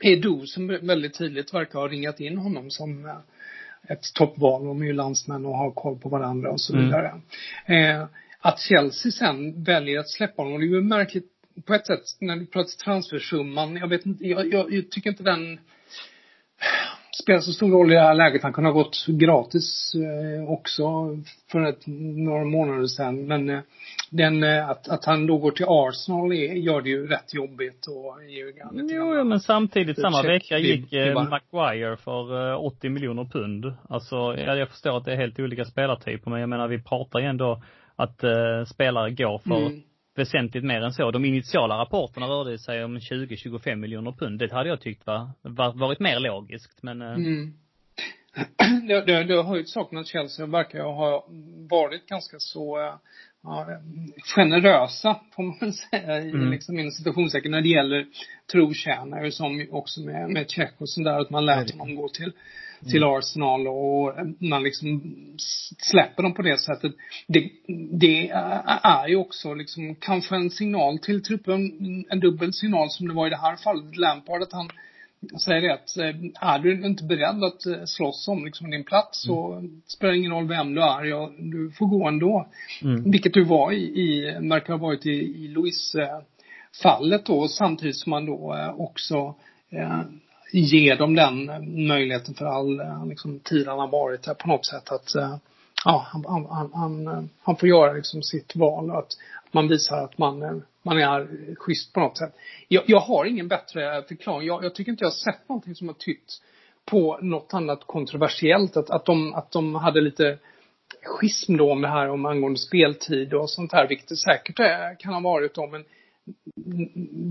Edo 0.00 0.46
som 0.46 0.66
väldigt 0.66 1.18
tydligt 1.18 1.54
verkar 1.54 1.78
ha 1.78 1.88
ringat 1.88 2.20
in 2.20 2.38
honom 2.38 2.70
som 2.70 3.04
eh, 3.04 3.18
ett 3.88 4.14
toppval. 4.14 4.64
De 4.64 4.82
är 4.82 4.86
ju 4.86 4.92
landsmän 4.92 5.46
och 5.46 5.56
har 5.56 5.70
koll 5.70 5.98
på 5.98 6.08
varandra 6.08 6.50
och 6.50 6.60
så 6.60 6.72
mm. 6.72 6.84
vidare. 6.84 7.20
Mm. 7.66 8.00
Eh, 8.00 8.06
att 8.40 8.60
Chelsea 8.60 9.12
sen 9.12 9.62
väljer 9.62 10.00
att 10.00 10.10
släppa 10.10 10.42
honom, 10.42 10.60
det 10.60 10.66
är 10.66 10.68
ju 10.68 10.80
märkligt 10.80 11.32
på 11.66 11.74
ett 11.74 11.86
sätt 11.86 12.02
när 12.20 12.36
vi 12.36 12.46
pratar 12.46 12.84
transfersumman. 12.84 13.76
Jag 13.76 13.88
vet 13.88 14.06
inte, 14.06 14.24
jag, 14.24 14.52
jag, 14.52 14.72
jag 14.72 14.90
tycker 14.90 15.10
inte 15.10 15.22
den 15.22 15.58
spelat 17.22 17.44
så 17.44 17.52
stor 17.52 17.70
roll 17.70 17.92
i 17.92 17.94
det 17.94 18.00
här 18.00 18.14
läget. 18.14 18.42
Han 18.42 18.52
kunde 18.52 18.70
ha 18.70 18.74
gått 18.74 19.06
gratis 19.06 19.92
eh, 19.94 20.50
också 20.50 20.82
för 21.50 21.62
ett, 21.62 21.86
några 22.26 22.44
månader 22.44 22.86
sedan. 22.86 23.26
Men 23.26 23.50
eh, 23.50 23.60
den, 24.10 24.42
eh, 24.42 24.68
att, 24.70 24.88
att 24.88 25.04
han 25.04 25.26
då 25.26 25.38
går 25.38 25.50
till 25.50 25.66
Arsenal 25.68 26.32
är, 26.32 26.54
gör 26.54 26.80
det 26.80 26.88
ju 26.88 27.06
rätt 27.06 27.34
jobbigt 27.34 27.86
och 27.86 28.24
ger 28.24 28.52
Jo, 28.94 29.24
men 29.24 29.40
samtidigt 29.40 30.00
samma 30.00 30.22
vecka 30.22 30.58
gick 30.58 30.92
eh, 30.92 31.14
Maguire 31.14 31.96
för 31.96 32.52
eh, 32.52 32.64
80 32.64 32.88
miljoner 32.88 33.24
pund. 33.24 33.74
Alltså, 33.88 34.16
ja, 34.16 34.54
jag 34.56 34.68
förstår 34.68 34.96
att 34.96 35.04
det 35.04 35.12
är 35.12 35.16
helt 35.16 35.40
olika 35.40 35.64
spelartyper, 35.64 36.30
men 36.30 36.40
jag 36.40 36.48
menar 36.48 36.68
vi 36.68 36.82
pratar 36.82 37.20
ju 37.20 37.26
ändå 37.26 37.62
att 37.96 38.24
eh, 38.24 38.64
spelare 38.66 39.10
går 39.10 39.38
för 39.38 39.66
mm 39.66 39.82
väsentligt 40.16 40.64
mer 40.64 40.80
än 40.80 40.92
så. 40.92 41.10
De 41.10 41.24
initiala 41.24 41.78
rapporterna 41.78 42.26
rörde 42.26 42.58
sig 42.58 42.84
om 42.84 42.98
20-25 42.98 43.74
miljoner 43.74 44.12
pund. 44.12 44.38
Det 44.38 44.52
hade 44.52 44.68
jag 44.68 44.80
tyckt 44.80 45.06
var, 45.06 45.30
var 45.42 45.72
varit 45.72 46.00
mer 46.00 46.20
logiskt, 46.20 46.82
men 46.82 47.02
eh, 47.02 47.14
mm. 47.14 47.54
det, 48.88 49.00
det, 49.06 49.24
det 49.24 49.42
har 49.42 49.56
ju 49.56 49.64
saken 49.64 49.98
att 49.98 50.06
Chelsea 50.06 50.46
verkar 50.46 50.82
ha 50.82 51.26
varit 51.70 52.06
ganska 52.06 52.36
så 52.38 52.80
eh, 52.80 52.94
ja, 53.46 53.66
generösa, 54.36 55.20
får 55.32 55.42
man 55.42 55.72
säga, 55.72 56.22
i 56.22 56.30
mm. 56.30 56.50
liksom 56.50 56.78
inom 56.78 56.90
situationssäkert 56.90 57.50
när 57.50 57.60
det 57.60 57.68
gäller 57.68 58.06
trotjänare 58.52 59.32
som 59.32 59.66
också 59.70 60.00
med, 60.00 60.30
med 60.30 60.50
Check 60.50 60.74
och 60.78 60.88
sådär, 60.88 61.20
att 61.20 61.30
man 61.30 61.46
lät 61.46 61.70
honom 61.70 61.96
gå 61.96 62.08
till 62.08 62.32
till 62.84 63.02
mm. 63.02 63.14
Arsenal 63.14 63.68
och 63.68 64.14
man 64.38 64.62
liksom 64.62 65.02
släpper 65.78 66.22
dem 66.22 66.34
på 66.34 66.42
det 66.42 66.58
sättet. 66.58 66.92
Det, 67.26 67.50
det 68.00 68.28
är 68.82 69.08
ju 69.08 69.16
också 69.16 69.54
liksom 69.54 69.94
kanske 69.94 70.36
en 70.36 70.50
signal 70.50 70.98
till 70.98 71.22
truppen, 71.22 71.60
en 72.10 72.20
dubbel 72.20 72.52
signal 72.52 72.90
som 72.90 73.08
det 73.08 73.14
var 73.14 73.26
i 73.26 73.30
det 73.30 73.40
här 73.40 73.56
fallet. 73.56 73.96
Lampard 73.96 74.42
att 74.42 74.52
han 74.52 74.68
säger 75.40 75.62
det 75.62 75.74
att 75.74 75.96
eh, 75.96 76.48
är 76.50 76.58
du 76.58 76.86
inte 76.86 77.04
beredd 77.04 77.44
att 77.44 77.66
eh, 77.66 77.84
slåss 77.84 78.28
om 78.28 78.44
liksom 78.44 78.70
din 78.70 78.84
plats 78.84 79.22
så 79.22 79.52
mm. 79.52 79.82
spelar 79.86 80.12
det 80.12 80.18
ingen 80.18 80.32
roll 80.32 80.48
vem 80.48 80.74
du 80.74 80.82
är, 80.82 81.04
ja, 81.04 81.32
du 81.38 81.70
får 81.70 81.86
gå 81.86 82.08
ändå. 82.08 82.48
Mm. 82.82 83.10
Vilket 83.10 83.34
du 83.34 83.44
var 83.44 83.72
i, 83.72 83.76
i 83.76 84.38
verkar 84.48 84.72
ha 84.72 84.78
varit 84.78 85.06
i, 85.06 85.44
i 85.44 85.48
Louise 85.48 86.02
eh, 86.02 86.18
fallet 86.82 87.26
då 87.26 87.48
samtidigt 87.48 87.96
som 87.96 88.10
man 88.10 88.26
då 88.26 88.74
också 88.76 89.34
eh, 89.70 90.00
ge 90.52 90.94
dem 90.94 91.14
den 91.14 91.46
möjligheten 91.86 92.34
för 92.34 92.46
all 92.46 92.80
eh, 92.80 93.06
liksom, 93.06 93.40
tid 93.40 93.68
han 93.68 93.78
har 93.78 93.88
varit 93.88 94.22
där 94.22 94.34
på 94.34 94.48
något 94.48 94.66
sätt 94.66 94.92
att 94.92 95.14
eh, 95.14 95.36
ja, 95.84 96.06
han, 96.08 96.24
han, 96.48 96.70
han, 96.72 97.28
han 97.42 97.56
får 97.56 97.68
göra 97.68 97.92
liksom 97.92 98.22
sitt 98.22 98.56
val 98.56 98.90
att 98.90 99.08
man 99.52 99.68
visar 99.68 100.04
att 100.04 100.18
man, 100.18 100.62
man 100.82 100.98
är 100.98 101.54
schysst 101.54 101.92
på 101.92 102.00
något 102.00 102.18
sätt. 102.18 102.34
Jag, 102.68 102.82
jag 102.86 103.00
har 103.00 103.24
ingen 103.24 103.48
bättre 103.48 104.02
förklaring. 104.08 104.46
Jag, 104.46 104.64
jag 104.64 104.74
tycker 104.74 104.92
inte 104.92 105.04
jag 105.04 105.10
har 105.10 105.32
sett 105.32 105.48
någonting 105.48 105.74
som 105.74 105.88
har 105.88 105.94
tytt 105.94 106.42
på 106.84 107.18
något 107.22 107.54
annat 107.54 107.86
kontroversiellt. 107.86 108.76
Att, 108.76 108.90
att, 108.90 109.04
de, 109.04 109.34
att 109.34 109.52
de 109.52 109.74
hade 109.74 110.00
lite 110.00 110.38
schism 111.04 111.56
då 111.56 111.72
om 111.72 111.82
det 111.82 111.88
här 111.88 112.08
om 112.08 112.26
angående 112.26 112.58
speltid 112.58 113.34
och 113.34 113.50
sånt 113.50 113.72
här, 113.72 113.88
vilket 113.88 114.08
det 114.08 114.16
säkert 114.16 114.60
eh, 114.60 114.96
kan 114.98 115.14
ha 115.14 115.20
varit 115.20 115.54
då, 115.54 115.66
men 115.66 115.84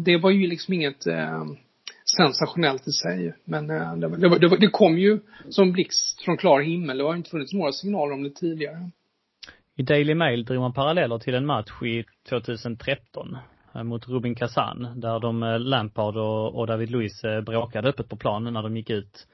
det 0.06 0.18
var 0.18 0.30
ju 0.30 0.48
liksom 0.48 0.74
inget 0.74 1.08
eh, 1.08 1.46
sensationellt 2.18 2.88
i 2.88 2.92
sig. 2.92 3.36
Men 3.44 3.70
eh, 3.70 3.96
det, 3.96 4.08
det, 4.08 4.40
det, 4.40 4.58
det 4.58 4.68
kom 4.68 4.98
ju 4.98 5.20
som 5.50 5.72
blixt 5.72 6.22
från 6.22 6.38
klar 6.38 6.62
himmel. 6.62 6.98
Det 6.98 7.04
har 7.04 7.16
inte 7.16 7.30
funnits 7.30 7.54
några 7.54 7.72
signaler 7.72 8.14
om 8.14 8.24
det 8.24 8.36
tidigare. 8.36 8.90
I 9.78 9.84
Daily 9.84 10.16
Mail 10.16 10.46
drog 10.46 10.62
man 10.62 10.74
paralleller 10.74 11.18
till 11.18 11.36
en 11.36 11.46
match 11.46 11.82
i 11.82 12.06
2013 12.30 13.38
eh, 13.76 13.84
mot 13.84 14.08
Rubin 14.08 14.36
Kazan 14.36 15.00
där 15.00 15.20
de, 15.20 15.44
eh, 15.44 15.60
Lampard 15.60 16.18
och, 16.18 16.68
David 16.68 16.92
Luiz 16.92 17.24
eh, 17.24 17.42
bråkade 17.42 17.90
öppet 17.90 18.10
på 18.10 18.18
planen 18.18 18.54
när 18.54 18.64
de 18.64 18.78
gick 18.78 18.90
ut 18.90 19.28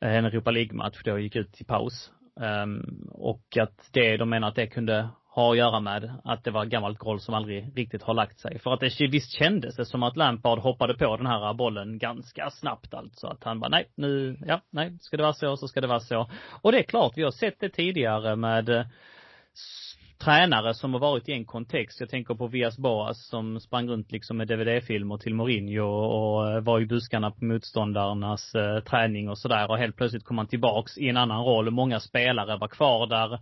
en 0.00 0.24
Europa 0.24 0.50
League-match 0.50 1.02
då 1.04 1.18
gick 1.18 1.36
ut 1.36 1.60
i 1.60 1.64
paus. 1.64 2.10
Ehm, 2.40 3.08
och 3.12 3.56
att 3.60 3.90
det, 3.92 4.16
de 4.16 4.30
menar 4.30 4.48
att 4.48 4.54
det 4.54 4.66
kunde 4.66 5.08
ha 5.34 5.52
att 5.52 5.58
göra 5.58 5.80
med 5.80 6.12
att 6.24 6.44
det 6.44 6.50
var 6.50 6.64
gammalt 6.64 6.98
groll 6.98 7.20
som 7.20 7.34
aldrig 7.34 7.72
riktigt 7.76 8.02
har 8.02 8.14
lagt 8.14 8.38
sig. 8.38 8.58
För 8.58 8.72
att 8.72 8.80
det 8.80 9.08
visst 9.10 9.38
kändes 9.38 9.76
det 9.76 9.84
som 9.84 10.02
att 10.02 10.16
Lampard 10.16 10.58
hoppade 10.58 10.94
på 10.94 11.16
den 11.16 11.26
här 11.26 11.54
bollen 11.54 11.98
ganska 11.98 12.50
snabbt 12.50 12.94
alltså. 12.94 13.26
Att 13.26 13.44
han 13.44 13.60
bara, 13.60 13.68
nej, 13.68 13.88
nu, 13.94 14.38
ja, 14.46 14.60
nej, 14.70 14.96
ska 15.00 15.16
det 15.16 15.22
vara 15.22 15.32
så 15.32 15.56
så 15.56 15.68
ska 15.68 15.80
det 15.80 15.86
vara 15.86 16.00
så. 16.00 16.30
Och 16.62 16.72
det 16.72 16.78
är 16.78 16.82
klart, 16.82 17.12
vi 17.16 17.22
har 17.22 17.30
sett 17.30 17.60
det 17.60 17.68
tidigare 17.68 18.36
med 18.36 18.86
tränare 20.18 20.74
som 20.74 20.92
har 20.92 21.00
varit 21.00 21.28
i 21.28 21.32
en 21.32 21.44
kontext. 21.44 22.00
Jag 22.00 22.08
tänker 22.08 22.34
på 22.34 22.46
Vias 22.46 22.78
Boas 22.78 23.28
som 23.28 23.60
sprang 23.60 23.88
runt 23.88 24.12
liksom 24.12 24.36
med 24.36 24.48
DVD-filmer 24.48 25.16
till 25.16 25.34
Mourinho 25.34 25.84
och 25.86 26.50
eh, 26.50 26.60
var 26.60 26.80
i 26.80 26.86
buskarna 26.86 27.30
på 27.30 27.44
motståndarnas 27.44 28.54
eh, 28.54 28.80
träning 28.80 29.28
och 29.28 29.38
sådär 29.38 29.70
och 29.70 29.78
helt 29.78 29.96
plötsligt 29.96 30.24
kom 30.24 30.38
han 30.38 30.46
tillbaks 30.46 30.98
i 30.98 31.08
en 31.08 31.16
annan 31.16 31.44
roll. 31.44 31.70
Många 31.70 32.00
spelare 32.00 32.56
var 32.56 32.68
kvar 32.68 33.06
där 33.06 33.38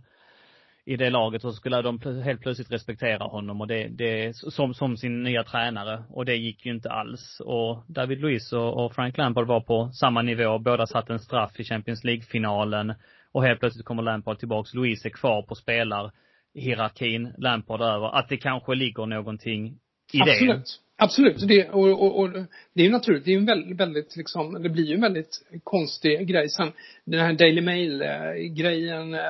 i 0.87 0.97
det 0.97 1.09
laget 1.09 1.43
och 1.43 1.53
så 1.53 1.57
skulle 1.57 1.81
de 1.81 1.99
helt 2.23 2.41
plötsligt 2.41 2.71
respektera 2.71 3.23
honom 3.23 3.61
och 3.61 3.67
det, 3.67 3.87
det 3.87 4.35
som, 4.35 4.73
som 4.73 4.97
sin 4.97 5.23
nya 5.23 5.43
tränare 5.43 6.03
och 6.09 6.25
det 6.25 6.35
gick 6.35 6.65
ju 6.65 6.71
inte 6.71 6.91
alls. 6.91 7.41
Och 7.45 7.83
David 7.87 8.21
Luiz 8.21 8.53
och, 8.53 8.85
och 8.85 8.93
Frank 8.93 9.17
Lampard 9.17 9.47
var 9.47 9.61
på 9.61 9.91
samma 9.93 10.21
nivå. 10.21 10.57
Båda 10.59 10.87
satte 10.87 11.13
en 11.13 11.19
straff 11.19 11.59
i 11.59 11.63
Champions 11.63 12.03
League-finalen 12.03 12.93
och 13.35 13.43
helt 13.43 13.59
plötsligt 13.59 13.85
kommer 13.85 14.03
Lampard 14.03 14.39
tillbaks. 14.39 14.73
Louise 14.73 15.07
är 15.07 15.09
kvar 15.09 15.41
på 15.41 15.55
spelarhierarkin, 15.55 17.33
Lampard 17.37 17.81
över. 17.81 18.19
Att 18.19 18.29
det 18.29 18.37
kanske 18.37 18.75
ligger 18.75 19.05
någonting 19.05 19.67
i 20.13 20.21
Absolut. 20.21 20.65
det. 20.65 21.03
Absolut. 21.03 21.47
Det, 21.47 21.69
och, 21.69 22.03
och, 22.03 22.19
och, 22.19 22.29
det 22.73 22.81
är 22.81 22.85
ju 22.85 22.91
naturligt. 22.91 23.25
Det 23.25 23.29
är 23.29 23.33
ju 23.33 23.39
en 23.39 23.45
väldigt, 23.45 23.79
väldigt 23.79 24.15
liksom, 24.15 24.63
det 24.63 24.69
blir 24.69 24.83
ju 24.83 24.95
en 24.95 25.01
väldigt 25.01 25.41
konstig 25.63 26.27
grej. 26.27 26.49
Sen 26.49 26.71
den 27.05 27.19
här 27.19 27.33
Daily 27.33 27.61
Mail-grejen 27.61 29.13
eh, 29.13 29.21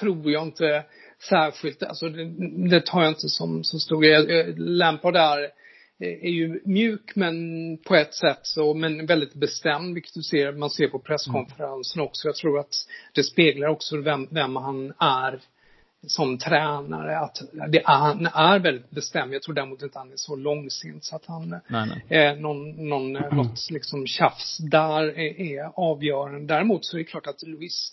tror 0.00 0.30
jag 0.30 0.42
inte 0.42 0.84
särskilt, 1.28 1.82
alltså 1.82 2.08
det, 2.08 2.24
det 2.70 2.86
tar 2.86 3.02
jag 3.02 3.10
inte 3.10 3.28
som 3.28 3.64
så 3.64 3.78
stor 3.78 4.02
grej. 4.02 4.40
Eh, 4.40 4.56
Lampard 4.56 5.14
där 5.14 5.48
är 6.00 6.30
ju 6.30 6.60
mjuk 6.64 7.16
men 7.16 7.36
på 7.78 7.94
ett 7.94 8.14
sätt 8.14 8.40
så, 8.42 8.74
men 8.74 9.06
väldigt 9.06 9.34
bestämd, 9.34 9.94
vilket 9.94 10.14
du 10.14 10.22
ser, 10.22 10.52
man 10.52 10.70
ser 10.70 10.88
på 10.88 10.98
presskonferensen 10.98 12.02
också. 12.02 12.28
Jag 12.28 12.34
tror 12.34 12.58
att 12.58 12.74
det 13.12 13.22
speglar 13.22 13.68
också 13.68 13.96
vem, 13.96 14.28
vem 14.30 14.56
han 14.56 14.92
är 14.98 15.40
som 16.06 16.38
tränare, 16.38 17.18
att 17.18 17.42
det 17.68 17.78
är, 17.78 17.84
han 17.84 18.26
är 18.26 18.58
väldigt 18.58 18.90
bestämd. 18.90 19.34
Jag 19.34 19.42
tror 19.42 19.54
däremot 19.54 19.82
inte 19.82 19.98
han 19.98 20.12
är 20.12 20.16
så 20.16 20.36
långsint 20.36 21.04
så 21.04 21.16
att 21.16 21.26
han, 21.26 21.48
nej, 21.68 21.88
nej. 22.08 22.24
Eh, 22.24 22.36
någon, 22.36 22.88
någon, 22.88 23.16
mm. 23.16 23.36
något 23.36 23.70
liksom 23.70 24.06
tjafs 24.06 24.58
där 24.58 25.04
är, 25.04 25.40
är 25.40 25.70
avgörande. 25.74 26.54
Däremot 26.54 26.84
så 26.84 26.96
är 26.96 26.98
det 26.98 27.04
klart 27.04 27.26
att 27.26 27.42
Louis 27.42 27.92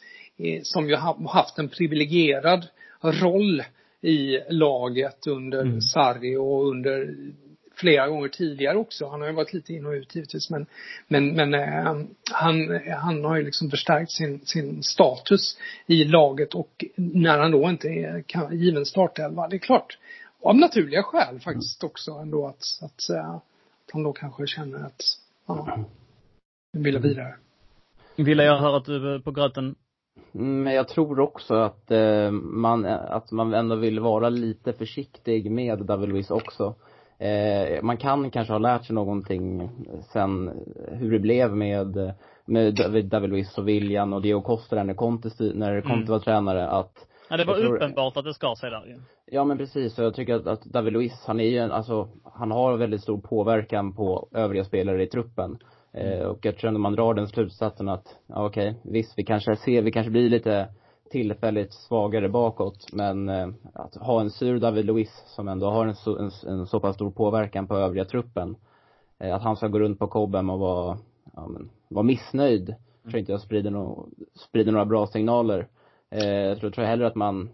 som 0.64 0.90
ju 0.90 0.96
har 0.96 1.30
haft 1.30 1.60
en 1.60 1.70
privilegierad 1.70 2.68
roll 3.02 3.64
i 4.02 4.40
laget 4.50 5.28
under 5.28 5.62
mm. 5.62 5.82
Sarri 5.82 6.36
och 6.36 6.68
under 6.68 7.16
flera 7.78 8.08
gånger 8.08 8.28
tidigare 8.28 8.78
också. 8.78 9.08
Han 9.08 9.22
har 9.22 9.28
ju 9.28 9.34
varit 9.34 9.54
lite 9.54 9.74
in 9.74 9.86
och 9.86 9.92
ut 9.92 10.16
givetvis 10.16 10.50
men, 10.50 10.66
men, 11.08 11.36
men 11.36 11.54
eh, 11.54 11.96
han, 12.32 12.80
han 13.02 13.26
har 13.26 13.38
ju 13.38 13.44
liksom 13.44 13.70
förstärkt 13.70 14.12
sin, 14.12 14.46
sin 14.46 14.84
status 14.84 15.58
i 15.86 16.04
laget 16.04 16.54
och 16.54 16.86
när 16.96 17.38
han 17.38 17.52
då 17.52 17.70
inte 17.70 17.88
är 17.88 18.54
given 18.54 18.86
startelva, 18.86 19.48
det 19.48 19.56
är 19.56 19.60
klart, 19.60 19.98
av 20.42 20.56
naturliga 20.56 21.04
skäl 21.04 21.40
faktiskt 21.40 21.84
också 21.84 22.12
ändå 22.12 22.48
att, 22.48 22.64
att, 22.82 23.10
eh, 23.10 23.30
att 23.30 23.92
han 23.94 24.04
då 24.04 24.14
kanske 24.14 24.48
känner 24.48 24.86
att, 24.86 25.02
ja, 25.48 25.86
vill 26.74 27.00
vidare. 27.00 27.36
Ville 28.16 28.44
jag 28.44 28.58
höra 28.58 28.78
att 28.78 28.86
du 28.86 29.22
på 29.22 29.32
gröten 29.32 29.76
Mm, 30.34 30.64
men 30.64 30.74
jag 30.74 30.88
tror 30.88 31.20
också 31.20 31.54
att 31.54 31.92
eh, 31.92 32.32
man, 32.32 32.86
att 32.86 33.32
man 33.32 33.54
ändå 33.54 33.76
vill 33.76 34.00
vara 34.00 34.30
lite 34.30 34.74
försiktig 34.74 35.52
med 35.52 35.80
David 35.80 36.10
Luiz 36.10 36.32
också. 36.32 36.76
Eh, 37.20 37.84
man 37.84 37.98
kan 37.98 38.32
kanske 38.32 38.54
ha 38.54 38.60
lärt 38.60 38.86
sig 38.86 38.96
någonting 38.96 39.70
sen 40.14 40.52
hur 40.92 41.12
det 41.12 41.20
blev 41.20 41.56
med, 41.56 42.14
med 42.46 42.76
David 43.10 43.30
Luiz 43.30 43.58
och 43.58 43.68
William 43.68 44.14
och 44.14 44.22
Diego 44.22 44.42
Costa 44.42 44.84
när 44.84 44.94
Conte, 44.94 45.30
när 45.40 45.82
Conte 45.82 45.96
mm. 45.96 46.12
var 46.12 46.20
tränare 46.20 46.68
att 46.70 47.08
Ja, 47.30 47.38
det 47.38 47.46
var 47.46 47.56
tror, 47.56 47.76
uppenbart 47.76 48.18
att 48.18 48.26
det 48.26 48.34
skar 48.34 48.56
sig 48.56 48.70
där 48.70 48.86
ju. 48.86 48.96
Ja 49.26 49.44
men 49.44 49.58
precis, 49.58 50.00
och 50.00 50.06
jag 50.06 50.14
tycker 50.14 50.36
att, 50.36 50.48
att 50.48 50.64
David 50.64 50.94
Luiz, 50.94 51.24
han 51.28 51.40
är 51.40 51.44
ju 51.44 51.58
en, 51.58 51.72
alltså, 51.72 52.10
han 52.24 52.52
har 52.52 52.78
väldigt 52.78 53.02
stor 53.02 53.22
påverkan 53.22 53.94
på 53.94 54.30
övriga 54.32 54.64
spelare 54.64 55.04
i 55.04 55.08
truppen. 55.08 55.58
Eh, 55.94 56.20
och 56.20 56.46
jag 56.46 56.58
tror 56.58 56.68
ändå 56.68 56.80
man 56.80 56.96
drar 56.96 57.14
den 57.14 57.28
slutsatsen 57.28 57.90
att, 57.90 58.06
ja, 58.28 58.46
okej, 58.46 58.70
okay, 58.70 58.92
visst 58.92 59.14
vi 59.18 59.24
kanske 59.24 59.56
ser, 59.56 59.82
vi 59.82 59.92
kanske 59.92 60.12
blir 60.12 60.30
lite 60.30 60.68
tillfälligt 61.10 61.74
svagare 61.74 62.30
bakåt, 62.30 62.94
men 62.94 63.30
eh, 63.30 63.48
att 63.74 63.96
ha 63.96 64.22
en 64.22 64.30
sur 64.30 64.60
David 64.60 64.86
Luiz 64.86 65.24
som 65.26 65.48
ändå 65.48 65.70
har 65.70 65.86
en 65.86 65.96
så, 65.96 66.18
en, 66.18 66.32
en 66.48 66.68
så 66.68 66.80
pass 66.80 66.96
stor 66.96 67.12
påverkan 67.12 67.68
på 67.68 67.78
övriga 67.78 68.06
truppen, 68.06 68.56
eh, 69.20 69.36
att 69.36 69.44
han 69.44 69.56
ska 69.56 69.68
gå 69.68 69.80
runt 69.80 70.00
på 70.00 70.08
Cobham 70.08 70.50
och 70.50 70.60
vara, 70.60 70.98
ja 71.36 71.48
men, 71.48 71.70
vara 71.88 72.04
missnöjd, 72.04 72.70
mm. 72.70 73.12
tror 73.12 73.20
inte 73.20 73.32
jag 73.32 73.42
sprider, 73.42 73.72
no, 73.72 74.10
sprider 74.36 74.72
några 74.72 74.86
bra 74.86 75.08
signaler. 75.08 75.68
Eh, 76.12 76.30
jag 76.30 76.60
tror, 76.60 76.70
tror 76.70 76.86
hellre 76.86 77.08
att 77.08 77.16
man 77.16 77.50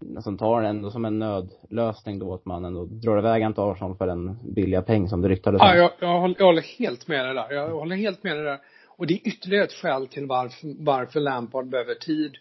nästan 0.00 0.38
tar 0.38 0.62
det 0.62 0.68
ändå 0.68 0.90
som 0.90 1.04
en 1.04 1.18
nödlösning 1.18 2.18
då 2.18 2.34
att 2.34 2.44
man 2.44 2.64
ändå 2.64 2.84
drar 2.84 3.18
iväg 3.18 3.42
han 3.42 3.54
till 3.54 3.62
Arsenal 3.62 3.96
för 3.96 4.06
den 4.06 4.38
billiga 4.54 4.82
peng 4.82 5.08
som 5.08 5.22
det 5.22 5.28
ryktades 5.28 5.60
Ja, 5.62 5.76
jag, 5.76 5.90
jag, 6.00 6.20
håller, 6.20 6.36
jag 6.38 6.46
håller 6.46 6.78
helt 6.78 7.08
med 7.08 7.26
dig 7.26 7.34
där. 7.34 7.52
Jag 7.52 7.70
håller 7.70 7.96
helt 7.96 8.24
med 8.24 8.36
dig 8.36 8.44
där. 8.44 8.58
och 8.96 9.06
det 9.06 9.14
är 9.14 9.28
ytterligare 9.28 9.64
ett 9.64 9.72
skäl 9.72 10.06
till 10.06 10.26
varför, 10.26 10.84
varför 10.84 11.20
Lampard 11.20 11.68
behöver 11.68 11.94
tid. 11.94 12.36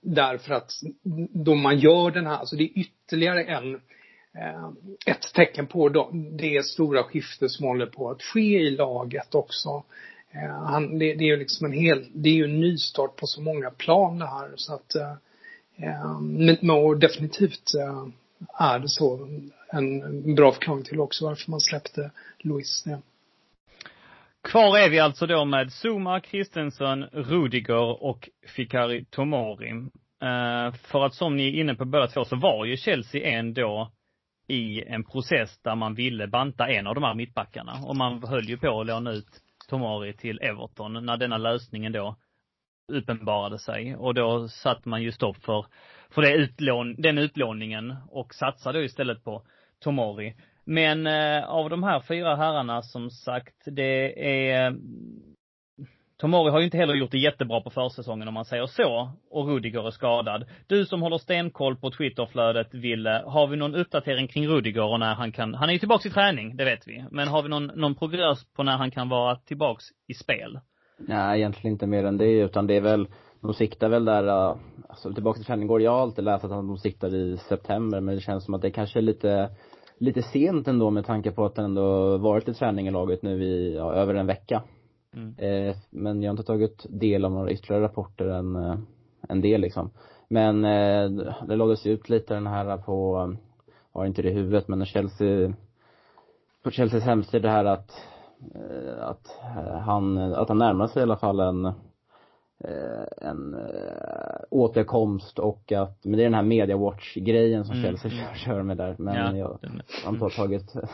Därför 0.00 0.54
att 0.54 0.72
då 1.32 1.54
man 1.54 1.78
gör 1.78 2.10
den 2.10 2.26
här, 2.26 2.36
alltså 2.36 2.56
det 2.56 2.64
är 2.64 2.78
ytterligare 2.78 3.44
en, 3.44 3.74
eh, 4.34 4.68
ett 5.06 5.32
tecken 5.34 5.66
på 5.66 5.88
det 6.38 6.66
stora 6.66 7.02
skifte 7.02 7.48
som 7.48 7.66
håller 7.66 7.86
på 7.86 8.10
att 8.10 8.22
ske 8.22 8.58
i 8.60 8.70
laget 8.70 9.34
också. 9.34 9.82
Eh, 10.30 10.64
han, 10.64 10.98
det, 10.98 11.14
det 11.14 11.24
är 11.24 11.28
ju 11.28 11.36
liksom 11.36 11.66
en 11.66 11.72
hel, 11.72 12.06
det 12.12 12.28
är 12.28 12.34
ju 12.34 12.44
en 12.44 12.60
nystart 12.60 13.16
på 13.16 13.26
så 13.26 13.40
många 13.40 13.70
plan 13.70 14.18
det 14.18 14.26
här 14.26 14.52
så 14.56 14.74
att 14.74 14.94
eh, 14.94 15.12
eh 15.76 16.20
men, 16.20 16.70
och 16.70 16.98
definitivt 16.98 17.70
är 18.58 18.78
det 18.78 18.88
så 18.88 19.28
en 19.72 20.34
bra 20.34 20.52
förklaring 20.52 20.84
till 20.84 21.00
också 21.00 21.24
varför 21.24 21.50
man 21.50 21.60
släppte 21.60 22.10
Louis. 22.38 22.84
Kvar 24.46 24.78
är 24.78 24.90
vi 24.90 24.98
alltså 24.98 25.26
då 25.26 25.44
med 25.44 25.72
Zuma, 25.72 26.20
Kristensen, 26.20 27.04
Rudiger 27.04 28.02
och 28.04 28.28
Fikari 28.56 29.04
Tomori. 29.04 29.72
Uh, 29.72 30.28
eh, 30.28 30.72
för 30.72 31.04
att 31.04 31.14
som 31.14 31.36
ni 31.36 31.48
är 31.48 31.60
inne 31.60 31.74
på 31.74 31.84
båda 31.84 32.06
två 32.06 32.24
så 32.24 32.36
var 32.36 32.64
ju 32.64 32.76
Chelsea 32.76 33.38
ändå 33.38 33.92
i 34.48 34.82
en 34.82 35.04
process 35.04 35.58
där 35.62 35.74
man 35.74 35.94
ville 35.94 36.26
banta 36.26 36.68
en 36.68 36.86
av 36.86 36.94
de 36.94 37.04
här 37.04 37.14
mittbackarna. 37.14 37.72
Och 37.86 37.96
man 37.96 38.22
höll 38.22 38.44
ju 38.44 38.58
på 38.58 38.80
att 38.80 38.86
låna 38.86 39.12
ut 39.12 39.28
Tomori 39.68 40.12
till 40.12 40.40
Everton 40.42 41.06
när 41.06 41.16
denna 41.16 41.38
lösningen 41.38 41.92
då 41.92 42.16
uppenbarade 42.92 43.58
sig. 43.58 43.96
Och 43.96 44.14
då 44.14 44.48
satte 44.48 44.88
man 44.88 45.02
ju 45.02 45.12
stopp 45.12 45.36
för, 45.36 45.66
för 46.10 46.22
det 46.22 46.32
utlån, 46.32 46.94
den 46.98 47.18
utlåningen 47.18 47.96
och 48.10 48.34
satsade 48.34 48.84
istället 48.84 49.24
på 49.24 49.42
Tomori. 49.80 50.34
Men 50.66 51.06
eh, 51.06 51.48
av 51.48 51.70
de 51.70 51.82
här 51.82 52.00
fyra 52.00 52.36
herrarna 52.36 52.82
som 52.82 53.10
sagt, 53.10 53.62
det 53.66 54.26
är 54.54 54.76
Tomori 56.18 56.50
har 56.50 56.58
ju 56.58 56.64
inte 56.64 56.76
heller 56.76 56.94
gjort 56.94 57.10
det 57.10 57.18
jättebra 57.18 57.60
på 57.60 57.70
försäsongen 57.70 58.28
om 58.28 58.34
man 58.34 58.44
säger 58.44 58.66
så. 58.66 59.10
Och 59.30 59.48
Rudiger 59.48 59.86
är 59.86 59.90
skadad. 59.90 60.44
Du 60.66 60.86
som 60.86 61.02
håller 61.02 61.18
stenkoll 61.18 61.76
på 61.76 61.90
Twitterflödet, 61.90 62.74
Ville, 62.74 63.22
har 63.26 63.46
vi 63.46 63.56
någon 63.56 63.74
uppdatering 63.74 64.28
kring 64.28 64.48
Rudiger 64.48 64.92
och 64.92 65.00
när 65.00 65.14
han 65.14 65.32
kan, 65.32 65.54
han 65.54 65.68
är 65.68 65.72
ju 65.72 65.78
tillbaks 65.78 66.06
i 66.06 66.10
träning, 66.10 66.56
det 66.56 66.64
vet 66.64 66.88
vi. 66.88 67.04
Men 67.10 67.28
har 67.28 67.42
vi 67.42 67.48
någon, 67.48 67.66
någon 67.66 67.94
progress 67.94 68.44
på 68.56 68.62
när 68.62 68.76
han 68.76 68.90
kan 68.90 69.08
vara 69.08 69.36
tillbaks 69.36 69.84
i 70.08 70.14
spel? 70.14 70.60
Nej, 70.98 71.38
egentligen 71.38 71.72
inte 71.72 71.86
mer 71.86 72.04
än 72.04 72.16
det, 72.16 72.40
utan 72.40 72.66
det 72.66 72.76
är 72.76 72.80
väl, 72.80 73.08
de 73.40 73.54
siktar 73.54 73.88
väl 73.88 74.04
där, 74.04 74.26
eh, 74.26 74.56
alltså 74.88 75.12
tillbaka 75.12 75.36
till 75.36 75.46
träning 75.46 75.66
går 75.66 75.82
jag 75.82 75.90
har 75.90 76.02
alltid 76.02 76.24
läst 76.24 76.44
att 76.44 76.50
de 76.50 76.78
siktar 76.78 77.14
i 77.14 77.36
september, 77.36 78.00
men 78.00 78.14
det 78.14 78.20
känns 78.20 78.44
som 78.44 78.54
att 78.54 78.62
det 78.62 78.70
kanske 78.70 78.98
är 78.98 79.02
lite 79.02 79.50
lite 79.98 80.22
sent 80.22 80.68
ändå 80.68 80.90
med 80.90 81.06
tanke 81.06 81.30
på 81.30 81.44
att 81.44 81.54
den 81.54 81.64
ändå 81.64 82.18
varit 82.18 82.48
i 82.48 82.54
träning 82.54 82.88
i 82.88 82.90
laget 82.90 83.22
nu 83.22 83.44
i, 83.44 83.74
ja, 83.76 83.92
över 83.92 84.14
en 84.14 84.26
vecka. 84.26 84.62
Mm. 85.14 85.34
Eh, 85.38 85.76
men 85.90 86.22
jag 86.22 86.30
har 86.30 86.32
inte 86.32 86.46
tagit 86.46 86.86
del 86.88 87.24
av 87.24 87.32
några 87.32 87.50
ytterligare 87.50 87.84
rapporter 87.84 88.26
än, 88.26 88.56
eh, 88.56 88.76
än 89.28 89.40
det 89.40 89.58
liksom. 89.58 89.90
Men 90.28 90.64
eh, 90.64 91.10
det 91.48 91.56
lades 91.56 91.86
ut 91.86 92.08
lite 92.08 92.34
den 92.34 92.46
här 92.46 92.76
på, 92.76 93.36
har 93.92 94.06
inte 94.06 94.22
det 94.22 94.30
i 94.30 94.34
huvudet, 94.34 94.68
men 94.68 94.86
Chelsea, 94.86 95.52
på 96.62 96.70
Chelseas 96.70 97.04
hemsida 97.04 97.48
här 97.48 97.64
att, 97.64 97.90
eh, 98.54 99.08
att 99.08 99.38
han, 99.84 100.18
att 100.18 100.48
han 100.48 100.58
närmar 100.58 100.86
sig 100.86 101.00
i 101.00 101.02
alla 101.02 101.16
fall 101.16 101.40
en 101.40 101.72
en 103.16 103.54
äh, 103.54 103.60
återkomst 104.50 105.38
och 105.38 105.72
att, 105.72 106.04
men 106.04 106.16
det 106.16 106.22
är 106.22 106.24
den 106.24 106.34
här 106.34 106.42
media 106.42 106.76
watch 106.76 107.14
grejen 107.14 107.64
som 107.64 107.76
mm. 107.76 107.84
Chelsea 107.84 108.10
kör, 108.10 108.34
kör 108.44 108.62
med 108.62 108.76
där. 108.76 108.96
Men 108.98 109.14
ja, 109.14 109.36
jag 109.36 109.58
har 110.04 110.12
inte 110.12 110.36
tagit, 110.36 110.74
mm. 110.74 110.88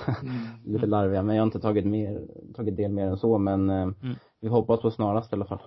lite 0.65 0.87
larviga, 0.87 1.23
men 1.23 1.37
jag 1.37 1.43
har 1.43 1.47
inte 1.47 1.61
tagit 1.61 1.87
mer, 1.87 2.21
tagit 2.57 2.77
del 2.77 2.91
mer 2.91 3.07
än 3.07 3.17
så 3.17 3.39
men 3.39 3.71
äh, 3.71 3.83
mm. 3.83 4.15
vi 4.41 4.49
hoppas 4.49 4.81
på 4.81 4.91
snarast 4.91 5.33
i 5.33 5.37
alla 5.37 5.45
fall. 5.45 5.61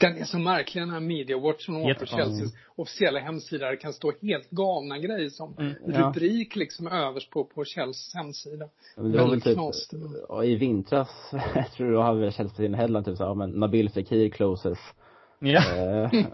Den 0.00 0.16
är 0.16 0.24
så 0.24 0.38
märklig 0.38 0.82
den 0.82 0.90
här 0.90 1.00
media 1.00 1.38
watch 1.38 1.66
som 1.66 1.74
på 1.74 2.06
Chelseas 2.06 2.54
officiella 2.76 3.20
hemsida. 3.20 3.70
Det 3.70 3.76
kan 3.76 3.92
stå 3.92 4.12
helt 4.22 4.50
galna 4.50 4.98
grejer 4.98 5.28
som 5.28 5.54
mm, 5.58 5.74
rubrik 5.84 6.56
ja. 6.56 6.58
liksom 6.58 6.86
överst 6.86 7.30
på, 7.30 7.44
på 7.44 7.64
Chelseas 7.64 8.14
hemsida. 8.14 8.68
Men 8.96 9.12
det 9.12 9.18
var 9.18 9.30
väl 9.30 9.40
typ, 9.40 9.58
ja, 10.28 10.44
i 10.44 10.56
vintras, 10.56 11.08
jag 11.54 11.72
tror 11.72 11.92
då 11.92 12.02
hade 12.02 12.32
Chelsea 12.32 12.56
sin 12.56 12.74
headline 12.74 13.04
typ 13.04 13.16
så 13.16 13.22
ja 13.22 13.34
men 13.34 13.50
Nabil 13.50 13.90
Fekir 13.90 14.28
closes 14.28 14.78
Ja. 15.40 15.60
Uh, 16.12 16.24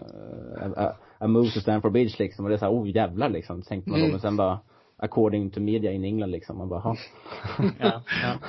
a, 0.77 0.95
a 1.19 1.27
move 1.27 1.49
to 1.49 1.59
Stamford 1.59 1.91
Bridge 1.91 2.15
liksom 2.19 2.45
och 2.45 2.49
det 2.49 2.55
är 2.55 2.59
såhär, 2.59 2.73
oh 2.73 2.89
jävlar 2.89 3.29
liksom, 3.29 3.61
tänkte 3.61 3.89
man 3.89 3.99
då, 3.99 4.05
mm. 4.05 4.11
men 4.11 4.21
sen 4.21 4.37
bara 4.37 4.59
according 4.97 5.51
to 5.51 5.59
media 5.59 5.91
in 5.91 6.03
England 6.03 6.31
liksom, 6.31 6.57
man 6.57 6.69
bara, 6.69 6.79
ha. 6.79 6.95
ja, 7.79 8.03
ja. 8.23 8.39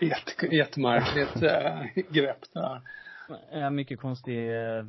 Jätte, 0.00 0.56
jättemärkligt 0.56 1.42
äh, 1.42 2.02
grepp 2.10 2.44
det 2.52 2.60
här. 2.60 2.80
Ja, 3.52 3.70
mycket 3.70 4.00
konstig 4.00 4.50
uh, 4.50 4.84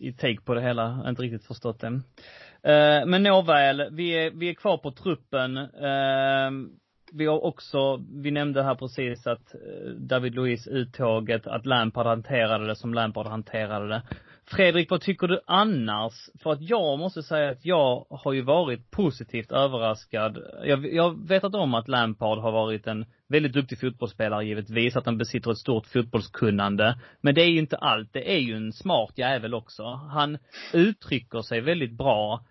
i 0.00 0.12
take 0.12 0.40
på 0.44 0.54
det 0.54 0.62
hela, 0.62 1.04
inte 1.08 1.22
riktigt 1.22 1.46
förstått 1.46 1.80
det. 1.80 1.88
Uh, 1.88 3.06
men 3.06 3.22
nåväl, 3.22 3.88
vi 3.92 4.10
är, 4.10 4.30
vi 4.30 4.48
är 4.48 4.54
kvar 4.54 4.78
på 4.78 4.92
truppen. 4.92 5.56
Uh, 5.56 6.68
vi 7.14 7.26
har 7.26 7.44
också, 7.44 8.04
vi 8.12 8.30
nämnde 8.30 8.62
här 8.62 8.74
precis 8.74 9.26
att 9.26 9.54
eh, 9.54 9.90
David 9.90 10.34
Luiz 10.34 10.66
uttåget, 10.66 11.46
att 11.46 11.66
Lampard 11.66 12.06
hanterade 12.06 12.66
det 12.66 12.76
som 12.76 12.94
Lampard 12.94 13.26
hanterade 13.26 13.88
det. 13.88 14.02
Fredrik, 14.44 14.90
vad 14.90 15.00
tycker 15.00 15.28
du 15.28 15.40
annars? 15.46 16.12
För 16.42 16.52
att 16.52 16.60
jag 16.60 16.98
måste 16.98 17.22
säga 17.22 17.50
att 17.50 17.64
jag 17.64 18.06
har 18.10 18.32
ju 18.32 18.42
varit 18.42 18.90
positivt 18.90 19.52
överraskad. 19.52 20.38
Jag, 20.64 20.94
jag 20.94 21.28
vetat 21.28 21.54
om 21.54 21.74
att 21.74 21.88
Lampard 21.88 22.38
har 22.38 22.52
varit 22.52 22.86
en 22.86 23.06
väldigt 23.28 23.52
duktig 23.52 23.80
fotbollsspelare 23.80 24.44
givetvis, 24.44 24.96
att 24.96 25.06
han 25.06 25.18
besitter 25.18 25.50
ett 25.50 25.58
stort 25.58 25.86
fotbollskunnande. 25.86 26.98
Men 27.20 27.34
det 27.34 27.42
är 27.42 27.50
ju 27.50 27.58
inte 27.58 27.76
allt. 27.76 28.12
Det 28.12 28.34
är 28.34 28.38
ju 28.38 28.56
en 28.56 28.72
smart 28.72 29.18
jävel 29.18 29.54
också. 29.54 29.84
Han 29.84 30.38
uttrycker 30.72 31.42
sig 31.42 31.60
väldigt 31.60 31.92
bra. 31.92 32.44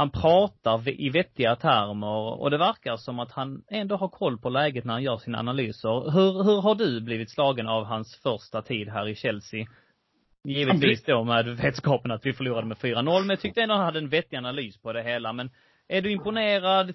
Han 0.00 0.10
pratar 0.10 0.88
i 0.88 1.10
vettiga 1.10 1.56
termer 1.56 2.40
och 2.40 2.50
det 2.50 2.58
verkar 2.58 2.96
som 2.96 3.18
att 3.18 3.32
han 3.32 3.62
ändå 3.68 3.96
har 3.96 4.08
koll 4.08 4.38
på 4.38 4.48
läget 4.48 4.84
när 4.84 4.92
han 4.92 5.02
gör 5.02 5.16
sina 5.16 5.38
analyser. 5.38 6.10
Hur, 6.10 6.44
hur 6.44 6.60
har 6.60 6.74
du 6.74 7.00
blivit 7.00 7.30
slagen 7.30 7.68
av 7.68 7.84
hans 7.84 8.16
första 8.16 8.62
tid 8.62 8.88
här 8.88 9.08
i 9.08 9.14
Chelsea? 9.14 9.66
Givetvis 10.44 11.04
då 11.04 11.24
med 11.24 11.46
vetskapen 11.46 12.10
att 12.10 12.26
vi 12.26 12.32
förlorade 12.32 12.66
med 12.66 12.76
4-0, 12.76 13.20
men 13.20 13.28
jag 13.28 13.40
tyckte 13.40 13.62
ändå 13.62 13.74
han 13.74 13.84
hade 13.84 13.98
en 13.98 14.08
vettig 14.08 14.36
analys 14.36 14.82
på 14.82 14.92
det 14.92 15.02
hela. 15.02 15.32
Men 15.32 15.50
är 15.88 16.02
du 16.02 16.12
imponerad? 16.12 16.94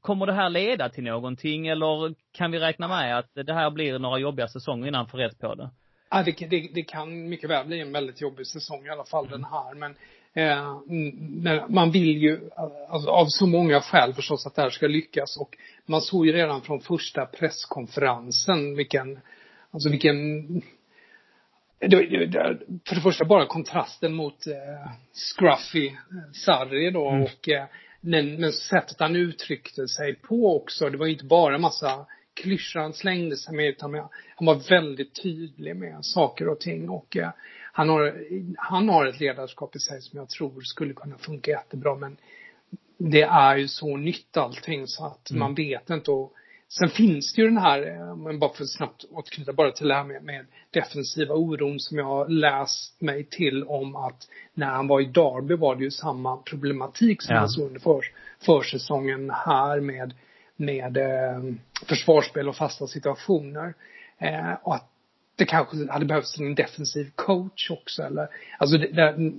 Kommer 0.00 0.26
det 0.26 0.32
här 0.32 0.50
leda 0.50 0.88
till 0.88 1.04
någonting 1.04 1.66
eller 1.66 2.14
kan 2.32 2.50
vi 2.50 2.58
räkna 2.58 2.88
med 2.88 3.18
att 3.18 3.34
det 3.34 3.54
här 3.54 3.70
blir 3.70 3.98
några 3.98 4.18
jobbiga 4.18 4.48
säsonger 4.48 4.88
innan 4.88 4.98
han 4.98 5.08
får 5.08 5.18
rätt 5.18 5.38
på 5.38 5.54
det? 5.54 5.70
Ja, 6.10 6.22
det, 6.22 6.46
det, 6.50 6.70
det 6.74 6.82
kan 6.82 7.28
mycket 7.28 7.50
väl 7.50 7.66
bli 7.66 7.80
en 7.80 7.92
väldigt 7.92 8.20
jobbig 8.20 8.46
säsong 8.46 8.86
i 8.86 8.90
alla 8.90 9.04
fall 9.04 9.28
den 9.28 9.44
här. 9.44 9.74
Men 9.74 9.94
eh, 10.34 10.80
man 11.68 11.90
vill 11.90 12.22
ju, 12.22 12.50
alltså, 12.88 13.10
av 13.10 13.26
så 13.28 13.46
många 13.46 13.80
skäl 13.80 14.14
förstås 14.14 14.46
att 14.46 14.54
det 14.54 14.62
här 14.62 14.70
ska 14.70 14.86
lyckas. 14.86 15.36
Och 15.36 15.56
man 15.86 16.00
såg 16.00 16.26
ju 16.26 16.32
redan 16.32 16.62
från 16.62 16.80
första 16.80 17.26
presskonferensen 17.26 18.76
vilken, 18.76 19.20
alltså 19.70 19.90
vilken 19.90 20.16
för 22.88 22.94
det 22.94 23.00
första 23.00 23.24
bara 23.24 23.46
kontrasten 23.46 24.14
mot 24.14 24.46
eh, 24.46 24.90
Scruffy, 25.12 25.86
eh, 25.86 25.94
Sarri 26.32 26.90
då 26.90 27.08
mm. 27.08 27.22
och 27.22 27.48
eh, 27.48 27.66
men, 28.00 28.40
men 28.40 28.52
sättet 28.52 29.00
han 29.00 29.16
uttryckte 29.16 29.88
sig 29.88 30.14
på 30.14 30.56
också. 30.56 30.90
Det 30.90 30.96
var 30.96 31.06
inte 31.06 31.24
bara 31.24 31.58
massa 31.58 32.06
klyschor 32.34 32.80
han 32.80 32.92
slängde 32.92 33.36
sig 33.36 33.54
med 33.54 33.66
utan 33.68 33.94
han 34.36 34.46
var 34.46 34.70
väldigt 34.70 35.22
tydlig 35.22 35.76
med 35.76 36.04
saker 36.04 36.48
och 36.48 36.60
ting 36.60 36.88
och 36.88 37.16
eh, 37.16 37.30
han 37.76 37.88
har, 37.88 38.24
han 38.56 38.88
har 38.88 39.06
ett 39.06 39.20
ledarskap 39.20 39.76
i 39.76 39.78
sig 39.78 40.02
som 40.02 40.18
jag 40.18 40.28
tror 40.28 40.60
skulle 40.60 40.94
kunna 40.94 41.18
funka 41.18 41.50
jättebra 41.50 41.94
men 41.94 42.16
det 42.98 43.22
är 43.22 43.56
ju 43.56 43.68
så 43.68 43.96
nytt 43.96 44.36
allting 44.36 44.86
så 44.86 45.06
att 45.06 45.30
mm. 45.30 45.40
man 45.40 45.54
vet 45.54 45.90
inte 45.90 46.10
och 46.10 46.32
Sen 46.78 46.88
finns 46.88 47.34
det 47.34 47.42
ju 47.42 47.48
den 47.48 47.58
här, 47.58 47.86
eh, 47.86 48.16
men 48.16 48.38
bara 48.38 48.52
för 48.52 48.64
att 48.64 48.70
snabbt 48.70 49.04
återknyta 49.10 49.52
bara 49.52 49.70
till 49.70 49.88
det 49.88 49.94
här 49.94 50.04
med, 50.04 50.22
med 50.22 50.46
defensiva 50.70 51.34
oron 51.34 51.80
som 51.80 51.98
jag 51.98 52.04
har 52.04 52.28
läst 52.28 53.00
mig 53.00 53.24
till 53.24 53.64
om 53.64 53.96
att 53.96 54.28
när 54.54 54.66
han 54.66 54.88
var 54.88 55.00
i 55.00 55.04
Derby 55.04 55.54
var 55.54 55.76
det 55.76 55.84
ju 55.84 55.90
samma 55.90 56.36
problematik 56.36 57.22
som 57.22 57.34
ja. 57.34 57.40
han 57.40 57.48
såg 57.48 57.66
under 57.66 57.80
för, 57.80 58.00
försäsongen 58.40 59.30
här 59.30 59.80
med, 59.80 60.14
med 60.56 60.96
eh, 60.96 61.54
försvarsspel 61.86 62.48
och 62.48 62.56
fasta 62.56 62.86
situationer. 62.86 63.74
Eh, 64.18 64.52
och 64.62 64.74
att 64.74 64.90
det 65.36 65.44
kanske 65.44 65.92
hade 65.92 66.04
behövts 66.04 66.38
en 66.38 66.54
defensiv 66.54 67.10
coach 67.14 67.70
också 67.70 68.02
eller, 68.02 68.28
alltså 68.58 68.78
det, 68.78 68.86
det, 68.86 69.32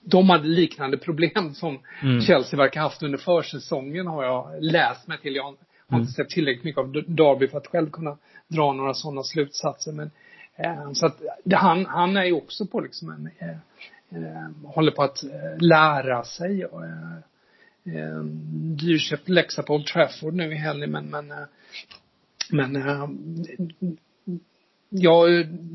de 0.00 0.30
hade 0.30 0.48
liknande 0.48 0.98
problem 0.98 1.54
som 1.54 1.78
mm. 2.02 2.20
Chelsea 2.20 2.58
verkar 2.58 2.80
haft 2.80 3.02
under 3.02 3.18
försäsongen 3.18 4.06
har 4.06 4.24
jag 4.24 4.62
läst 4.62 5.06
mig 5.06 5.18
till. 5.18 5.36
Jag 5.36 5.56
har 5.88 5.98
inte 5.98 6.12
sett 6.12 6.28
tillräckligt 6.28 6.64
mycket 6.64 6.80
av 6.80 6.92
Derby 6.92 7.48
för 7.48 7.58
att 7.58 7.66
själv 7.66 7.90
kunna 7.90 8.16
dra 8.48 8.72
några 8.72 8.94
sådana 8.94 9.22
slutsatser. 9.22 9.92
Men, 9.92 10.10
eh, 10.56 10.92
så 10.92 11.06
att 11.06 11.20
han, 11.52 11.86
han 11.86 12.16
är 12.16 12.24
ju 12.24 12.32
också 12.32 12.66
på 12.66 12.80
liksom 12.80 13.10
en, 13.10 13.30
eh, 13.38 13.56
eh, 14.22 14.50
håller 14.64 14.92
på 14.92 15.02
att 15.02 15.24
eh, 15.24 15.58
lära 15.58 16.24
sig. 16.24 16.66
Och, 16.66 16.84
eh, 16.84 17.16
eh, 17.84 18.20
dyrköpt 18.76 19.28
läxa 19.28 19.62
på 19.62 19.74
Old 19.74 19.86
Trafford 19.86 20.34
nu 20.34 20.52
i 20.52 20.56
helgen 20.56 20.90
men, 20.90 21.10
men, 21.10 21.30
eh, 21.30 21.46
men 22.50 22.76
eh, 22.76 23.08
ja, 24.88 25.26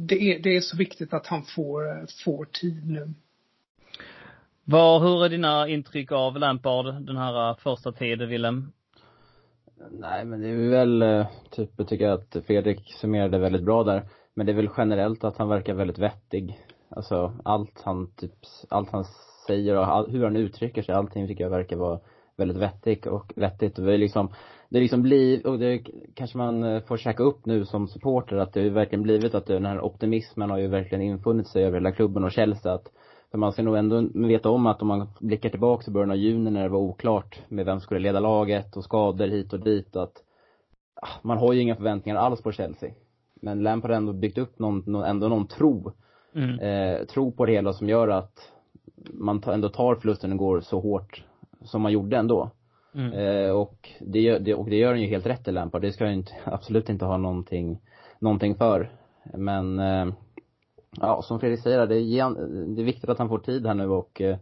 det 0.08 0.16
är, 0.16 0.40
det 0.40 0.56
är 0.56 0.62
så 0.62 0.78
viktigt 0.78 1.14
att 1.14 1.28
han 1.28 1.44
får, 1.44 2.08
får 2.24 2.46
tid 2.46 2.90
nu. 2.90 3.14
Vad, 4.64 5.02
hur 5.02 5.26
är 5.26 5.30
dina 5.30 5.68
intryck 5.68 6.12
av 6.12 6.38
Lampard 6.38 6.86
den 6.86 7.18
här 7.18 7.54
första 7.54 7.92
tiden, 7.92 8.30
Willem? 8.30 8.72
Nej 9.92 10.26
men 10.26 10.42
det 10.42 10.48
är 10.50 10.70
väl, 10.70 11.02
eh, 11.02 11.28
typ, 11.50 11.70
jag 11.78 11.88
tycker 11.88 12.10
att 12.10 12.38
Fredrik 12.48 12.94
summerade 12.94 13.38
väldigt 13.38 13.64
bra 13.64 13.84
där. 13.84 14.04
Men 14.34 14.46
det 14.46 14.52
är 14.52 14.56
väl 14.56 14.70
generellt 14.78 15.24
att 15.24 15.38
han 15.38 15.50
verkar 15.50 15.74
väldigt 15.74 16.00
vettig. 16.00 16.60
Alltså 16.90 17.34
allt 17.46 17.82
han 17.84 18.14
typ, 18.14 18.34
allt 18.70 18.92
han 18.92 19.06
säger 19.48 19.78
och 19.78 19.88
all, 19.88 20.12
hur 20.12 20.24
han 20.24 20.36
uttrycker 20.36 20.82
sig, 20.82 20.96
allting 20.96 21.28
tycker 21.28 21.44
jag 21.44 21.52
verkar 21.52 21.76
vara 21.76 22.00
väldigt 22.38 22.58
vettigt 22.58 23.06
och 23.06 23.34
vettigt. 23.36 23.80
Och 23.80 23.94
är 23.94 23.98
liksom, 23.98 24.30
det 24.70 24.80
liksom 24.80 25.02
blir, 25.02 25.48
och 25.48 25.60
det 25.60 25.84
kanske 26.16 26.38
man 26.38 26.64
eh, 26.64 26.82
får 26.82 26.98
käka 26.98 27.24
upp 27.24 27.46
nu 27.46 27.66
som 27.66 27.88
supporter 27.88 28.36
att 28.36 28.54
det 28.54 28.62
har 28.62 28.70
verkligen 28.70 29.04
blivit 29.04 29.36
att 29.36 29.46
den 29.46 29.66
här 29.66 29.82
optimismen 29.82 30.50
har 30.50 30.58
ju 30.58 30.68
verkligen 30.68 31.02
infunnit 31.02 31.48
sig 31.48 31.64
över 31.64 31.78
hela 31.78 31.92
klubben 31.92 32.24
och 32.24 32.32
Chelsea 32.32 32.74
att 32.74 32.92
för 33.32 33.38
man 33.38 33.52
ska 33.52 33.64
nog 33.64 33.78
ändå 33.78 34.08
veta 34.14 34.50
om 34.50 34.66
att 34.66 34.82
om 34.82 34.88
man 34.88 35.08
blickar 35.20 35.50
tillbaka 35.50 35.84
i 35.88 35.94
början 35.94 36.12
av 36.12 36.18
juni 36.18 36.52
när 36.52 36.64
det 36.64 36.70
var 36.70 36.80
oklart 36.80 37.42
med 37.48 37.66
vem 37.66 37.80
som 37.80 37.82
skulle 37.82 38.00
leda 38.00 38.20
laget 38.20 38.78
och 38.78 38.84
skador 38.84 39.28
hit 39.28 39.54
och 39.54 39.60
dit 39.60 39.96
att 39.96 40.14
ah, 41.02 41.20
man 41.22 41.38
har 41.38 41.54
ju 41.54 41.62
inga 41.62 41.76
förväntningar 41.76 42.20
alls 42.20 42.42
på 42.42 42.52
Chelsea. 42.52 42.92
Men 43.42 43.64
Lampard 43.64 43.92
har 43.92 43.98
ändå 43.98 44.14
byggt 44.14 44.38
upp 44.38 44.60
någon, 44.60 44.96
ändå 44.96 45.28
någon 45.28 45.48
tro, 45.48 45.92
mm. 46.36 46.60
eh, 46.60 47.06
tro 47.06 47.32
på 47.32 47.46
det 47.46 47.52
hela 47.52 47.74
som 47.74 47.90
gör 47.90 48.08
att 48.08 48.52
man 49.14 49.44
ändå 49.46 49.70
tar 49.70 49.96
förlusten 49.96 50.32
och 50.32 50.38
går 50.38 50.62
så 50.62 50.80
hårt 50.80 51.24
som 51.64 51.82
man 51.82 51.92
gjorde 51.92 52.18
ändå. 52.18 52.52
Mm. 52.96 53.14
Eh, 53.14 53.52
och, 53.52 53.90
det, 54.00 54.38
det, 54.40 54.54
och 54.54 54.70
det 54.70 54.76
gör 54.76 54.92
han 54.92 55.02
ju 55.02 55.08
helt 55.08 55.26
rätt 55.26 55.48
i 55.48 55.52
Lampard. 55.52 55.82
Det 55.82 55.92
ska 55.92 56.06
han 56.06 56.14
inte, 56.14 56.32
absolut 56.44 56.90
inte 56.90 57.06
ha 57.06 57.18
någonting, 57.18 57.80
någonting 58.20 58.56
för. 58.56 58.92
Men 59.34 59.80
eh, 59.80 60.06
ja, 61.02 61.22
som 61.22 61.40
Fredrik 61.40 61.60
säger, 61.60 61.88
det 61.88 61.96
är, 61.96 62.30
det 62.76 62.82
är 62.82 62.86
viktigt 62.86 63.10
att 63.10 63.20
han 63.20 63.30
får 63.30 63.40
tid 63.40 63.68
här 63.68 63.74
nu 63.74 63.90
och 63.90 64.22
eh, 64.22 64.38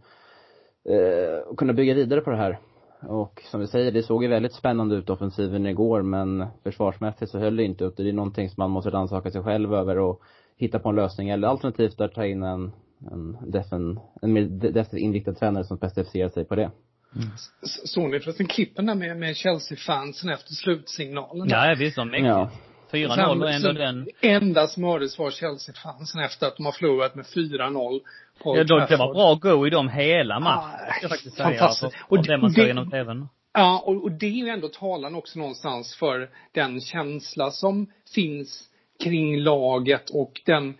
eh, 0.89 1.55
kunna 1.57 1.73
bygga 1.73 1.93
vidare 1.93 2.21
på 2.21 2.29
det 2.29 2.37
här. 2.37 2.59
Och 3.01 3.41
som 3.51 3.59
vi 3.59 3.67
säger, 3.67 3.91
det 3.91 4.03
såg 4.03 4.23
ju 4.23 4.29
väldigt 4.29 4.53
spännande 4.53 4.95
ut 4.95 5.09
offensiven 5.09 5.65
igår 5.65 6.01
men 6.01 6.45
försvarsmässigt 6.63 7.31
så 7.31 7.39
höll 7.39 7.55
det 7.55 7.63
inte 7.63 7.85
upp 7.85 7.97
det. 7.97 8.09
är 8.09 8.13
någonting 8.13 8.49
som 8.49 8.61
man 8.61 8.71
måste 8.71 8.89
rannsaka 8.89 9.31
sig 9.31 9.43
själv 9.43 9.73
över 9.73 9.97
och 9.97 10.21
hitta 10.57 10.79
på 10.79 10.89
en 10.89 10.95
lösning 10.95 11.29
eller 11.29 11.47
alternativt 11.47 12.01
att 12.01 12.13
ta 12.13 12.25
in 12.25 12.43
en, 12.43 12.71
en 13.11 13.37
defen, 13.47 13.99
en 14.21 14.33
mer 14.33 14.41
defensivt 14.41 15.01
inriktad 15.01 15.33
tränare 15.33 15.63
som 15.63 15.77
specificerar 15.77 16.29
sig 16.29 16.45
på 16.45 16.55
det. 16.55 16.71
Mm. 17.15 17.29
Såg 17.63 18.09
ni 18.09 18.19
förresten 18.19 18.47
klippen 18.47 18.85
där 18.85 18.95
med, 18.95 19.17
med 19.17 19.35
Chelsea-fansen 19.35 20.29
efter 20.29 20.53
slutsignalen? 20.53 21.49
Ja, 21.49 21.75
visst. 21.77 21.95
De 21.95 22.13
ja. 22.13 22.51
4-0 22.91 23.43
och 23.43 23.51
ändå 23.51 23.71
den. 23.71 24.07
Enda 24.21 24.67
som 24.67 24.83
hördes 24.83 25.19
var 25.19 25.31
Chelsea-fansen 25.31 26.21
efter 26.21 26.47
att 26.47 26.57
de 26.57 26.65
har 26.65 26.71
förlorat 26.71 27.15
med 27.15 27.25
4-0 27.25 27.99
på 28.43 28.57
Ja, 28.57 28.63
de, 28.63 28.85
det 28.89 28.97
var 28.97 29.13
bra 29.13 29.35
go 29.35 29.67
i 29.67 29.69
dem 29.69 29.89
hela 29.89 30.39
matchen. 30.39 30.79
Ah, 30.79 30.93
jag 31.01 31.09
faktiskt 31.09 31.35
säga. 31.35 31.49
Fantastiskt. 31.49 31.83
Alltså, 31.83 31.99
och 32.07 32.23
det 32.23 32.37
man 32.37 32.51
såg 32.51 32.65
genom 32.65 32.91
TVn. 32.91 33.27
Ja, 33.53 33.83
och, 33.85 34.03
och 34.03 34.11
det 34.11 34.25
är 34.25 34.45
ju 34.45 34.49
ändå 34.49 34.67
talan 34.67 35.15
också 35.15 35.39
någonstans 35.39 35.95
för 35.95 36.29
den 36.51 36.81
känsla 36.81 37.51
som 37.51 37.91
finns 38.13 38.69
kring 39.03 39.39
laget 39.39 40.09
och 40.09 40.41
den, 40.45 40.77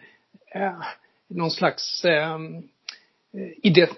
eh, 0.55 0.81
någon 1.29 1.51
slags 1.51 2.05
eh, 2.05 2.37
Eh, 3.33 3.51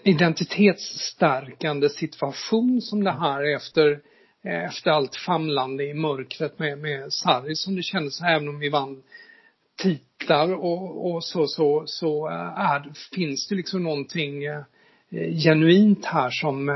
identitetsstärkande 0.04 1.90
situation 1.90 2.82
som 2.82 3.04
det 3.04 3.12
här 3.12 3.56
efter 3.56 4.02
eh, 4.44 4.64
efter 4.64 4.92
allt 4.92 5.16
famlande 5.16 5.84
i 5.84 5.94
mörkret 5.94 6.60
med, 6.60 6.78
med 6.78 7.14
Sarri 7.14 7.56
som 7.56 7.76
det 7.76 7.84
kändes, 7.84 8.22
även 8.22 8.48
om 8.48 8.60
vi 8.60 8.70
vann 8.70 9.04
titlar 9.78 10.54
och, 10.54 11.12
och 11.12 11.24
så, 11.24 11.48
så, 11.48 11.84
så 11.86 12.30
eh, 12.30 12.60
är, 12.60 12.92
finns 13.16 13.48
det 13.48 13.56
liksom 13.56 13.84
någonting 13.84 14.42
genuint 15.44 16.06
här 16.06 16.30
som, 16.30 16.70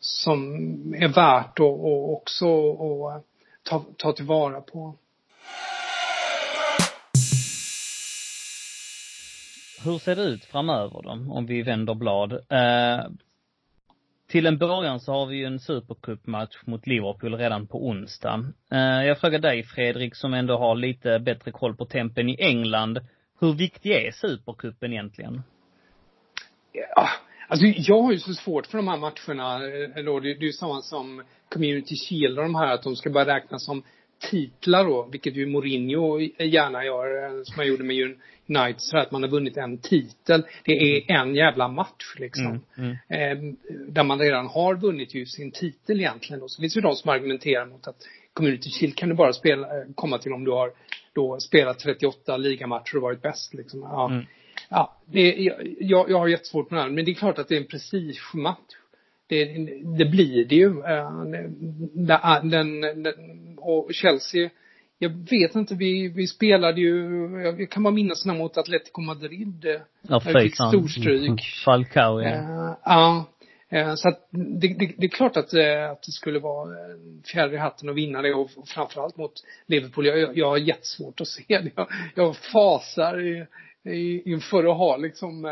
som 0.00 0.54
är 0.94 1.08
värt 1.08 1.58
att 1.58 1.60
och 1.60 2.12
också 2.12 2.46
och 2.48 3.24
ta, 3.62 3.84
ta 3.96 4.12
tillvara 4.12 4.60
på. 4.60 4.94
Hur 9.84 9.98
ser 9.98 10.16
det 10.16 10.22
ut 10.22 10.44
framöver 10.44 11.02
då, 11.02 11.10
om 11.10 11.46
vi 11.46 11.62
vänder 11.62 11.94
blad? 11.94 12.32
Eh, 12.32 13.04
till 14.28 14.46
en 14.46 14.58
början 14.58 15.00
så 15.00 15.12
har 15.12 15.26
vi 15.26 15.36
ju 15.36 15.44
en 15.44 15.60
supercupmatch 15.60 16.56
mot 16.66 16.86
Liverpool 16.86 17.34
redan 17.34 17.66
på 17.66 17.86
onsdag. 17.86 18.52
Eh, 18.72 19.06
jag 19.06 19.18
frågar 19.18 19.38
dig 19.38 19.62
Fredrik 19.62 20.14
som 20.14 20.34
ändå 20.34 20.58
har 20.58 20.74
lite 20.74 21.18
bättre 21.18 21.50
koll 21.50 21.76
på 21.76 21.84
tempen 21.84 22.28
i 22.28 22.36
England. 22.38 23.00
Hur 23.40 23.52
viktig 23.52 23.90
är 23.90 24.10
supercupen 24.10 24.92
egentligen? 24.92 25.42
Ja, 26.72 27.08
alltså 27.48 27.66
jag 27.66 28.02
har 28.02 28.12
ju 28.12 28.18
så 28.18 28.34
svårt 28.34 28.66
för 28.66 28.78
de 28.78 28.88
här 28.88 28.96
matcherna, 28.96 29.54
eh, 29.54 29.96
eller 29.96 30.20
det 30.20 30.30
är 30.30 30.42
ju 30.42 30.52
samma 30.52 30.80
som 30.80 31.22
Community 31.48 31.94
Shield 31.96 32.38
och 32.38 32.44
de 32.44 32.54
här, 32.54 32.74
att 32.74 32.82
de 32.82 32.96
ska 32.96 33.10
bara 33.10 33.36
räknas 33.36 33.64
som 33.64 33.82
titlar 34.30 34.84
då, 34.84 35.08
vilket 35.12 35.36
ju 35.36 35.46
Mourinho 35.46 36.20
gärna 36.38 36.84
gör, 36.84 37.24
eh, 37.24 37.42
som 37.44 37.54
han 37.56 37.66
gjorde 37.66 37.84
med 37.84 37.96
United, 38.50 38.80
så 38.80 38.98
att 38.98 39.10
man 39.10 39.22
har 39.22 39.30
vunnit 39.30 39.56
en 39.56 39.78
titel. 39.78 40.42
Det 40.64 40.72
är 40.72 41.12
en 41.20 41.34
jävla 41.34 41.68
match 41.68 42.14
liksom. 42.18 42.60
Mm, 42.76 42.96
mm. 43.08 43.48
Eh, 43.48 43.54
där 43.88 44.04
man 44.04 44.18
redan 44.18 44.46
har 44.46 44.76
vunnit 44.76 45.14
ju 45.14 45.26
sin 45.26 45.50
titel 45.50 46.00
egentligen 46.00 46.40
då. 46.40 46.48
Så 46.48 46.60
finns 46.60 46.76
ju 46.76 46.80
de 46.80 46.96
som 46.96 47.10
argumenterar 47.10 47.66
mot 47.66 47.86
att 47.86 47.96
Community 48.32 48.70
Shield 48.70 48.96
kan 48.96 49.08
du 49.08 49.14
bara 49.14 49.32
spela, 49.32 49.66
eh, 49.66 49.84
komma 49.94 50.18
till 50.18 50.32
om 50.32 50.44
du 50.44 50.50
har 50.50 50.72
då 51.12 51.40
spelat 51.40 51.78
38 51.78 52.36
ligamatcher 52.36 52.96
och 52.96 53.02
varit 53.02 53.22
bäst 53.22 53.54
liksom. 53.54 53.80
Ja. 53.80 54.10
Mm. 54.10 54.26
Ja, 54.68 54.96
det, 55.06 55.50
jag, 55.80 56.10
jag 56.10 56.18
har 56.18 56.28
jättesvårt 56.28 56.70
med 56.70 56.78
det 56.78 56.82
här. 56.82 56.90
Men 56.90 57.04
det 57.04 57.10
är 57.10 57.14
klart 57.14 57.38
att 57.38 57.48
det 57.48 57.54
är 57.54 57.60
en 57.60 57.66
prestigematch. 57.66 58.74
Det, 59.26 59.44
det 59.98 60.04
blir 60.04 60.44
det 60.44 60.54
ju. 60.54 60.82
Eh, 60.84 61.22
den, 61.92 62.50
den, 62.50 62.80
den, 62.80 63.14
och 63.58 63.90
Chelsea, 63.92 64.50
jag 65.02 65.30
vet 65.30 65.54
inte, 65.54 65.74
vi, 65.74 66.08
vi 66.08 66.26
spelade 66.26 66.80
ju, 66.80 67.30
jag 67.58 67.70
kan 67.70 67.82
bara 67.82 67.94
minnas 67.94 68.24
när 68.26 68.34
mot 68.34 68.56
Atletico 68.56 69.00
Madrid. 69.00 69.64
Eh, 69.64 69.80
ja, 70.02 70.20
fick 70.20 70.54
storstryk. 70.54 71.26
Mm, 71.26 71.38
Falcao, 71.64 72.20
ja. 72.20 72.30
Uh, 72.30 72.76
ja. 72.84 73.24
Uh, 73.72 73.94
så 73.94 74.08
att 74.08 74.28
det, 74.30 74.68
det, 74.78 74.92
det, 74.96 75.06
är 75.06 75.08
klart 75.08 75.36
att, 75.36 75.54
att 75.92 76.02
det 76.02 76.12
skulle 76.12 76.38
vara 76.38 76.68
fjärde 77.32 77.54
i 77.54 77.58
hatten 77.58 77.88
att 77.88 77.94
vinna 77.94 78.22
det 78.22 78.34
och, 78.34 78.50
framförallt 78.66 79.16
mot 79.16 79.32
Liverpool. 79.66 80.06
Jag, 80.06 80.36
jag 80.36 80.50
har 80.50 80.58
jättesvårt 80.58 81.20
att 81.20 81.28
se 81.28 81.44
det. 81.48 81.70
Jag, 81.74 81.88
jag 82.14 82.36
fasar 82.36 83.20
i, 83.20 83.46
i, 83.90 84.30
inför 84.32 84.64
att 84.70 84.76
ha 84.76 84.96
liksom 84.96 85.46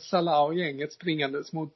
Salah 0.00 0.44
och 0.44 0.54
gänget 0.54 0.92
springandes 0.92 1.52
mot 1.52 1.72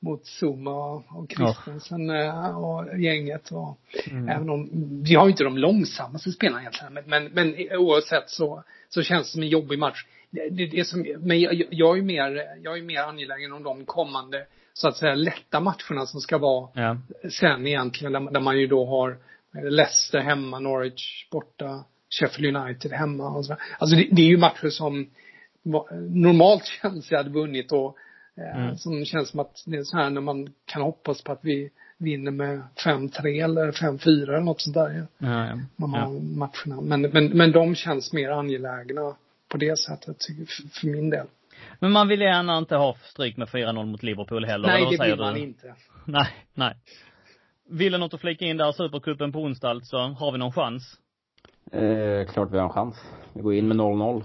mot 0.00 0.26
Zuma 0.26 0.70
och 1.08 1.32
Christensen 1.36 2.08
ja. 2.08 2.48
Eh, 2.48 2.58
och 2.58 2.98
gänget 2.98 3.50
och 3.52 3.78
mm. 4.10 4.28
även 4.28 4.50
om, 4.50 4.68
vi 5.04 5.14
har 5.14 5.24
ju 5.24 5.30
inte 5.30 5.44
de 5.44 5.58
långsammaste 5.58 6.32
spelarna 6.32 6.60
egentligen 6.60 6.94
men, 6.94 7.04
men, 7.06 7.24
men 7.24 7.78
oavsett 7.78 8.30
så, 8.30 8.64
så 8.88 9.02
känns 9.02 9.26
det 9.26 9.32
som 9.32 9.42
en 9.42 9.48
jobbig 9.48 9.78
match. 9.78 10.06
Det, 10.30 10.48
det, 10.48 10.66
det 10.66 10.84
som, 10.84 11.06
men 11.18 11.40
jag, 11.40 11.62
jag 11.70 11.98
är 11.98 12.02
mer, 12.02 12.46
jag 12.62 12.78
är 12.78 12.82
mer 12.82 13.02
angelägen 13.02 13.52
om 13.52 13.62
de 13.62 13.84
kommande, 13.84 14.46
så 14.72 14.88
att 14.88 14.96
säga 14.96 15.14
lätta 15.14 15.60
matcherna 15.60 16.06
som 16.06 16.20
ska 16.20 16.38
vara 16.38 16.68
ja. 16.74 16.96
sen 17.30 17.66
egentligen, 17.66 18.12
där, 18.12 18.30
där 18.30 18.40
man 18.40 18.58
ju 18.58 18.66
då 18.66 18.86
har 18.86 19.18
Leicester 19.52 20.18
hemma, 20.18 20.58
Norwich 20.58 21.28
borta, 21.30 21.84
Sheffield 22.10 22.56
United 22.56 22.92
hemma 22.92 23.30
och 23.30 23.46
så. 23.46 23.56
Alltså 23.78 23.96
det, 23.96 24.08
det 24.12 24.22
är 24.22 24.26
ju 24.26 24.38
matcher 24.38 24.68
som 24.68 25.10
normalt 26.10 26.64
känns 26.64 27.10
jag 27.10 27.18
hade 27.18 27.30
vunnit 27.30 27.72
och 27.72 27.96
mm. 28.40 28.76
Som 28.76 29.04
känns 29.04 29.28
som 29.28 29.40
att 29.40 29.62
det 29.66 29.76
är 29.76 29.82
så 29.82 29.96
här 29.96 30.10
när 30.10 30.20
man 30.20 30.48
kan 30.64 30.82
hoppas 30.82 31.22
på 31.22 31.32
att 31.32 31.40
vi 31.42 31.70
vinner 31.98 32.30
med 32.30 32.62
5-3 32.84 33.44
eller 33.44 33.72
5-4 33.72 34.22
eller 34.22 34.40
något 34.40 34.60
sånt 34.60 34.74
där. 34.74 35.06
Ja, 35.18 35.46
ja. 35.46 35.58
Man 35.76 35.90
har 35.90 36.00
ja. 36.00 36.20
matcherna. 36.20 36.80
Men, 36.82 37.02
men, 37.02 37.26
men 37.26 37.52
de 37.52 37.74
känns 37.74 38.12
mer 38.12 38.30
angelägna 38.30 39.14
på 39.48 39.56
det 39.56 39.78
sättet 39.78 40.24
för, 40.24 40.68
för 40.80 40.86
min 40.86 41.10
del. 41.10 41.26
Men 41.78 41.92
man 41.92 42.08
vill 42.08 42.20
gärna 42.20 42.58
inte 42.58 42.76
ha 42.76 42.96
stryk 43.04 43.36
med 43.36 43.48
4-0 43.48 43.86
mot 43.86 44.02
Liverpool 44.02 44.44
heller. 44.44 44.68
Nej, 44.68 44.86
det 44.90 45.04
vill 45.04 45.18
man 45.18 45.34
du? 45.34 45.40
inte. 45.40 45.74
Nej, 46.04 46.28
nej. 46.54 46.74
Vill 47.70 47.92
du 47.92 47.98
något 47.98 48.14
att 48.14 48.20
flika 48.20 48.44
in 48.44 48.56
där, 48.56 48.72
Supercupen 48.72 49.32
på 49.32 49.38
onsdag 49.38 49.70
alltså? 49.70 49.96
Har 49.96 50.32
vi 50.32 50.38
någon 50.38 50.52
chans? 50.52 50.98
Eh, 51.72 52.32
klart 52.32 52.50
vi 52.52 52.56
har 52.56 52.64
en 52.64 52.70
chans. 52.70 52.96
Vi 53.32 53.40
går 53.40 53.54
in 53.54 53.68
med 53.68 53.76
0-0. 53.76 54.24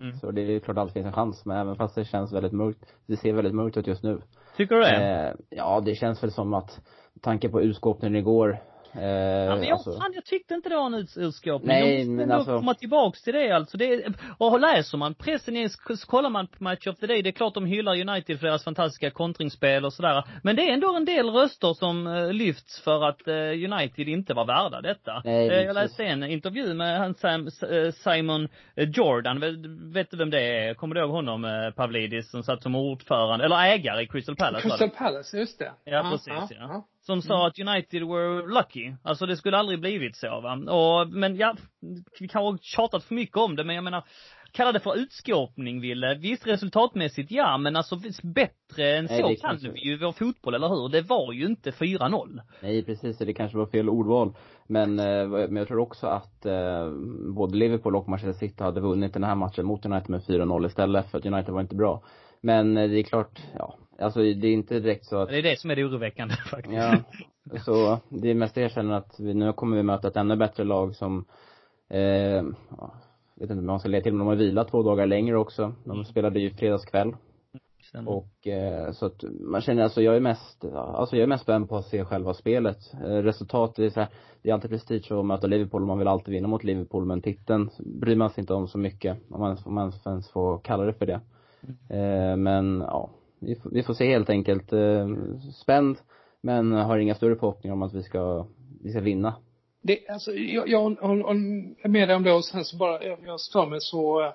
Mm. 0.00 0.16
Så 0.18 0.30
det 0.30 0.40
är 0.40 0.60
klart 0.60 0.78
att 0.78 0.86
det 0.86 0.92
finns 0.92 1.06
en 1.06 1.12
chans, 1.12 1.44
men 1.44 1.56
även 1.56 1.76
fast 1.76 1.94
det 1.94 2.04
känns 2.04 2.32
väldigt 2.32 2.52
mörkt, 2.52 2.94
det 3.06 3.16
ser 3.16 3.32
väldigt 3.32 3.54
mörkt 3.54 3.76
ut 3.76 3.86
just 3.86 4.02
nu. 4.02 4.20
Tycker 4.56 4.74
du 4.74 4.80
det? 4.80 4.96
Eh, 4.96 5.34
ja, 5.50 5.80
det 5.80 5.94
känns 5.94 6.22
väl 6.22 6.32
som 6.32 6.54
att, 6.54 6.80
tanke 7.20 7.48
på 7.48 7.62
utskåpningen 7.62 8.16
igår, 8.16 8.58
Eh, 8.92 9.02
ja, 9.02 9.56
men 9.56 9.62
jag, 9.62 9.72
alltså. 9.72 9.92
fan, 9.92 10.12
jag 10.14 10.24
tyckte 10.24 10.54
inte 10.54 10.68
det 10.68 10.76
var 10.76 10.86
en 10.86 11.06
urskåpning. 11.16 11.68
Nej, 11.68 12.04
de 12.04 12.16
men 12.16 12.32
alltså. 12.32 12.58
komma 12.58 12.74
tillbaks 12.74 13.22
till 13.22 13.34
det 13.34 13.50
alltså. 13.50 13.76
Det, 13.76 14.04
och 14.38 14.60
läser 14.60 14.98
man 14.98 15.14
pressen 15.14 15.56
igen 15.56 15.70
så 15.70 16.06
kollar 16.06 16.30
man 16.30 16.46
på 16.46 16.64
Match 16.64 16.86
of 16.86 16.96
the 16.96 17.06
Day, 17.06 17.22
det 17.22 17.30
är 17.30 17.32
klart 17.32 17.54
de 17.54 17.66
hyllar 17.66 18.08
United 18.08 18.40
för 18.40 18.46
deras 18.46 18.64
fantastiska 18.64 19.10
kontringsspel 19.10 19.84
och 19.84 19.92
sådär. 19.92 20.24
Men 20.42 20.56
det 20.56 20.68
är 20.68 20.72
ändå 20.72 20.96
en 20.96 21.04
del 21.04 21.30
röster 21.30 21.74
som 21.74 22.06
uh, 22.06 22.32
lyfts 22.32 22.80
för 22.80 23.08
att 23.08 23.28
uh, 23.28 23.34
United 23.72 24.08
inte 24.08 24.34
var 24.34 24.44
värda 24.44 24.80
detta. 24.80 25.22
Nej, 25.24 25.50
uh, 25.50 25.56
jag 25.56 25.74
läste 25.74 26.04
en 26.04 26.22
intervju 26.22 26.74
med 26.74 26.98
han 26.98 27.14
Sam, 27.14 27.50
Simon 27.92 28.48
Jordan, 28.76 29.40
vet, 29.40 29.54
vet 29.94 30.10
du 30.10 30.16
vem 30.16 30.30
det 30.30 30.40
är? 30.40 30.74
Kommer 30.74 30.94
du 30.94 31.00
ihåg 31.00 31.10
honom, 31.10 31.72
Pavlidis, 31.76 32.30
som 32.30 32.42
satt 32.42 32.62
som 32.62 32.74
ordförande, 32.74 33.44
eller 33.44 33.56
ägare 33.56 34.02
i 34.02 34.06
Crystal 34.06 34.36
Palace? 34.36 34.68
Crystal 34.68 34.90
Palace, 34.90 35.38
just 35.38 35.58
det. 35.58 35.72
Ja, 35.84 36.10
precis 36.10 36.56
ja 36.58 36.84
som 37.08 37.22
sa 37.22 37.34
mm. 37.34 37.46
att 37.46 37.58
United 37.58 38.02
were 38.02 38.46
lucky. 38.46 38.92
Alltså 39.02 39.26
det 39.26 39.36
skulle 39.36 39.56
aldrig 39.56 39.80
blivit 39.80 40.16
så 40.16 40.40
va. 40.40 40.52
Och, 40.54 41.08
men 41.08 41.36
ja, 41.36 41.56
vi 42.20 42.28
kanske 42.28 42.38
har 42.38 42.58
tjatat 42.62 43.04
för 43.04 43.14
mycket 43.14 43.36
om 43.36 43.56
det, 43.56 43.64
men 43.64 43.74
jag 43.74 43.84
menar, 43.84 44.04
kalla 44.52 44.72
det 44.72 44.80
för 44.80 44.98
utskåpning, 44.98 45.80
Ville. 45.80 46.14
Visst 46.14 46.46
resultatmässigt, 46.46 47.30
ja, 47.30 47.58
men 47.58 47.76
alltså 47.76 47.96
bättre 48.22 48.96
än 48.96 49.04
Nej, 49.04 49.36
så 49.36 49.46
kan 49.46 49.58
vi 49.74 49.80
ju 49.80 49.98
vår 49.98 50.12
fotboll, 50.12 50.54
eller 50.54 50.68
hur? 50.68 50.88
Det 50.88 51.02
var 51.02 51.32
ju 51.32 51.46
inte 51.46 51.70
4-0. 51.70 52.40
Nej, 52.62 52.84
precis. 52.84 53.18
Det 53.18 53.34
kanske 53.34 53.58
var 53.58 53.66
fel 53.66 53.88
ordval. 53.88 54.34
Men, 54.66 54.98
eh, 54.98 55.28
men 55.28 55.56
jag 55.56 55.68
tror 55.68 55.80
också 55.80 56.06
att 56.06 56.46
eh, 56.46 56.90
både 57.34 57.56
Liverpool 57.56 57.96
och 57.96 58.08
Manchester 58.08 58.46
City 58.46 58.62
hade 58.62 58.80
vunnit 58.80 59.12
den 59.12 59.24
här 59.24 59.34
matchen 59.34 59.66
mot 59.66 59.86
United 59.86 60.10
med 60.10 60.20
4-0 60.20 60.66
istället, 60.66 61.10
för 61.10 61.18
att 61.18 61.26
United 61.26 61.54
var 61.54 61.60
inte 61.60 61.76
bra. 61.76 62.02
Men 62.40 62.76
eh, 62.76 62.88
det 62.90 62.98
är 62.98 63.02
klart, 63.02 63.42
ja, 63.58 63.74
alltså 63.98 64.20
det 64.20 64.46
är 64.46 64.52
inte 64.52 64.80
direkt 64.80 65.04
så 65.04 65.16
att 65.16 65.28
Det 65.28 65.38
är 65.38 65.42
det 65.42 65.60
som 65.60 65.70
är 65.70 65.76
det 65.76 65.84
oroväckande 65.84 66.34
faktiskt. 66.50 66.74
Ja. 66.74 67.02
Så 67.64 67.98
det 68.08 68.30
är 68.30 68.34
mest 68.34 68.54
det 68.54 68.60
jag 68.60 68.70
känner 68.70 68.94
att 68.94 69.20
vi, 69.20 69.34
nu 69.34 69.52
kommer 69.52 69.76
vi 69.76 69.82
möta 69.82 70.08
ett 70.08 70.16
ännu 70.16 70.36
bättre 70.36 70.64
lag 70.64 70.96
som, 70.96 71.24
eh, 71.90 72.44
ja, 72.78 72.94
vet 73.34 73.50
inte 73.50 73.58
om 73.58 73.66
man 73.66 73.80
ska 73.80 73.88
lägga 73.88 74.02
till, 74.02 74.12
men 74.12 74.18
de 74.18 74.28
har 74.28 74.36
vilat 74.36 74.68
två 74.68 74.82
dagar 74.82 75.06
längre 75.06 75.38
också. 75.38 75.74
De 75.84 75.90
mm. 75.90 76.04
spelade 76.04 76.40
ju 76.40 76.50
fredagskväll. 76.50 77.14
Stämmer. 77.88 78.12
Och 78.12 78.46
eh, 78.46 78.92
så 78.92 79.06
att 79.06 79.24
man 79.40 79.60
känner 79.60 79.82
alltså, 79.82 80.02
jag 80.02 80.16
är 80.16 80.20
mest, 80.20 80.64
alltså 80.74 81.16
jag 81.16 81.22
är 81.22 81.26
mest 81.26 81.42
spänd 81.42 81.68
på 81.68 81.76
att 81.76 81.86
se 81.86 82.04
själva 82.04 82.34
spelet. 82.34 82.78
Eh, 82.92 83.08
resultatet 83.08 83.78
är 83.78 83.90
så 83.90 84.00
här, 84.00 84.08
det 84.42 84.50
är 84.50 84.54
alltid 84.54 84.70
prestige 84.70 85.12
att 85.12 85.26
möta 85.26 85.46
Liverpool, 85.46 85.86
man 85.86 85.98
vill 85.98 86.08
alltid 86.08 86.34
vinna 86.34 86.48
mot 86.48 86.64
Liverpool, 86.64 87.04
men 87.04 87.22
titeln 87.22 87.70
bryr 87.78 88.16
man 88.16 88.30
sig 88.30 88.40
inte 88.40 88.54
om 88.54 88.68
så 88.68 88.78
mycket, 88.78 89.18
om 89.30 89.40
man, 89.40 89.58
om 89.64 89.74
man 89.74 89.92
ens 90.06 90.30
får 90.30 90.58
kalla 90.58 90.84
det 90.84 90.92
för 90.92 91.06
det. 91.06 91.20
Eh, 91.90 92.36
men 92.36 92.80
ja, 92.86 93.10
vi 93.40 93.56
får, 93.56 93.70
vi 93.70 93.82
får 93.82 93.94
se 93.94 94.08
helt 94.08 94.30
enkelt. 94.30 94.72
Eh, 94.72 95.08
spänd, 95.54 95.96
men 96.40 96.72
har 96.72 96.98
inga 96.98 97.14
större 97.14 97.36
förhoppningar 97.36 97.74
om 97.74 97.82
att 97.82 97.94
vi 97.94 98.02
ska, 98.02 98.46
vi 98.82 98.90
ska 98.90 99.00
vinna. 99.00 99.34
Det, 99.82 100.08
alltså, 100.08 100.32
jag, 100.32 100.68
jag 100.68 100.80
håller 100.80 101.88
med 101.88 102.08
dig 102.08 102.16
om 102.16 102.22
det 102.22 102.32
och 102.32 102.44
sen 102.44 102.64
så 102.64 102.76
bara, 102.76 103.04
jag, 103.04 103.18
jag 103.26 103.40
stör 103.40 103.66
mig 103.66 103.80
så 103.80 104.24
eh, 104.24 104.32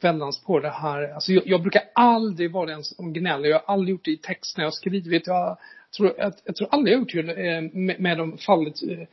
väldans 0.00 0.44
på 0.44 0.60
det 0.60 0.70
här. 0.70 1.14
Alltså 1.14 1.32
jag, 1.32 1.46
jag 1.46 1.62
brukar 1.62 1.82
aldrig 1.94 2.52
vara 2.52 2.66
den 2.66 2.84
som 2.84 3.12
gnäller. 3.12 3.48
Jag 3.48 3.58
har 3.58 3.74
aldrig 3.74 3.90
gjort 3.90 4.04
det 4.04 4.10
i 4.10 4.16
text 4.16 4.56
när 4.56 4.64
jag 4.64 4.70
har 4.70 4.72
skrivit. 4.72 5.26
Jag 5.26 5.56
tror, 5.96 6.12
jag, 6.18 6.32
jag 6.44 6.56
tror 6.56 6.68
aldrig 6.70 6.92
jag 6.92 6.98
har 6.98 7.00
gjort 7.00 7.26
det 7.26 7.48
eh, 7.48 7.62
med, 7.72 8.00
med 8.00 8.18
de 8.18 8.38
fallet 8.38 8.82
Eh, 8.82 9.06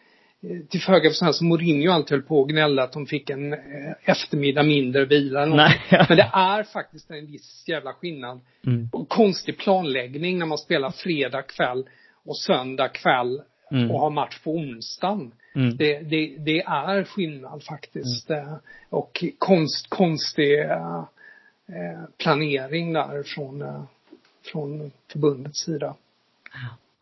till 0.70 0.82
föga 0.82 1.10
för 1.10 1.14
sådana 1.14 1.34
som 1.34 1.48
Mourinho 1.48 1.92
alltid 1.92 2.12
höll 2.12 2.22
på 2.22 2.40
och 2.40 2.50
gnällde 2.50 2.84
att 2.84 2.94
de 2.94 3.06
fick 3.06 3.30
en 3.30 3.54
eh, 3.54 3.60
eftermiddag 4.04 4.64
mindre 4.64 5.06
vila 5.06 5.44
eller 5.44 5.56
Nej. 5.56 5.82
Men 6.10 6.18
det 6.18 6.30
är 6.34 6.64
faktiskt 6.64 7.12
en 7.12 7.28
viss 7.28 7.64
jävla 7.68 7.94
skillnad. 7.94 8.40
Mm. 8.66 8.90
Konstig 9.08 9.58
planläggning 9.58 10.40
när 10.40 10.46
man 10.46 10.58
spelar 10.58 10.92
fredag 10.92 11.42
kväll 11.42 11.90
och 12.26 12.38
söndag 12.38 12.88
kväll 12.88 13.42
mm. 13.72 13.92
och 13.92 14.00
har 14.00 14.10
match 14.10 14.40
på 14.44 14.52
onsdagen. 14.52 15.32
Mm. 15.56 15.78
Det, 15.78 16.00
det, 16.00 16.36
det, 16.38 16.62
är 16.62 17.04
skillnad 17.04 17.64
faktiskt. 17.64 18.30
Mm. 18.30 18.48
Eh, 18.48 18.54
och 18.90 19.24
konst, 19.38 19.90
konstig 19.90 20.60
eh, 20.60 21.04
planering 22.18 22.94
där 22.94 23.24
från, 23.24 23.88
från 24.52 24.92
förbundets 25.12 25.60
sida. 25.60 25.96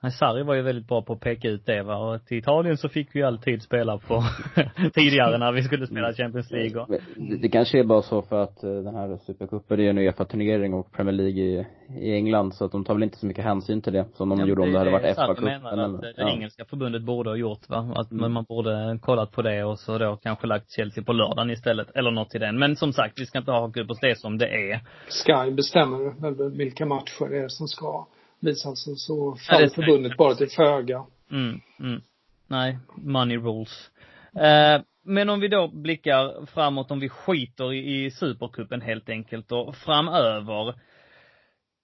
Sarri 0.01 0.43
var 0.43 0.55
ju 0.55 0.61
väldigt 0.61 0.87
bra 0.87 1.01
på 1.01 1.13
att 1.13 1.19
peka 1.19 1.49
ut 1.49 1.65
det 1.65 1.83
va. 1.83 1.97
Och 1.97 2.25
till 2.25 2.37
Italien 2.37 2.77
så 2.77 2.89
fick 2.89 3.15
vi 3.15 3.23
alltid 3.23 3.61
spela 3.61 3.97
på 3.97 4.23
tidigare 4.93 5.37
när 5.37 5.51
vi 5.51 5.63
skulle 5.63 5.87
spela 5.87 6.13
Champions 6.13 6.51
League 6.51 6.81
och... 6.81 6.89
det, 7.15 7.37
det 7.41 7.49
kanske 7.49 7.79
är 7.79 7.83
bara 7.83 8.01
så 8.01 8.21
för 8.21 8.43
att 8.43 8.63
eh, 8.63 8.71
den 8.71 8.95
här 8.95 9.17
supercupen 9.17 9.79
är 9.79 9.89
en 9.89 9.97
Uefa-turnering 9.97 10.73
och 10.73 10.91
Premier 10.91 11.13
League 11.13 11.43
i, 11.43 11.65
i 11.99 12.13
England 12.13 12.53
så 12.53 12.65
att 12.65 12.71
de 12.71 12.85
tar 12.85 12.93
väl 12.93 13.03
inte 13.03 13.17
så 13.17 13.25
mycket 13.25 13.43
hänsyn 13.43 13.81
till 13.81 13.93
det 13.93 14.05
som 14.13 14.29
de 14.29 14.39
ja, 14.39 14.45
gjorde 14.45 14.61
om 14.61 14.71
det 14.71 14.77
hade 14.77 14.91
varit 14.91 15.17
FA-cupen 15.17 15.43
menar 15.43 15.95
att 15.95 16.01
det 16.01 16.13
ja. 16.17 16.29
engelska 16.29 16.65
förbundet 16.65 17.01
borde 17.01 17.29
ha 17.29 17.37
gjort 17.37 17.69
va. 17.69 17.93
Att 17.95 18.11
mm. 18.11 18.33
man 18.33 18.43
borde 18.43 18.99
kollat 19.01 19.31
på 19.31 19.41
det 19.41 19.63
och 19.63 19.79
så 19.79 19.97
då 19.97 20.15
kanske 20.15 20.47
lagt 20.47 20.71
Chelsea 20.71 21.03
på 21.03 21.13
lördagen 21.13 21.49
istället. 21.49 21.95
Eller 21.95 22.11
något 22.11 22.29
till 22.29 22.41
den. 22.41 22.59
Men 22.59 22.75
som 22.75 22.93
sagt, 22.93 23.19
vi 23.19 23.25
ska 23.25 23.37
inte 23.39 23.51
haka 23.51 23.81
upp 23.81 23.91
oss 23.91 23.99
det 24.01 24.19
som 24.19 24.37
det 24.37 24.47
är. 24.47 24.79
Sky 25.09 25.51
bestämmer 25.51 26.57
vilka 26.57 26.85
matcher 26.85 27.29
det 27.29 27.37
är 27.37 27.47
som 27.47 27.67
ska 27.67 28.07
visas 28.39 28.83
så, 28.83 28.95
så 28.95 29.35
faller 29.35 29.63
ja, 29.63 29.69
förbundet 29.69 30.17
bara 30.17 30.35
till 30.35 30.49
föga. 30.49 31.05
Mm, 31.31 31.61
mm. 31.79 32.01
Nej, 32.47 32.77
money 32.95 33.37
rules. 33.37 33.91
Eh, 34.35 34.81
men 35.03 35.29
om 35.29 35.39
vi 35.39 35.47
då 35.47 35.67
blickar 35.67 36.45
framåt, 36.45 36.91
om 36.91 36.99
vi 36.99 37.09
skiter 37.09 37.73
i, 37.73 38.05
i 38.05 38.11
supercupen 38.11 38.81
helt 38.81 39.09
enkelt 39.09 39.51
och 39.51 39.75
framöver. 39.75 40.73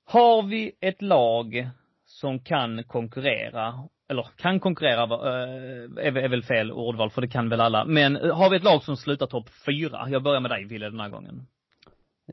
Har 0.06 0.44
vi 0.44 0.72
ett 0.82 1.02
lag 1.02 1.70
som 2.06 2.40
kan 2.40 2.84
konkurrera, 2.84 3.74
eller 4.10 4.28
kan 4.36 4.60
konkurrera 4.60 5.04
äh, 5.04 6.06
är, 6.06 6.18
är 6.18 6.30
väl 6.30 6.44
fel 6.44 6.72
ordval 6.72 7.10
för 7.10 7.22
det 7.22 7.28
kan 7.28 7.50
väl 7.50 7.62
alla. 7.62 7.86
Men 7.86 8.16
eh, 8.16 8.36
har 8.36 8.50
vi 8.50 8.58
ett 8.58 8.64
lag 8.64 8.84
som 8.84 8.98
slutar 8.98 9.28
topp 9.28 9.50
fyra? 9.66 10.10
Jag 10.10 10.24
börjar 10.24 10.42
med 10.42 10.52
dig 10.52 10.66
Wille 10.66 10.90
den 10.90 11.00
här 11.00 11.10
gången. 11.10 11.48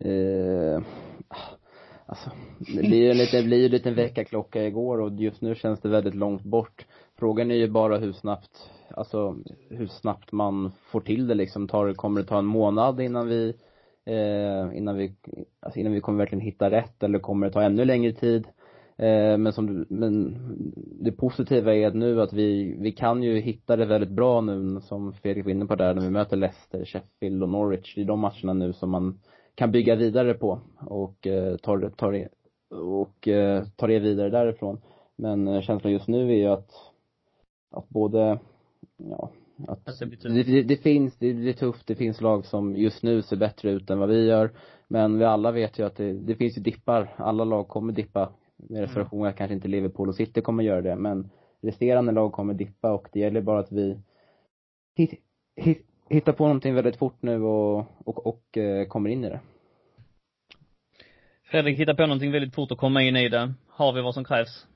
Uh, 0.04 0.82
Alltså, 2.06 2.30
det 2.58 2.82
blir 2.82 3.08
ju 3.08 3.14
lite, 3.14 3.36
det 3.36 3.42
blir 3.42 3.58
ju 3.58 3.64
en 3.64 3.70
liten 3.70 3.94
väckarklocka 3.94 4.66
igår 4.66 5.00
och 5.00 5.12
just 5.12 5.42
nu 5.42 5.54
känns 5.54 5.80
det 5.80 5.88
väldigt 5.88 6.14
långt 6.14 6.42
bort. 6.42 6.86
Frågan 7.18 7.50
är 7.50 7.54
ju 7.54 7.68
bara 7.68 7.98
hur 7.98 8.12
snabbt, 8.12 8.70
alltså 8.90 9.36
hur 9.70 9.86
snabbt 9.86 10.32
man 10.32 10.72
får 10.90 11.00
till 11.00 11.26
det 11.26 11.34
liksom. 11.34 11.68
Tar, 11.68 11.92
kommer 11.92 12.20
det 12.20 12.26
ta 12.26 12.38
en 12.38 12.44
månad 12.44 13.00
innan 13.00 13.28
vi, 13.28 13.54
eh, 14.04 14.78
innan 14.78 14.96
vi, 14.96 15.14
alltså 15.60 15.80
innan 15.80 15.92
vi 15.92 16.00
kommer 16.00 16.18
verkligen 16.18 16.44
hitta 16.44 16.70
rätt 16.70 17.02
eller 17.02 17.18
kommer 17.18 17.46
det 17.46 17.52
ta 17.52 17.62
ännu 17.62 17.84
längre 17.84 18.12
tid? 18.12 18.46
Eh, 18.96 19.38
men 19.38 19.52
som 19.52 19.66
du, 19.66 19.86
men 19.88 20.36
det 21.00 21.12
positiva 21.12 21.74
är 21.74 21.86
att 21.86 21.94
nu 21.94 22.22
att 22.22 22.32
vi, 22.32 22.76
vi 22.78 22.92
kan 22.92 23.22
ju 23.22 23.40
hitta 23.40 23.76
det 23.76 23.84
väldigt 23.84 24.10
bra 24.10 24.40
nu 24.40 24.80
som 24.80 25.12
Fredrik 25.12 25.44
var 25.44 25.52
inne 25.52 25.66
på 25.66 25.74
där 25.74 25.94
när 25.94 26.02
vi 26.02 26.10
möter 26.10 26.36
Leicester, 26.36 26.84
Sheffield 26.84 27.42
och 27.42 27.48
Norwich. 27.48 27.94
Det 27.94 28.00
är 28.00 28.04
de 28.04 28.20
matcherna 28.20 28.52
nu 28.52 28.72
som 28.72 28.90
man 28.90 29.18
kan 29.54 29.72
bygga 29.72 29.94
vidare 29.94 30.34
på 30.34 30.60
och 30.80 31.26
eh, 31.26 31.56
tar, 31.56 31.90
tar, 31.96 32.12
det, 32.12 32.28
och 32.76 33.28
eh, 33.28 33.64
tar 33.76 33.88
det 33.88 33.98
vidare 33.98 34.30
därifrån. 34.30 34.80
Men 35.16 35.48
eh, 35.48 35.60
känslan 35.60 35.92
just 35.92 36.08
nu 36.08 36.30
är 36.30 36.36
ju 36.36 36.46
att, 36.46 36.70
att 37.70 37.88
både, 37.88 38.38
ja, 38.96 39.30
att 39.68 39.84
det, 39.84 40.42
det, 40.42 40.62
det, 40.62 40.76
finns, 40.76 41.18
det, 41.18 41.26
är 41.26 41.52
tufft, 41.52 41.86
det 41.86 41.94
finns 41.94 42.20
lag 42.20 42.46
som 42.46 42.76
just 42.76 43.02
nu 43.02 43.22
ser 43.22 43.36
bättre 43.36 43.70
ut 43.70 43.90
än 43.90 43.98
vad 43.98 44.08
vi 44.08 44.26
gör. 44.26 44.50
Men 44.88 45.18
vi 45.18 45.24
alla 45.24 45.52
vet 45.52 45.78
ju 45.78 45.86
att 45.86 45.96
det, 45.96 46.12
det 46.12 46.34
finns 46.34 46.58
ju 46.58 46.62
dippar, 46.62 47.14
alla 47.16 47.44
lag 47.44 47.68
kommer 47.68 47.92
dippa. 47.92 48.32
Med 48.56 48.80
reservation 48.80 49.26
att 49.26 49.36
kanske 49.36 49.54
inte 49.54 49.68
Liverpool 49.68 50.08
och 50.08 50.14
City 50.14 50.40
kommer 50.40 50.64
göra 50.64 50.82
det, 50.82 50.96
men 50.96 51.30
resterande 51.60 52.12
lag 52.12 52.32
kommer 52.32 52.54
dippa 52.54 52.92
och 52.92 53.08
det 53.12 53.20
gäller 53.20 53.40
bara 53.40 53.60
att 53.60 53.72
vi 53.72 53.98
hit, 54.94 55.10
hit, 55.56 55.86
hittar 56.12 56.32
på 56.32 56.44
någonting 56.44 56.74
väldigt 56.74 56.96
fort 56.96 57.16
nu 57.20 57.42
och, 57.42 57.78
och, 58.04 58.26
och 58.26 58.58
eh, 58.58 58.86
kommer 58.86 59.10
in 59.10 59.24
i 59.24 59.28
det. 59.28 59.40
Fredrik 61.44 61.78
hittar 61.78 61.94
på 61.94 62.02
någonting 62.02 62.32
väldigt 62.32 62.54
fort 62.54 62.70
och 62.70 62.78
kommer 62.78 63.00
in 63.00 63.16
i 63.16 63.28
det. 63.28 63.54
Har 63.68 63.92
vi 63.92 64.00
vad 64.00 64.14
som 64.14 64.24
krävs? 64.24 64.66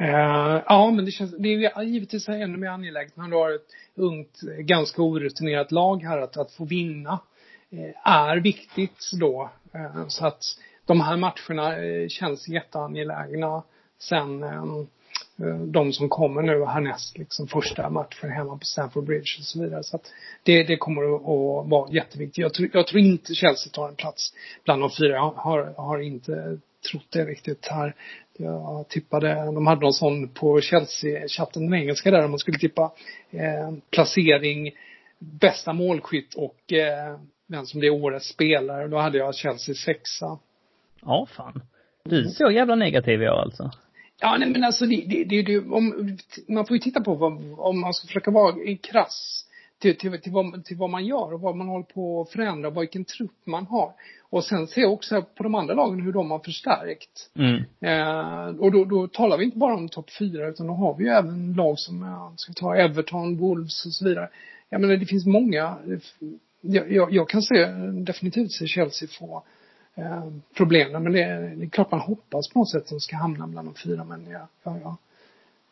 Uh, 0.00 0.62
ja, 0.66 0.90
men 0.90 1.04
det 1.04 1.10
känns, 1.10 1.38
det 1.38 1.48
är 1.48 1.82
givetvis 1.82 2.28
ännu 2.28 2.58
mer 2.58 2.68
angeläget 2.68 3.16
när 3.16 3.28
du 3.28 3.36
har 3.36 3.54
ett 3.54 3.66
ungt, 3.94 4.40
ganska 4.58 5.02
orutinerat 5.02 5.72
lag 5.72 6.02
här 6.02 6.18
att, 6.18 6.36
att 6.36 6.52
få 6.52 6.64
vinna. 6.64 7.18
Uh, 7.72 8.08
är 8.08 8.36
viktigt 8.36 9.10
då. 9.20 9.50
Uh, 9.74 10.08
så 10.08 10.26
att 10.26 10.42
de 10.86 11.00
här 11.00 11.16
matcherna 11.16 11.74
känns 12.08 12.48
jätteangelägna. 12.48 13.62
Sen 13.98 14.44
Eh, 15.40 15.56
de 15.56 15.92
som 15.92 16.08
kommer 16.08 16.42
nu 16.42 16.64
härnäst, 16.64 17.18
liksom 17.18 17.46
första 17.46 17.90
matchen 17.90 18.30
hemma 18.30 18.58
på 18.58 18.64
Stamford 18.64 19.04
Bridge 19.04 19.36
och 19.38 19.44
så 19.44 19.62
vidare. 19.62 19.82
Så 19.82 19.96
att 19.96 20.12
det, 20.42 20.62
det 20.62 20.76
kommer 20.76 21.16
att 21.16 21.70
vara 21.70 21.92
jätteviktigt. 21.92 22.38
Jag 22.38 22.54
tror, 22.54 22.70
jag 22.72 22.86
tror 22.86 23.00
inte 23.00 23.34
Chelsea 23.34 23.72
tar 23.72 23.88
en 23.88 23.94
plats 23.94 24.32
bland 24.64 24.82
de 24.82 24.90
fyra. 24.90 25.12
Jag 25.12 25.30
har, 25.30 25.74
har 25.76 25.98
inte 25.98 26.58
trott 26.90 27.06
det 27.10 27.24
riktigt 27.24 27.66
här. 27.66 27.94
Jag 28.38 28.88
tippade, 28.88 29.34
de 29.34 29.66
hade 29.66 29.80
någon 29.80 29.92
sån 29.92 30.28
på 30.28 30.60
Chelsea-chatten, 30.60 31.70
den 31.70 31.74
engelska 31.74 32.10
där, 32.10 32.28
man 32.28 32.38
skulle 32.38 32.58
tippa 32.58 32.92
eh, 33.30 33.72
placering, 33.90 34.70
bästa 35.18 35.72
målskytt 35.72 36.34
och 36.34 36.72
eh, 36.72 37.18
vem 37.46 37.66
som 37.66 37.80
blir 37.80 37.90
årets 37.90 38.28
spelare. 38.28 38.88
Då 38.88 38.98
hade 38.98 39.18
jag 39.18 39.34
Chelsea 39.34 39.74
sexa. 39.74 40.38
Ja, 41.02 41.26
fan. 41.36 41.62
Du 42.04 42.20
är 42.20 42.24
så 42.24 42.50
jävla 42.50 42.74
negativ 42.74 43.22
jag 43.22 43.38
alltså. 43.38 43.70
Ja, 44.20 44.36
nej 44.38 44.50
men 44.50 44.64
alltså 44.64 44.86
det, 44.86 45.04
det, 45.06 45.24
det, 45.24 45.42
det 45.42 45.58
om, 45.58 46.16
man 46.48 46.66
får 46.66 46.76
ju 46.76 46.80
titta 46.80 47.00
på 47.00 47.14
vad, 47.14 47.32
om 47.58 47.80
man 47.80 47.94
ska 47.94 48.06
försöka 48.06 48.30
vara 48.30 48.76
krass 48.82 49.46
till, 49.78 49.96
till, 49.96 50.20
till, 50.20 50.32
vad, 50.32 50.64
till 50.64 50.76
vad 50.76 50.90
man 50.90 51.06
gör 51.06 51.34
och 51.34 51.40
vad 51.40 51.56
man 51.56 51.68
håller 51.68 51.84
på 51.84 52.20
att 52.20 52.30
förändra 52.30 52.68
och 52.68 52.82
vilken 52.82 53.04
trupp 53.04 53.46
man 53.46 53.66
har. 53.66 53.92
Och 54.30 54.44
sen 54.44 54.66
se 54.66 54.86
också 54.86 55.22
på 55.22 55.42
de 55.42 55.54
andra 55.54 55.74
lagen 55.74 56.00
hur 56.00 56.12
de 56.12 56.30
har 56.30 56.38
förstärkt. 56.38 57.30
Mm. 57.34 57.64
Eh, 57.80 58.60
och 58.60 58.72
då, 58.72 58.84
då 58.84 59.08
talar 59.08 59.38
vi 59.38 59.44
inte 59.44 59.58
bara 59.58 59.74
om 59.74 59.88
topp 59.88 60.10
fyra 60.18 60.48
utan 60.48 60.66
då 60.66 60.72
har 60.72 60.94
vi 60.94 61.04
ju 61.04 61.10
även 61.10 61.52
lag 61.52 61.78
som, 61.78 62.02
ja, 62.02 62.32
ska 62.36 62.50
vi 62.50 62.54
ta 62.54 62.76
Everton, 62.76 63.36
Wolves 63.36 63.86
och 63.86 63.92
så 63.92 64.04
vidare. 64.04 64.28
Jag 64.68 64.80
menar 64.80 64.96
det 64.96 65.06
finns 65.06 65.26
många, 65.26 65.76
jag, 66.60 66.92
jag, 66.92 67.12
jag 67.12 67.28
kan 67.28 67.42
se 67.42 67.66
definitivt 68.04 68.52
se 68.52 68.66
Chelsea 68.66 69.08
få 69.18 69.42
eh, 69.96 70.24
problemen 70.56 71.02
men 71.02 71.12
det, 71.12 71.24
det 71.56 71.64
är 71.64 71.68
klart 71.68 71.90
man 71.90 72.00
hoppas 72.00 72.48
på 72.48 72.58
något 72.58 72.70
sätt 72.70 72.82
att 72.82 72.88
de 72.88 73.00
ska 73.00 73.16
hamna 73.16 73.46
bland 73.46 73.68
de 73.68 73.74
fyra 73.74 74.04
men 74.04 74.30
ja, 74.30 74.48
ja, 74.64 74.78
ja. 74.82 74.96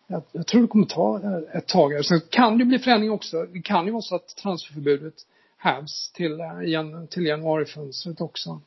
Jag, 0.07 0.23
jag 0.33 0.47
tror 0.47 0.63
det 0.63 0.69
kommer 0.69 0.87
ta 0.87 1.21
ett 1.53 1.67
tag. 1.69 2.05
Sen 2.05 2.21
kan 2.31 2.59
det 2.59 2.65
bli 2.65 2.79
förändring 2.79 3.11
också. 3.11 3.47
Det 3.53 3.63
kan 3.63 3.87
ju 3.87 3.93
vara 3.93 4.03
så 4.03 4.17
att 4.17 4.29
transferförbudet 4.29 5.15
hävs 5.57 6.13
till, 6.13 6.41
eh, 6.41 7.05
till 7.11 7.27
januarifönstret 7.27 8.21
också. 8.21 8.61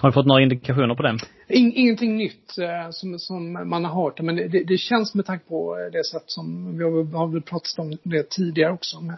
Har 0.00 0.08
du 0.08 0.12
fått 0.12 0.26
några 0.26 0.42
indikationer 0.42 0.94
på 0.94 1.02
det? 1.02 1.18
In, 1.48 1.72
ingenting 1.74 2.16
nytt 2.16 2.58
eh, 2.58 2.90
som, 2.90 3.18
som 3.18 3.52
man 3.52 3.84
har 3.84 4.02
hört. 4.02 4.20
Men 4.20 4.36
det, 4.36 4.64
det, 4.64 4.78
känns 4.78 5.14
med 5.14 5.26
tanke 5.26 5.44
på 5.48 5.76
det 5.92 6.04
sätt 6.04 6.24
som, 6.26 6.78
vi 6.78 6.84
har, 6.84 7.16
har 7.16 7.26
väl 7.26 7.42
pratat 7.42 7.78
om 7.78 7.98
det 8.02 8.30
tidigare 8.30 8.72
också, 8.72 9.00
med 9.00 9.16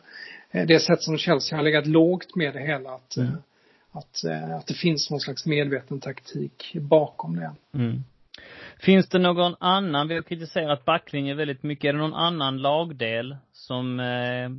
eh, 0.50 0.66
det 0.66 0.78
sätt 0.78 1.02
som 1.02 1.18
Chelsea 1.18 1.58
har 1.58 1.64
legat 1.64 1.86
lågt 1.86 2.36
med 2.36 2.54
det 2.54 2.60
hela. 2.60 2.90
Att, 2.90 3.16
mm. 3.16 3.32
Att, 3.96 4.24
att 4.58 4.66
det 4.66 4.74
finns 4.74 5.10
någon 5.10 5.20
slags 5.20 5.46
medveten 5.46 6.00
taktik 6.00 6.76
bakom 6.80 7.36
det. 7.36 7.52
Mm. 7.74 8.04
Finns 8.78 9.08
det 9.08 9.18
någon 9.18 9.54
annan, 9.60 10.08
vi 10.08 10.14
har 10.14 10.22
kritiserat 10.22 10.84
backlinjen 10.84 11.36
väldigt 11.36 11.62
mycket, 11.62 11.88
är 11.88 11.92
det 11.92 11.98
någon 11.98 12.14
annan 12.14 12.58
lagdel 12.58 13.36
som 13.52 14.00
eh, 14.00 14.50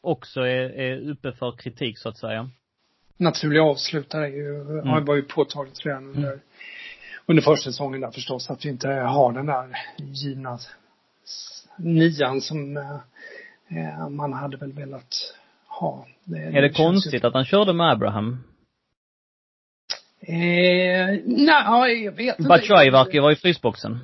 också 0.00 0.40
är, 0.40 0.70
är 0.70 1.10
uppe 1.10 1.32
för 1.32 1.52
kritik 1.52 1.98
så 1.98 2.08
att 2.08 2.18
säga? 2.18 2.50
Naturliga 3.16 3.62
avslutare 3.62 4.26
är 4.26 4.30
ju, 4.30 4.60
mm. 4.60 5.04
var 5.04 5.16
ju 5.16 5.22
påtagligt 5.22 5.86
redan 5.86 6.06
under, 6.06 6.28
mm. 6.28 6.40
under 7.26 7.42
försäsongen 7.42 8.00
där 8.00 8.10
förstås, 8.10 8.50
att 8.50 8.64
vi 8.64 8.68
inte 8.68 8.88
har 8.88 9.32
den 9.32 9.46
där 9.46 9.76
givna 9.96 10.58
nian 11.76 12.40
som 12.40 12.76
eh, 12.76 14.08
man 14.08 14.32
hade 14.32 14.56
väl 14.56 14.72
velat 14.72 15.34
ha. 15.80 16.06
Det, 16.24 16.38
är 16.38 16.52
det, 16.52 16.60
det 16.60 16.74
konstigt 16.74 17.24
att 17.24 17.34
han 17.34 17.44
körde 17.44 17.72
med 17.72 17.92
Abraham? 17.92 18.44
Eh, 20.20 21.18
nej, 21.24 22.04
jag 22.04 22.12
vet 22.12 22.38
inte. 22.38 22.48
Batshuayi 22.48 22.90
verkar 22.90 23.12
ju 23.12 23.20
vara 23.20 23.32
i 23.32 23.36
frysboxen. 23.36 23.98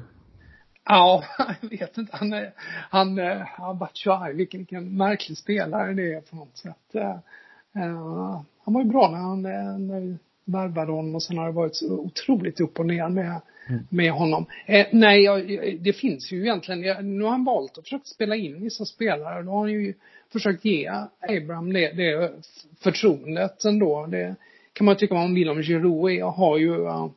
Ja, 0.85 1.25
jag 1.61 1.69
vet 1.69 1.99
inte. 1.99 2.17
Han, 2.17 2.33
är, 2.33 2.53
han, 2.91 3.17
ja, 3.59 3.77
Batshuayi, 3.81 4.35
vilken, 4.35 4.61
vilken 4.61 4.97
märklig 4.97 5.39
spelare 5.39 5.95
det 5.95 6.15
är 6.15 6.21
på 6.21 6.37
något 6.37 6.57
sätt. 6.57 6.95
Uh, 6.95 8.43
han 8.65 8.75
var 8.75 8.83
ju 8.83 8.89
bra 8.89 9.11
när 9.11 9.19
han, 9.19 9.43
när 9.43 10.01
vi 10.01 10.19
värvade 10.45 10.93
honom 10.93 11.15
och 11.15 11.23
sen 11.23 11.39
har 11.39 11.47
det 11.47 11.53
varit 11.53 11.77
så 11.77 11.99
otroligt 11.99 12.61
upp 12.61 12.79
och 12.79 12.87
ner 12.87 13.09
med. 13.09 13.41
Med 13.89 14.13
honom. 14.13 14.47
Eh, 14.67 14.87
nej, 14.93 15.23
jag, 15.23 15.47
det 15.81 15.93
finns 15.93 16.33
ju 16.33 16.41
egentligen, 16.41 17.19
nu 17.19 17.25
har 17.25 17.31
han 17.31 17.45
valt 17.45 17.79
att 17.79 17.85
försöka 17.85 18.05
spela 18.05 18.37
in 18.37 18.63
vissa 18.63 18.85
spelare. 18.85 19.43
Då 19.43 19.51
har 19.51 19.59
han 19.59 19.73
ju 19.73 19.95
försökt 20.33 20.65
ge 20.65 20.91
Abraham 21.29 21.73
det, 21.73 21.93
det 21.93 22.33
förtroendet 22.81 23.65
ändå. 23.65 24.07
Det, 24.07 24.37
kan 24.73 24.85
man 24.85 24.97
tycka 24.97 25.15
vad 25.15 25.23
man 25.23 25.35
vill 25.35 25.49
om 25.49 25.63
Giroud 25.63 26.13
är, 26.13 26.25
har 26.25 26.59
ju, 26.59 26.71
uh, 26.71 27.11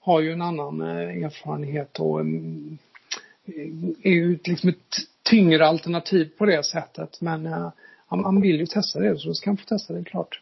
har 0.00 0.20
ju 0.20 0.32
en 0.32 0.42
annan 0.42 0.82
uh, 0.82 1.24
erfarenhet 1.24 1.98
och 1.98 2.20
um, 2.20 2.78
är 4.02 4.10
ju 4.10 4.38
liksom 4.44 4.68
ett 4.68 4.96
tyngre 5.22 5.66
alternativ 5.66 6.30
på 6.38 6.46
det 6.46 6.66
sättet. 6.66 7.20
Men 7.20 7.46
uh, 7.46 7.70
han, 8.06 8.24
han 8.24 8.40
vill 8.40 8.60
ju 8.60 8.66
testa 8.66 9.00
det, 9.00 9.18
så 9.18 9.34
ska 9.34 9.50
han 9.50 9.56
få 9.56 9.64
testa 9.64 9.94
det 9.94 10.04
klart. 10.04 10.40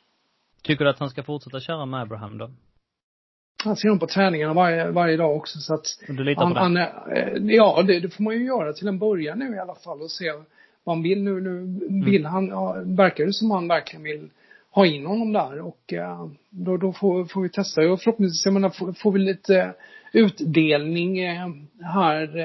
Tycker 0.62 0.84
du 0.84 0.90
att 0.90 0.98
han 0.98 1.10
ska 1.10 1.22
fortsätta 1.22 1.60
köra 1.60 1.86
med 1.86 2.02
Abraham 2.02 2.38
då? 2.38 2.50
Han 3.64 3.76
ser 3.76 3.88
dem 3.88 3.98
på 3.98 4.06
träningarna 4.06 4.54
varje, 4.54 4.90
varje 4.90 5.16
dag 5.16 5.36
också 5.36 5.58
så 5.58 5.74
att. 5.74 5.86
du 6.08 6.24
litar 6.24 6.42
han, 6.42 6.54
på 6.54 6.58
det? 6.58 6.92
Han, 7.14 7.48
ja, 7.48 7.82
det, 7.86 8.00
det, 8.00 8.10
får 8.10 8.24
man 8.24 8.34
ju 8.34 8.46
göra 8.46 8.72
till 8.72 8.88
en 8.88 8.98
början 8.98 9.38
nu 9.38 9.54
i 9.54 9.58
alla 9.58 9.74
fall 9.74 10.02
och 10.02 10.10
se 10.10 10.32
vad 10.84 10.96
han 10.96 11.02
vill 11.02 11.22
nu. 11.22 11.40
Nu 11.40 11.80
vill 12.04 12.20
mm. 12.20 12.32
han, 12.32 12.48
ja, 12.48 12.76
verkar 12.84 13.26
det 13.26 13.32
som 13.32 13.50
han 13.50 13.68
verkligen 13.68 14.02
vill 14.02 14.30
ha 14.70 14.86
in 14.86 15.06
honom 15.06 15.32
där 15.32 15.60
och 15.60 15.92
uh, 15.92 16.30
då, 16.50 16.76
då 16.76 16.92
får, 16.92 17.24
får 17.24 17.42
vi 17.42 17.48
testa 17.48 17.90
och 17.92 18.00
förhoppningsvis, 18.00 18.44
jag 18.44 18.54
menar, 18.54 18.70
får, 18.70 18.92
får 18.92 19.12
vi 19.12 19.18
lite 19.18 19.74
utdelning 20.12 21.28
uh, 21.28 21.48
här 21.82 22.38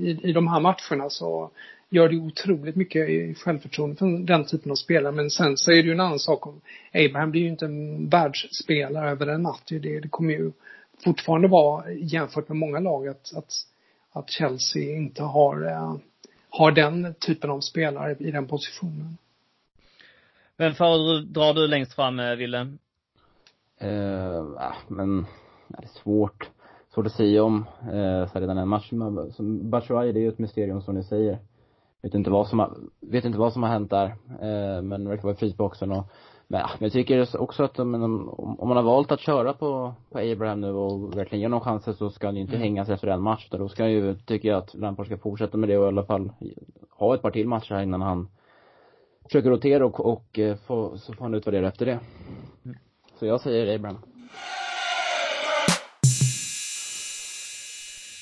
i, 0.00 0.20
i 0.22 0.32
de 0.32 0.48
här 0.48 0.60
matcherna 0.60 1.10
så 1.10 1.50
gör 1.88 2.08
det 2.08 2.16
otroligt 2.16 2.76
mycket 2.76 3.08
i 3.08 3.34
självförtroende 3.34 3.96
för 3.96 4.26
den 4.26 4.44
typen 4.44 4.70
av 4.70 4.74
spelare. 4.74 5.12
Men 5.12 5.30
sen 5.30 5.56
så 5.56 5.70
är 5.70 5.74
det 5.74 5.82
ju 5.82 5.92
en 5.92 6.00
annan 6.00 6.18
sak 6.18 6.46
om 6.46 6.60
Abraham 6.94 7.30
blir 7.30 7.42
ju 7.42 7.48
inte 7.48 7.64
en 7.64 8.08
världsspelare 8.08 9.10
över 9.10 9.26
en 9.26 9.42
natt. 9.42 9.62
Det, 9.68 10.00
det 10.00 10.08
kommer 10.08 10.32
ju 10.32 10.52
fortfarande 11.04 11.48
vara 11.48 11.92
jämfört 11.92 12.48
med 12.48 12.56
många 12.56 12.78
lag 12.80 13.08
att, 13.08 13.36
att, 13.36 13.52
att 14.12 14.30
Chelsea 14.30 14.96
inte 14.96 15.22
har, 15.22 16.00
har 16.50 16.72
den 16.72 17.14
typen 17.14 17.50
av 17.50 17.60
spelare 17.60 18.16
i 18.18 18.30
den 18.30 18.46
positionen. 18.46 19.16
Vem 20.56 20.74
föredrar 20.74 21.54
du 21.54 21.68
längst 21.68 21.94
fram, 21.94 22.16
Wille? 22.16 22.76
Eh, 23.78 23.90
ja, 24.56 24.74
men, 24.88 25.26
det 25.68 25.82
är 25.82 25.88
svårt. 26.02 26.50
Svårt 26.94 27.06
att 27.06 27.12
säga 27.12 27.44
om, 27.44 27.64
eh, 27.82 28.32
så 28.32 28.40
redan 28.40 28.58
en 28.58 28.68
match 28.68 28.88
som 29.36 29.70
Batshuayi, 29.70 30.12
det 30.12 30.18
är 30.18 30.22
ju 30.22 30.28
ett 30.28 30.38
mysterium 30.38 30.82
som 30.82 30.94
ni 30.94 31.04
säger. 31.04 31.38
Vet 32.06 32.14
inte 32.14 32.30
vad 32.30 32.48
som 32.48 32.58
har, 32.58 32.76
vet 33.00 33.24
inte 33.24 33.38
vad 33.38 33.52
som 33.52 33.62
har 33.62 33.70
hänt 33.70 33.90
där, 33.90 34.06
eh, 34.40 34.82
men 34.82 35.04
det 35.04 35.10
verkar 35.10 35.22
vara 35.22 35.34
i 35.34 35.36
frysboxen 35.36 35.92
och 35.92 36.04
men, 36.46 36.60
ja, 36.60 36.70
men 36.78 36.86
jag 36.86 36.92
tycker 36.92 37.40
också 37.40 37.64
att 37.64 37.78
om, 37.78 37.94
om 38.58 38.68
man 38.68 38.76
har 38.76 38.84
valt 38.84 39.12
att 39.12 39.20
köra 39.20 39.52
på, 39.52 39.94
på 40.10 40.18
Abraham 40.18 40.60
nu 40.60 40.70
och 40.70 41.16
verkligen 41.16 41.40
ge 41.40 41.46
honom 41.46 41.60
chanser 41.60 41.92
så 41.92 42.10
ska 42.10 42.26
han 42.26 42.36
ju 42.36 42.40
inte 42.40 42.56
mm. 42.56 42.62
hängas 42.62 42.88
efter 42.88 43.08
en 43.08 43.22
match. 43.22 43.46
Utan 43.46 43.60
då 43.60 43.68
ska 43.68 43.88
ju, 43.88 44.14
tycker 44.14 44.48
jag 44.48 44.58
att 44.58 44.74
Lampard 44.74 45.06
ska 45.06 45.18
fortsätta 45.18 45.56
med 45.56 45.68
det 45.68 45.78
och 45.78 45.84
i 45.84 45.88
alla 45.88 46.04
fall 46.04 46.32
ha 46.90 47.14
ett 47.14 47.22
par 47.22 47.30
till 47.30 47.48
matcher 47.48 47.74
här 47.74 47.82
innan 47.82 48.02
han 48.02 48.28
försöker 49.24 49.50
rotera 49.50 49.86
och, 49.86 50.00
och 50.00 50.38
eh, 50.38 50.56
få, 50.56 50.98
så 50.98 51.12
får 51.12 51.24
han 51.24 51.34
utvärdera 51.34 51.68
efter 51.68 51.86
det. 51.86 51.98
Så 53.18 53.26
jag 53.26 53.40
säger 53.40 53.74
Abraham. 53.74 53.98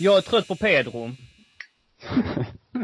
Jag 0.01 0.17
är 0.17 0.21
trött 0.21 0.49
på 0.49 0.57
Pedro. 0.57 1.11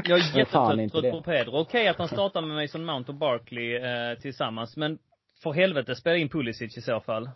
Jag 0.04 0.18
är 0.18 0.38
jättetrött 0.38 0.92
trött 0.92 1.12
på 1.12 1.22
Pedro. 1.22 1.50
Okej 1.50 1.60
okay, 1.60 1.86
att 1.88 1.98
han 1.98 2.08
startar 2.18 2.42
med 2.42 2.62
Mason 2.62 2.84
Mount 2.84 3.12
och 3.12 3.18
Barkley 3.18 3.76
eh, 3.76 4.18
tillsammans, 4.18 4.76
men 4.76 4.98
för 5.42 5.52
helvete, 5.52 5.94
spela 5.94 6.16
in 6.16 6.28
Pulisic 6.28 6.78
i 6.78 6.80
så 6.80 7.00
fall. 7.00 7.30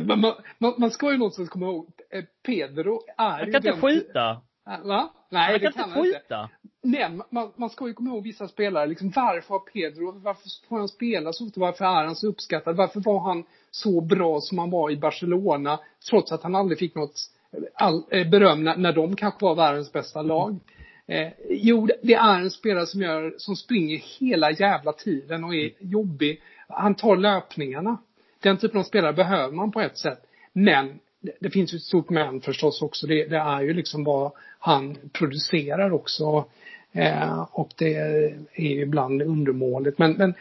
man, 0.06 0.34
man, 0.58 0.74
man 0.78 0.90
ska 0.90 1.12
ju 1.12 1.18
någonstans 1.18 1.48
komma 1.48 1.66
ihåg, 1.66 1.90
eh, 2.10 2.24
Pedro 2.46 3.00
är 3.16 3.30
Han 3.30 3.52
kan 3.52 3.66
inte 3.66 3.72
skjuta. 3.72 4.40
Va? 4.84 5.12
Nej, 5.30 5.50
han 5.50 5.72
kan 5.72 5.84
inte 5.84 6.00
skjuta. 6.00 6.50
Nej, 6.82 7.18
man, 7.30 7.52
man 7.56 7.70
ska 7.70 7.86
ju 7.86 7.94
komma 7.94 8.10
ihåg 8.10 8.22
vissa 8.22 8.48
spelare, 8.48 8.86
liksom 8.86 9.12
varför 9.16 9.48
har 9.48 9.58
Pedro, 9.58 10.20
varför 10.20 10.48
får 10.68 10.78
han 10.78 10.88
spela 10.88 11.32
så 11.32 11.46
ofta, 11.46 11.60
varför 11.60 11.84
är 11.84 12.04
han 12.04 12.16
så 12.16 12.26
uppskattad, 12.26 12.76
varför 12.76 13.00
var 13.00 13.20
han 13.20 13.44
så 13.70 14.00
bra 14.00 14.40
som 14.40 14.58
han 14.58 14.70
var 14.70 14.90
i 14.90 14.96
Barcelona, 14.96 15.80
trots 16.10 16.32
att 16.32 16.42
han 16.42 16.54
aldrig 16.54 16.78
fick 16.78 16.94
något 16.94 17.30
all, 17.74 18.04
eh, 18.10 18.28
beröm 18.28 18.64
när, 18.64 18.76
när 18.76 18.92
de 18.92 19.16
kanske 19.16 19.44
var 19.44 19.54
världens 19.54 19.92
bästa 19.92 20.22
lag. 20.22 20.58
Eh, 21.08 21.32
jo, 21.48 21.88
det 22.02 22.14
är 22.14 22.40
en 22.40 22.50
spelare 22.50 22.86
som 22.86 23.02
gör, 23.02 23.34
som 23.36 23.56
springer 23.56 23.98
hela 23.98 24.50
jävla 24.50 24.92
tiden 24.92 25.44
och 25.44 25.54
är 25.54 25.70
jobbig. 25.78 26.40
Han 26.68 26.94
tar 26.94 27.16
löpningarna. 27.16 27.98
Den 28.40 28.56
typen 28.56 28.80
av 28.80 28.84
spelare 28.84 29.12
behöver 29.12 29.54
man 29.54 29.72
på 29.72 29.80
ett 29.80 29.98
sätt. 29.98 30.22
Men 30.52 30.98
det 31.40 31.50
finns 31.50 31.74
ju 31.74 31.76
ett 31.76 31.82
stort 31.82 32.10
men 32.10 32.40
förstås 32.40 32.82
också. 32.82 33.06
Det, 33.06 33.24
det 33.24 33.36
är 33.36 33.62
ju 33.62 33.74
liksom 33.74 34.04
vad 34.04 34.32
han 34.58 34.96
producerar 35.12 35.92
också. 35.92 36.44
Eh, 36.92 37.46
och 37.52 37.70
det 37.76 37.94
är 37.94 38.36
ibland 38.56 39.22
undermåligt. 39.22 39.98
Men, 39.98 40.12
men 40.12 40.34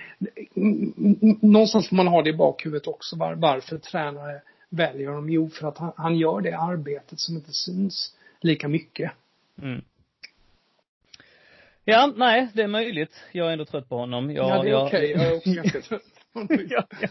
någonstans 1.42 1.90
får 1.90 1.96
man 1.96 2.08
ha 2.08 2.22
det 2.22 2.30
i 2.30 2.34
bakhuvudet 2.34 2.88
också. 2.88 3.16
Var, 3.16 3.36
varför 3.36 3.78
tränare 3.78 4.42
väljer 4.70 5.08
honom? 5.08 5.30
Jo, 5.30 5.50
för 5.50 5.68
att 5.68 5.78
han, 5.78 5.92
han, 5.96 6.18
gör 6.18 6.42
det 6.42 6.58
arbetet 6.58 7.20
som 7.20 7.36
inte 7.36 7.52
syns 7.52 8.16
lika 8.42 8.68
mycket. 8.68 9.12
Mm. 9.62 9.82
Ja, 11.90 12.14
nej, 12.16 12.48
det 12.54 12.62
är 12.62 12.68
möjligt. 12.68 13.24
Jag 13.32 13.48
är 13.48 13.52
ändå 13.52 13.66
trött 13.66 13.90
på 13.90 13.98
honom. 13.98 14.32
Jag, 14.32 14.50
ja, 14.50 14.64
det 14.64 14.70
är 14.70 14.86
okej. 14.86 15.16
Okay. 15.16 15.24
Jag 15.24 15.32
är 15.32 15.38
också 15.38 15.52
ganska 15.52 15.82
trött 15.82 16.02
på 16.34 16.40
honom. 16.40 16.68
ja, 16.70 16.84
ja. 17.02 17.08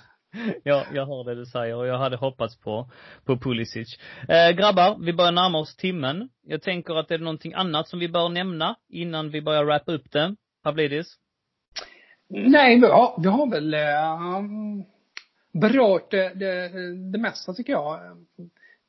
Ja, 0.63 0.85
jag 0.95 1.07
hör 1.07 1.25
det 1.25 1.35
du 1.35 1.47
säger 1.47 1.77
och 1.77 1.87
jag 1.87 1.99
hade 1.99 2.17
hoppats 2.17 2.57
på, 2.57 2.91
på 3.25 3.39
Pulisic. 3.39 3.99
Eh, 4.29 4.51
grabbar, 4.57 4.99
vi 5.01 5.13
börjar 5.13 5.33
närma 5.33 5.59
oss 5.59 5.77
timmen. 5.77 6.29
Jag 6.43 6.63
tänker 6.63 6.95
att 6.95 7.09
det 7.09 7.15
är 7.15 7.19
någonting 7.19 7.55
annat 7.55 7.89
som 7.89 7.99
vi 7.99 8.09
bör 8.09 8.29
nämna 8.29 8.77
innan 8.89 9.31
vi 9.31 9.43
börjar 9.43 9.65
wrappa 9.65 9.93
upp 9.93 10.11
det. 10.11 10.37
Pavlidis? 10.63 11.07
Nej, 12.29 12.79
ja, 12.79 13.19
vi 13.23 13.29
har 13.29 13.51
väl 13.51 13.75
eh, 13.75 14.21
berört 15.53 16.11
det, 16.11 16.35
det, 16.35 16.69
det 17.13 17.19
mesta 17.19 17.55
tycker 17.55 17.73
jag. 17.73 18.01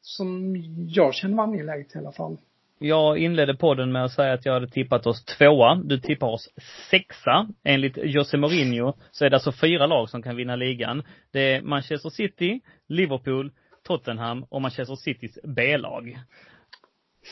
Som 0.02 0.56
jag 0.88 1.14
känner 1.14 1.36
var 1.38 1.44
angeläget 1.44 1.96
i 1.96 1.98
alla 1.98 2.12
fall. 2.12 2.38
Jag 2.80 3.18
inledde 3.18 3.56
podden 3.56 3.92
med 3.92 4.04
att 4.04 4.12
säga 4.12 4.34
att 4.34 4.46
jag 4.46 4.54
hade 4.54 4.68
tippat 4.68 5.08
oss 5.08 5.26
tvåa. 5.26 5.76
Du 5.76 6.00
tippar 6.00 6.28
oss 6.28 6.50
sexa. 6.90 7.48
Enligt 7.64 7.98
Jose 7.98 8.38
Mourinho 8.38 8.94
så 9.12 9.26
är 9.26 9.30
det 9.30 9.36
alltså 9.36 9.52
fyra 9.52 9.86
lag 9.86 10.10
som 10.10 10.22
kan 10.22 10.36
vinna 10.36 10.56
ligan. 10.56 11.04
Det 11.32 11.40
är 11.40 11.62
Manchester 11.62 12.10
City, 12.10 12.62
Liverpool, 12.88 13.52
Tottenham 13.84 14.44
och 14.44 14.62
Manchester 14.62 14.96
Citys 14.96 15.40
B-lag. 15.44 16.20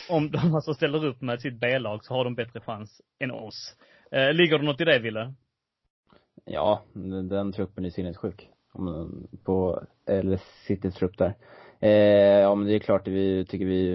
Om 0.09 0.31
de 0.31 0.37
alltså 0.55 0.73
ställer 0.73 1.05
upp 1.05 1.21
med 1.21 1.41
sitt 1.41 1.59
B-lag 1.59 2.03
så 2.03 2.13
har 2.13 2.23
de 2.23 2.35
bättre 2.35 2.59
chans 2.59 3.01
än 3.19 3.31
oss. 3.31 3.75
Eh, 4.11 4.33
ligger 4.33 4.59
det 4.59 4.65
något 4.65 4.81
i 4.81 4.85
det, 4.85 4.99
Ville? 4.99 5.33
Ja, 6.45 6.81
den 7.29 7.51
truppen 7.51 7.85
är 7.85 7.89
sinnessjuk. 7.89 8.49
På, 9.43 9.83
eller 10.05 10.39
Citys 10.67 10.95
trupp 10.95 11.17
där. 11.17 11.33
Eh, 11.79 12.39
ja 12.39 12.55
men 12.55 12.67
det 12.67 12.75
är 12.75 12.79
klart, 12.79 13.07
vi 13.07 13.45
tycker 13.45 13.65
vi 13.65 13.93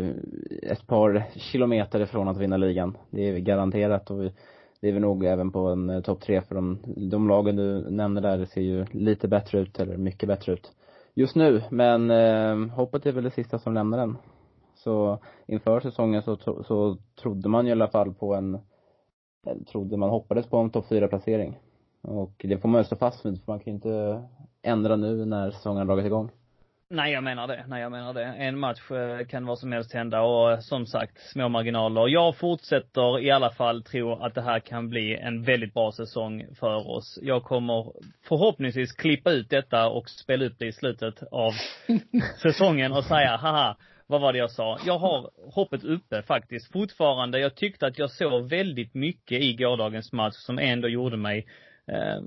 är 0.63 0.73
ett 0.73 0.87
par 0.87 1.25
kilometer 1.37 2.01
ifrån 2.01 2.29
att 2.29 2.39
vinna 2.39 2.57
ligan. 2.57 2.97
Det 3.11 3.29
är 3.29 3.39
garanterat 3.39 4.11
och 4.11 4.23
vi, 4.23 4.33
det 4.81 4.89
är 4.89 4.93
vi 4.93 5.01
nog 5.01 5.25
även 5.25 5.51
på 5.51 5.59
en 5.59 5.91
eh, 5.91 6.01
topp 6.01 6.21
tre 6.21 6.43
för 6.43 6.55
de, 6.55 6.79
de 7.11 7.29
lagen 7.29 7.57
du 7.57 7.91
nämner 7.91 8.21
där 8.21 8.39
det 8.39 8.47
ser 8.47 8.61
ju 8.61 8.87
lite 8.91 9.29
bättre 9.29 9.61
ut, 9.61 9.81
eller 9.81 9.97
mycket 9.97 10.29
bättre 10.29 10.53
ut 10.53 10.73
just 11.15 11.37
nu. 11.37 11.63
Men 11.71 12.11
eh, 12.11 12.75
hoppet 12.75 13.07
är 13.07 13.13
väl 13.13 13.25
det 13.25 13.31
sista 13.31 13.59
som 13.59 13.75
lämnar 13.75 13.99
den. 13.99 14.17
Så 14.75 15.19
inför 15.47 15.81
säsongen 15.81 16.23
så, 16.23 16.37
så 16.37 16.97
trodde 17.23 17.49
man 17.49 17.65
ju 17.65 17.69
i 17.69 17.73
alla 17.73 17.89
fall 17.89 18.15
på 18.15 18.35
en, 18.35 18.55
eh, 18.55 19.57
trodde 19.73 19.97
man 19.97 20.11
hoppades 20.11 20.47
på 20.47 20.57
en 20.57 20.71
topp 20.71 20.87
fyra 20.89 21.09
placering. 21.09 21.59
Och 22.03 22.33
det 22.49 22.59
får 22.59 22.69
man 22.69 22.81
ju 22.81 22.85
stå 22.85 22.97
fast 22.97 23.27
vid, 23.27 23.45
för 23.45 23.53
man 23.53 23.61
kan 23.61 23.73
ju 23.73 23.75
inte 23.75 24.23
ändra 24.63 24.97
nu 24.97 25.25
när 25.25 25.51
säsongen 25.51 25.79
har 25.79 25.87
dragit 25.87 26.07
igång. 26.07 26.31
Nej, 26.93 27.13
jag 27.13 27.25
menar 27.25 27.47
det. 27.47 27.65
Nej, 27.69 27.83
jag 27.83 27.93
menar 27.93 28.15
det. 28.15 28.25
En 28.25 28.59
match 28.59 28.91
eh, 28.91 29.27
kan 29.27 29.47
vad 29.47 29.59
som 29.59 29.73
helst 29.73 29.93
hända 29.93 30.21
och 30.21 30.53
eh, 30.53 30.59
som 30.59 30.87
sagt, 30.87 31.19
små 31.21 31.49
marginaler. 31.49 32.09
Jag 32.09 32.37
fortsätter 32.37 33.21
i 33.21 33.31
alla 33.31 33.51
fall 33.51 33.83
tro 33.83 34.13
att 34.13 34.35
det 34.35 34.43
här 34.43 34.61
kan 34.61 34.89
bli 34.89 35.17
en 35.17 35.43
väldigt 35.43 35.75
bra 35.75 35.93
säsong 35.93 36.47
för 36.59 36.91
oss. 36.91 37.19
Jag 37.23 37.45
kommer 37.45 37.93
förhoppningsvis 38.29 38.93
klippa 38.93 39.31
ut 39.31 39.51
detta 39.51 39.89
och 39.89 40.09
spela 40.09 40.45
upp 40.45 40.59
det 40.59 40.67
i 40.67 40.73
slutet 40.73 41.23
av 41.31 41.53
säsongen 42.43 42.93
och 42.93 43.05
säga, 43.05 43.37
haha, 43.37 43.77
vad 44.07 44.21
var 44.21 44.33
det 44.33 44.39
jag 44.39 44.51
sa? 44.51 44.79
Jag 44.87 44.99
har 44.99 45.31
hoppet 45.55 45.85
uppe 45.85 46.23
faktiskt 46.23 46.73
fortfarande. 46.73 47.41
Jag 47.41 47.55
tyckte 47.55 47.87
att 47.87 47.99
jag 47.99 48.11
såg 48.11 48.49
väldigt 48.49 48.95
mycket 48.95 49.43
i 49.43 49.55
gårdagens 49.55 50.13
match 50.13 50.37
som 50.37 50.59
ändå 50.59 50.89
gjorde 50.89 51.17
mig 51.17 51.47
eh, 51.87 52.23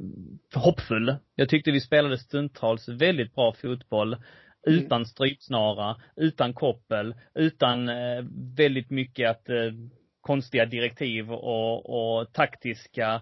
hoppfull. 0.62 1.16
Jag 1.36 1.50
tyckte 1.50 1.72
vi 1.72 1.82
spelade 1.82 2.18
stundtals 2.18 2.90
väldigt 2.90 3.36
bra 3.36 3.54
fotboll. 3.62 4.18
Mm. 4.68 4.80
Utan 4.80 5.06
strypsnara, 5.06 5.96
utan 6.16 6.54
koppel, 6.54 7.16
utan 7.34 7.90
eh, 7.90 8.24
väldigt 8.58 8.90
mycket 8.90 9.30
att 9.30 9.50
eh, 9.50 9.72
konstiga 10.22 10.66
direktiv 10.66 11.32
och, 11.32 12.20
och 12.20 12.34
taktiska 12.34 13.22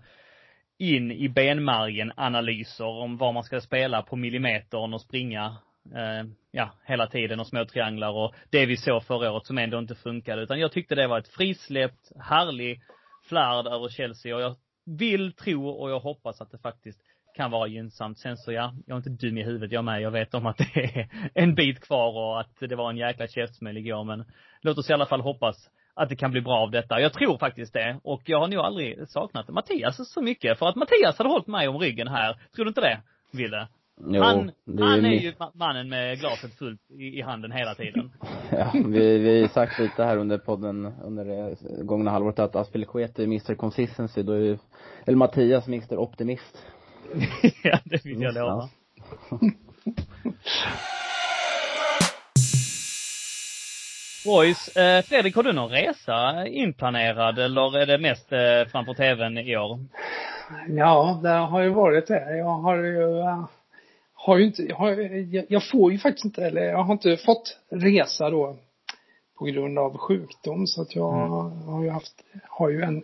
in 0.78 1.12
i 1.12 1.30
benmärgen 1.30 2.12
analyser 2.16 2.86
om 2.86 3.18
vad 3.18 3.34
man 3.34 3.44
ska 3.44 3.62
spela 3.62 4.02
på 4.02 4.16
millimetern 4.16 4.94
och 4.94 5.02
springa 5.02 5.58
eh, 5.96 6.30
ja, 6.52 6.72
hela 6.86 7.08
tiden 7.08 7.39
och 7.39 7.48
små 7.48 7.66
trianglar. 7.66 8.12
Och 8.12 8.34
det 8.50 8.66
vi 8.66 8.78
såg 8.78 9.04
förra 9.04 9.32
året 9.32 9.46
som 9.46 9.58
ändå 9.58 9.80
inte 9.80 9.96
funkade. 9.96 10.42
Utan 10.42 10.60
jag 10.60 10.72
tyckte 10.72 10.96
det 10.96 11.08
var 11.08 11.20
ett 11.20 11.28
frisläppt, 11.28 12.12
härlig 12.20 12.82
flärd 13.24 13.68
över 13.68 13.89
Chelsea. 13.89 14.36
Och 14.36 14.42
jag 14.42 14.56
vill 14.86 15.34
tro 15.34 15.70
och 15.70 15.92
jag 15.92 16.00
hoppas 16.00 16.42
att 16.42 16.52
det 16.52 16.58
faktiskt 16.58 17.02
kan 17.36 17.51
vara 17.51 17.67
gynnsamt. 17.67 18.17
Sen 18.17 18.38
så 18.38 18.51
ja, 18.51 18.73
jag 18.86 18.95
är 18.95 18.97
inte 18.97 19.25
dum 19.27 19.38
i 19.38 19.43
huvudet 19.43 19.71
jag 19.71 19.84
med. 19.84 20.01
Jag 20.01 20.11
vet 20.11 20.34
om 20.34 20.45
att 20.45 20.57
det 20.57 20.84
är 20.84 21.07
en 21.34 21.55
bit 21.55 21.79
kvar 21.79 22.17
och 22.17 22.39
att 22.39 22.59
det 22.59 22.75
var 22.75 22.89
en 22.89 22.97
jäkla 22.97 23.27
käftsmäll 23.27 23.77
igår 23.77 24.03
men 24.03 24.25
låt 24.61 24.77
oss 24.77 24.89
i 24.89 24.93
alla 24.93 25.05
fall 25.05 25.21
hoppas 25.21 25.69
att 25.93 26.09
det 26.09 26.15
kan 26.15 26.32
bli 26.32 26.41
bra 26.41 26.57
av 26.57 26.71
detta. 26.71 27.01
Jag 27.01 27.13
tror 27.13 27.38
faktiskt 27.38 27.73
det. 27.73 27.99
Och 28.03 28.21
jag 28.25 28.39
har 28.39 28.47
nog 28.47 28.59
aldrig 28.59 29.09
saknat 29.09 29.49
Mattias 29.49 30.13
så 30.13 30.21
mycket. 30.21 30.59
För 30.59 30.67
att 30.67 30.75
Mattias 30.75 31.17
hade 31.17 31.29
hållit 31.29 31.47
mig 31.47 31.67
om 31.67 31.79
ryggen 31.79 32.07
här. 32.07 32.38
Tror 32.55 32.65
du 32.65 32.69
inte 32.69 32.82
det, 32.82 33.01
Ville? 33.32 33.67
Jo, 34.07 34.23
han, 34.23 34.49
är 34.49 34.84
han 34.84 35.05
är 35.05 35.09
ju 35.09 35.34
mannen 35.53 35.89
med 35.89 36.19
glaset 36.19 36.53
fullt 36.53 36.91
i, 36.91 37.21
handen 37.21 37.51
hela 37.51 37.75
tiden. 37.75 38.11
ja, 38.51 38.71
vi, 38.73 39.17
vi 39.17 39.41
har 39.41 39.47
sagt 39.47 39.79
lite 39.79 40.03
här 40.03 40.17
under 40.17 40.38
podden 40.38 40.86
under 41.03 41.25
det 41.25 41.55
gångna 41.84 42.11
halvåret 42.11 42.39
att 42.39 42.55
Aspelekueta 42.55 43.21
är 43.21 43.25
Mr 43.25 43.55
Consistency, 43.55 44.23
då 44.23 44.32
är 44.32 44.39
ju, 44.39 44.57
eller 45.05 45.17
Mattias 45.17 45.67
Mr 45.67 45.97
Optimist. 45.97 46.65
ja, 47.64 47.80
det 47.84 48.05
vill 48.05 48.22
jag 48.22 48.34
lova. 48.34 48.70
Boys, 54.26 54.78
eh, 54.78 55.03
Fredrik, 55.03 55.36
har 55.36 55.43
du 55.43 55.53
någon 55.53 55.72
resa 55.72 56.47
inplanerad 56.47 57.39
eller 57.39 57.78
är 57.78 57.86
det 57.86 57.97
mest 57.97 58.32
eh, 58.32 58.66
framför 58.72 58.93
tvn 58.93 59.38
i 59.38 59.57
år? 59.57 59.80
Ja, 60.68 61.20
det 61.24 61.30
har 61.30 61.62
ju 61.62 61.70
varit 61.70 62.07
det. 62.07 62.38
Jag 62.38 62.45
har 62.45 62.78
ju, 62.78 63.03
uh, 63.03 63.45
har 64.14 64.38
ju 64.38 64.45
inte, 64.45 64.74
har, 64.74 64.91
jag, 65.34 65.45
jag, 65.49 65.70
får 65.70 65.91
ju 65.91 65.97
faktiskt 65.97 66.26
inte, 66.26 66.45
eller 66.45 66.62
jag 66.62 66.84
har 66.84 66.93
inte 66.93 67.18
fått 67.18 67.57
resa 67.70 68.30
då 68.30 68.57
på 69.38 69.45
grund 69.45 69.80
av 69.80 69.97
sjukdom 69.97 70.68
så 70.68 70.82
att 70.82 70.95
jag 70.95 71.14
mm. 71.14 71.30
har 71.68 71.84
ju 71.84 71.89
haft, 71.89 72.24
har 72.49 72.70
ju 72.70 72.82
en 72.82 73.03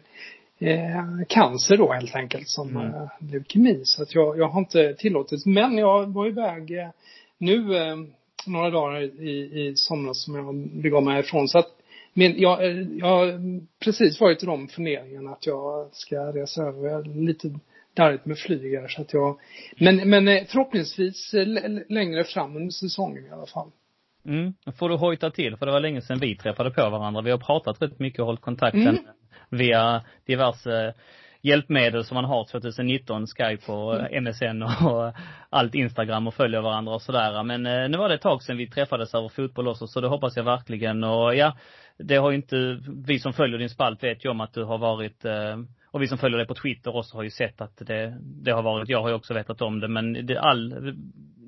eh, 0.59 1.05
cancer 1.27 1.77
då 1.77 1.93
helt 1.93 2.15
enkelt 2.15 2.49
som 2.49 2.69
mm. 2.69 2.93
eh, 2.93 3.07
leukemi. 3.19 3.81
Så 3.83 4.03
att 4.03 4.15
jag, 4.15 4.37
jag 4.37 4.47
har 4.47 4.59
inte 4.59 4.93
tillåtits. 4.93 5.45
Men 5.45 5.77
jag 5.77 6.13
var 6.13 6.27
iväg 6.27 6.71
eh, 6.71 6.89
nu 7.37 7.77
eh, 7.77 7.95
några 8.45 8.69
dagar 8.69 9.01
i, 9.01 9.67
i 9.67 9.73
somras 9.75 10.23
som 10.23 10.35
jag 10.35 10.55
begav 10.55 11.03
mig 11.03 11.19
ifrån. 11.19 11.47
Så 11.47 11.59
att 11.59 11.73
men 12.13 12.39
jag, 12.39 12.65
eh, 12.65 12.81
jag 12.81 13.07
har 13.07 13.39
precis 13.79 14.21
varit 14.21 14.43
i 14.43 14.45
de 14.45 14.67
funderingarna 14.67 15.31
att 15.31 15.45
jag 15.45 15.89
ska 15.91 16.15
resa 16.15 16.63
över 16.63 17.03
lite 17.03 17.59
darrigt 17.93 18.25
med 18.25 18.37
flyg 18.37 18.79
här, 18.79 18.87
så 18.87 19.01
att 19.01 19.13
jag 19.13 19.39
men, 19.79 20.09
men 20.09 20.27
eh, 20.27 20.43
förhoppningsvis 20.47 21.33
längre 21.89 22.23
fram 22.23 22.55
under 22.55 22.71
säsongen 22.71 23.25
i 23.25 23.29
alla 23.29 23.45
fall. 23.45 23.71
Mm, 24.27 24.53
får 24.79 24.89
du 24.89 24.95
hojta 24.95 25.29
till, 25.29 25.57
för 25.57 25.65
det 25.65 25.71
var 25.71 25.79
länge 25.79 26.01
sedan 26.01 26.19
vi 26.19 26.35
träffade 26.35 26.71
på 26.71 26.89
varandra. 26.89 27.21
Vi 27.21 27.31
har 27.31 27.37
pratat 27.37 27.81
rätt 27.81 27.99
mycket 27.99 28.19
och 28.19 28.25
hållit 28.25 28.41
kontakten 28.41 28.87
mm 28.87 29.05
via 29.49 30.01
diverse 30.25 30.93
hjälpmedel 31.41 32.03
som 32.03 32.15
man 32.15 32.25
har 32.25 32.45
2019, 32.45 33.27
Skype 33.27 33.71
och 33.71 34.21
MSN 34.21 34.63
och 34.63 35.13
allt 35.49 35.75
Instagram 35.75 36.27
och 36.27 36.33
följer 36.33 36.61
varandra 36.61 36.93
och 36.93 37.01
sådär. 37.01 37.43
Men 37.43 37.65
eh, 37.65 37.89
nu 37.89 37.97
var 37.97 38.09
det 38.09 38.15
ett 38.15 38.21
tag 38.21 38.43
sedan 38.43 38.57
vi 38.57 38.69
träffades 38.69 39.13
över 39.13 39.29
fotboll 39.29 39.67
också, 39.67 39.87
så 39.87 40.01
det 40.01 40.07
hoppas 40.07 40.37
jag 40.37 40.43
verkligen. 40.43 41.03
Och 41.03 41.35
ja, 41.35 41.57
det 41.97 42.15
har 42.15 42.31
ju 42.31 42.35
inte, 42.35 42.79
vi 43.07 43.19
som 43.19 43.33
följer 43.33 43.57
din 43.57 43.69
spalt 43.69 44.03
vet 44.03 44.25
ju 44.25 44.29
om 44.29 44.41
att 44.41 44.53
du 44.53 44.63
har 44.63 44.77
varit 44.77 45.25
eh, 45.25 45.57
och 45.91 46.01
vi 46.01 46.07
som 46.07 46.17
följer 46.17 46.37
dig 46.37 46.47
på 46.47 46.53
Twitter 46.53 46.95
också 46.95 47.17
har 47.17 47.23
ju 47.23 47.29
sett 47.29 47.61
att 47.61 47.77
det, 47.77 48.17
det 48.21 48.51
har 48.51 48.61
varit, 48.61 48.89
jag 48.89 49.01
har 49.01 49.09
ju 49.09 49.15
också 49.15 49.33
vetat 49.33 49.61
om 49.61 49.79
det, 49.79 49.87
men 49.87 50.25
det, 50.25 50.39
all 50.39 50.95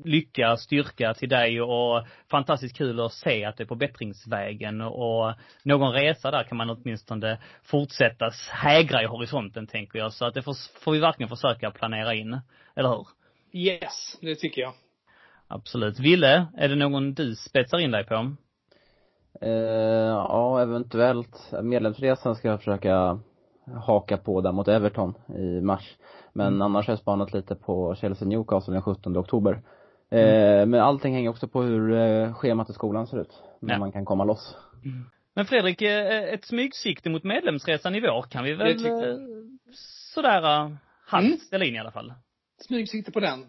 lycka, 0.05 0.57
styrka 0.57 1.13
till 1.13 1.29
dig 1.29 1.61
och 1.61 2.07
fantastiskt 2.31 2.77
kul 2.77 2.99
att 2.99 3.13
se 3.13 3.45
att 3.45 3.57
du 3.57 3.63
är 3.63 3.67
på 3.67 3.75
bättringsvägen 3.75 4.81
och 4.81 5.33
någon 5.63 5.93
resa 5.93 6.31
där 6.31 6.43
kan 6.43 6.57
man 6.57 6.69
åtminstone 6.69 7.37
fortsätta 7.63 8.31
hägra 8.51 9.03
i 9.03 9.05
horisonten 9.05 9.67
tänker 9.67 9.99
jag. 9.99 10.13
Så 10.13 10.25
att 10.25 10.33
det 10.33 10.41
får, 10.41 10.79
får 10.83 10.91
vi 10.91 10.99
verkligen 10.99 11.29
försöka 11.29 11.71
planera 11.71 12.13
in. 12.13 12.39
Eller 12.75 12.89
hur? 12.89 13.07
Yes, 13.53 14.17
det 14.21 14.35
tycker 14.35 14.61
jag. 14.61 14.73
Absolut. 15.47 15.99
Ville, 15.99 16.47
är 16.57 16.69
det 16.69 16.75
någon 16.75 17.13
du 17.13 17.35
spetsar 17.35 17.77
in 17.77 17.91
dig 17.91 18.05
på? 18.05 18.35
Uh, 19.43 19.49
ja, 19.49 20.61
eventuellt. 20.61 21.51
Medlemsresan 21.61 22.35
ska 22.35 22.47
jag 22.47 22.59
försöka 22.59 23.19
haka 23.75 24.17
på 24.17 24.41
där 24.41 24.51
mot 24.51 24.67
Everton 24.67 25.13
i 25.37 25.61
mars. 25.61 25.97
Men 26.33 26.47
mm. 26.47 26.61
annars 26.61 26.87
har 26.87 26.91
jag 26.91 26.99
spanat 26.99 27.33
lite 27.33 27.55
på 27.55 27.95
Chelsea 27.95 28.27
Newcastle 28.27 28.73
den 28.73 28.81
17 28.81 29.17
oktober. 29.17 29.61
Mm. 30.11 30.59
Eh, 30.59 30.65
men 30.65 30.81
allting 30.81 31.13
hänger 31.13 31.29
också 31.29 31.47
på 31.47 31.61
hur 31.61 31.93
eh, 31.93 32.33
schemat 32.33 32.69
i 32.69 32.73
skolan 32.73 33.07
ser 33.07 33.21
ut. 33.21 33.43
När 33.61 33.73
ja. 33.73 33.79
man 33.79 33.91
kan 33.91 34.05
komma 34.05 34.23
loss. 34.23 34.57
Mm. 34.85 35.05
Men 35.35 35.45
Fredrik, 35.45 35.81
eh, 35.81 36.33
ett 36.33 36.45
smygsikte 36.45 37.09
mot 37.09 37.23
medlemsresan 37.23 37.95
i 37.95 37.99
vår 37.99 38.21
kan 38.21 38.43
vi 38.43 38.53
väl 38.53 38.79
sådär 40.13 40.77
halvt 41.05 41.27
mm. 41.27 41.37
ställa 41.37 41.65
in 41.65 41.75
i 41.75 41.79
alla 41.79 41.91
fall? 41.91 42.13
Smygsikte 42.67 43.11
på 43.11 43.19
den. 43.19 43.45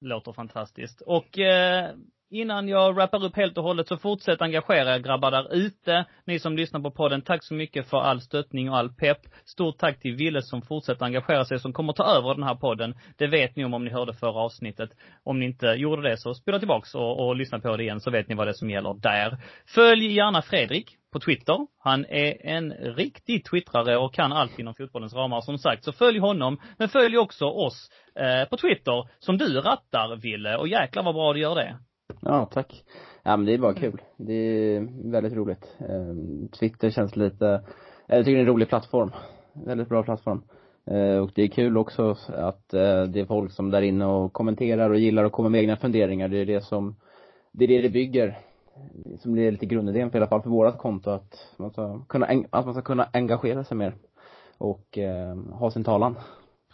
Låter 0.00 0.32
fantastiskt. 0.32 1.00
Och 1.00 1.38
eh, 1.38 1.94
innan 2.30 2.68
jag 2.68 2.94
wrappar 2.94 3.24
upp 3.24 3.36
helt 3.36 3.58
och 3.58 3.64
hållet 3.64 3.88
så 3.88 3.96
fortsätt 3.96 4.42
engagera 4.42 4.94
er 4.94 4.98
grabbar 4.98 5.30
där 5.30 5.54
ute. 5.54 6.04
Ni 6.24 6.38
som 6.38 6.56
lyssnar 6.56 6.80
på 6.80 6.90
podden, 6.90 7.22
tack 7.22 7.44
så 7.44 7.54
mycket 7.54 7.90
för 7.90 7.98
all 7.98 8.20
stöttning 8.20 8.70
och 8.70 8.76
all 8.76 8.92
pepp. 8.92 9.18
Stort 9.44 9.78
tack 9.78 10.00
till 10.00 10.16
Ville 10.16 10.42
som 10.42 10.62
fortsätter 10.62 11.04
engagera 11.04 11.44
sig, 11.44 11.58
som 11.58 11.72
kommer 11.72 11.92
ta 11.92 12.04
över 12.04 12.34
den 12.34 12.42
här 12.42 12.54
podden. 12.54 12.94
Det 13.16 13.26
vet 13.26 13.56
ni 13.56 13.64
om, 13.64 13.74
om 13.74 13.84
ni 13.84 13.90
hörde 13.90 14.14
förra 14.14 14.40
avsnittet. 14.40 14.90
Om 15.24 15.38
ni 15.38 15.46
inte 15.46 15.66
gjorde 15.66 16.10
det 16.10 16.16
så 16.16 16.34
spela 16.34 16.58
tillbaks 16.58 16.94
och, 16.94 17.26
och 17.26 17.36
lyssna 17.36 17.58
på 17.58 17.76
det 17.76 17.82
igen 17.82 18.00
så 18.00 18.10
vet 18.10 18.28
ni 18.28 18.34
vad 18.34 18.46
det 18.46 18.50
är 18.50 18.52
som 18.52 18.70
gäller 18.70 18.94
där. 18.94 19.38
Följ 19.66 20.06
gärna 20.06 20.42
Fredrik 20.42 20.96
på 21.12 21.20
Twitter. 21.20 21.66
Han 21.78 22.04
är 22.04 22.46
en 22.46 22.72
riktig 22.72 23.44
twittrare 23.44 23.96
och 23.96 24.14
kan 24.14 24.32
allt 24.32 24.58
inom 24.58 24.74
fotbollens 24.74 25.14
ramar 25.14 25.40
som 25.40 25.58
sagt. 25.58 25.84
Så 25.84 25.92
följ 25.92 26.18
honom. 26.18 26.60
Men 26.78 26.88
följ 26.88 27.18
också 27.18 27.44
oss 27.44 27.90
eh, 28.14 28.48
på 28.48 28.56
Twitter 28.56 29.08
som 29.18 29.38
du 29.38 29.60
rattar, 29.60 30.16
Ville. 30.16 30.56
Och 30.56 30.68
jäklar 30.68 31.02
vad 31.02 31.14
bra 31.14 31.32
du 31.32 31.40
gör 31.40 31.54
det. 31.54 31.76
Ja, 32.20 32.46
tack. 32.52 32.84
Ja 33.22 33.36
men 33.36 33.46
det 33.46 33.54
är 33.54 33.58
bara 33.58 33.74
kul. 33.74 34.02
Det 34.16 34.34
är 34.34 35.10
väldigt 35.10 35.32
roligt. 35.32 35.76
Ehm, 35.78 36.48
Twitter 36.48 36.90
känns 36.90 37.16
lite, 37.16 37.64
jag 38.06 38.24
tycker 38.24 38.32
det 38.32 38.38
är 38.38 38.46
en 38.46 38.52
rolig 38.52 38.68
plattform. 38.68 39.10
Väldigt 39.52 39.88
bra 39.88 40.02
plattform. 40.02 40.42
Eh, 40.90 41.18
och 41.18 41.30
det 41.34 41.42
är 41.42 41.48
kul 41.48 41.76
också 41.76 42.16
att 42.28 42.74
eh, 42.74 43.02
det 43.02 43.20
är 43.20 43.26
folk 43.26 43.52
som 43.52 43.70
där 43.70 43.82
inne 43.82 44.06
och 44.06 44.32
kommenterar 44.32 44.90
och 44.90 44.98
gillar 44.98 45.24
och 45.24 45.32
kommer 45.32 45.50
med 45.50 45.60
egna 45.60 45.76
funderingar. 45.76 46.28
Det 46.28 46.38
är 46.38 46.46
det 46.46 46.60
som, 46.60 46.96
det 47.52 47.64
är 47.64 47.68
det 47.68 47.82
det 47.82 47.90
bygger. 47.90 48.38
Som 49.18 49.38
är 49.38 49.50
lite 49.50 49.66
grundidén 49.66 50.10
för 50.10 50.18
i 50.18 50.20
alla 50.20 50.28
fall 50.28 50.42
för 50.42 50.50
vårat 50.50 50.78
konto 50.78 51.10
att 51.10 51.54
man 51.56 51.70
ska 51.70 52.00
kunna, 52.08 52.26
att 52.50 52.64
man 52.64 52.74
ska 52.74 52.82
kunna 52.82 53.08
engagera 53.12 53.64
sig 53.64 53.76
mer. 53.76 53.94
Och 54.58 54.98
eh, 54.98 55.36
ha 55.36 55.70
sin 55.70 55.84
talan. 55.84 56.16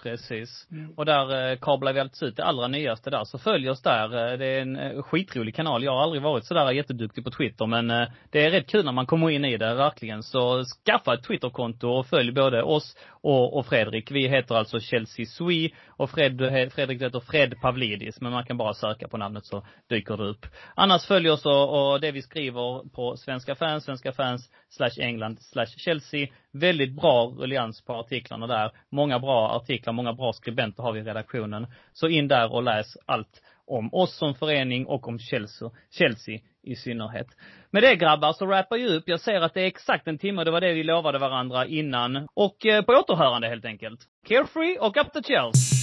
Precis. 0.02 0.66
Mm. 0.70 0.92
Och 0.96 1.04
där 1.04 1.50
eh, 1.50 1.58
kablar 1.58 1.92
vi 1.92 2.00
alltså 2.00 2.26
ut 2.26 2.36
det 2.36 2.44
allra 2.44 2.68
nyaste 2.68 3.10
där. 3.10 3.24
Så 3.24 3.38
följ 3.38 3.70
oss 3.70 3.82
där. 3.82 4.32
Eh, 4.32 4.38
det 4.38 4.46
är 4.46 4.62
en 4.62 4.76
eh, 4.76 5.02
skitrolig 5.02 5.54
kanal. 5.54 5.84
Jag 5.84 5.92
har 5.92 6.02
aldrig 6.02 6.22
varit 6.22 6.44
sådär 6.44 6.70
jätteduktig 6.70 7.24
på 7.24 7.30
Twitter 7.30 7.66
men 7.66 7.88
det 8.30 8.44
är 8.44 8.50
rätt 8.50 8.66
kul 8.66 8.84
när 8.84 8.92
man 8.92 9.06
kommer 9.06 9.30
in 9.30 9.44
i 9.44 9.56
det, 9.56 9.74
verkligen. 9.74 10.22
Så 10.22 10.64
skaffa 10.64 11.14
ett 11.14 11.22
Twitterkonto 11.22 11.88
och 11.88 12.06
följ 12.06 12.32
både 12.32 12.62
oss 12.62 12.96
och, 13.22 13.58
och 13.58 13.66
Fredrik. 13.66 14.10
Vi 14.10 14.28
heter 14.28 14.54
alltså 14.54 14.80
Chelsea 14.80 15.26
Sui 15.26 15.74
och 15.88 16.10
Fred, 16.10 16.38
Fredrik 16.72 17.02
heter 17.02 17.20
Fred 17.20 17.60
Pavlidis, 17.60 18.20
men 18.20 18.32
man 18.32 18.44
kan 18.44 18.56
bara 18.56 18.74
söka 18.74 19.08
på 19.08 19.16
namnet 19.16 19.46
så 19.46 19.66
dyker 19.88 20.16
det 20.16 20.24
upp. 20.24 20.46
Annars 20.74 21.06
följ 21.06 21.30
oss 21.30 21.46
och, 21.46 21.92
och 21.92 22.00
det 22.00 22.12
vi 22.12 22.22
skriver 22.22 22.88
på 22.88 23.16
Svenska 23.16 23.54
fans, 23.54 23.84
Svenska 23.84 24.12
fans, 24.12 24.50
slash 24.68 25.00
England, 25.00 25.38
slash 25.40 25.66
Chelsea. 25.66 26.28
Väldigt 26.52 26.92
bra 26.92 27.34
ruljans 27.38 27.84
på 27.84 27.92
artiklarna 27.92 28.46
där. 28.46 28.70
Många 28.90 29.18
bra 29.18 29.50
artiklar, 29.50 29.92
många 29.92 30.12
bra 30.12 30.32
skribenter 30.32 30.82
har 30.82 30.92
vi 30.92 31.00
i 31.00 31.04
redaktionen. 31.04 31.66
Så 31.92 32.08
in 32.08 32.28
där 32.28 32.52
och 32.52 32.62
läs 32.62 32.96
allt 33.06 33.42
om 33.78 33.94
oss 33.94 34.18
som 34.18 34.34
förening 34.34 34.86
och 34.86 35.08
om 35.08 35.18
Chelsea, 35.18 35.70
Chelsea 35.90 36.38
i 36.62 36.76
synnerhet. 36.76 37.26
Med 37.70 37.82
det 37.82 37.96
grabbar 37.96 38.32
så 38.32 38.46
rappar 38.46 38.76
jag 38.76 38.90
upp. 38.90 39.04
Jag 39.06 39.20
ser 39.20 39.40
att 39.40 39.54
det 39.54 39.60
är 39.60 39.66
exakt 39.66 40.08
en 40.08 40.18
timme, 40.18 40.44
det 40.44 40.50
var 40.50 40.60
det 40.60 40.72
vi 40.72 40.82
lovade 40.82 41.18
varandra 41.18 41.66
innan. 41.66 42.28
Och 42.34 42.66
eh, 42.66 42.82
på 42.82 42.92
återhörande 42.92 43.48
helt 43.48 43.64
enkelt. 43.64 44.00
Carefree 44.28 44.78
och 44.78 44.96
up 44.96 45.12
the 45.12 45.22
Chelsea. 45.22 45.81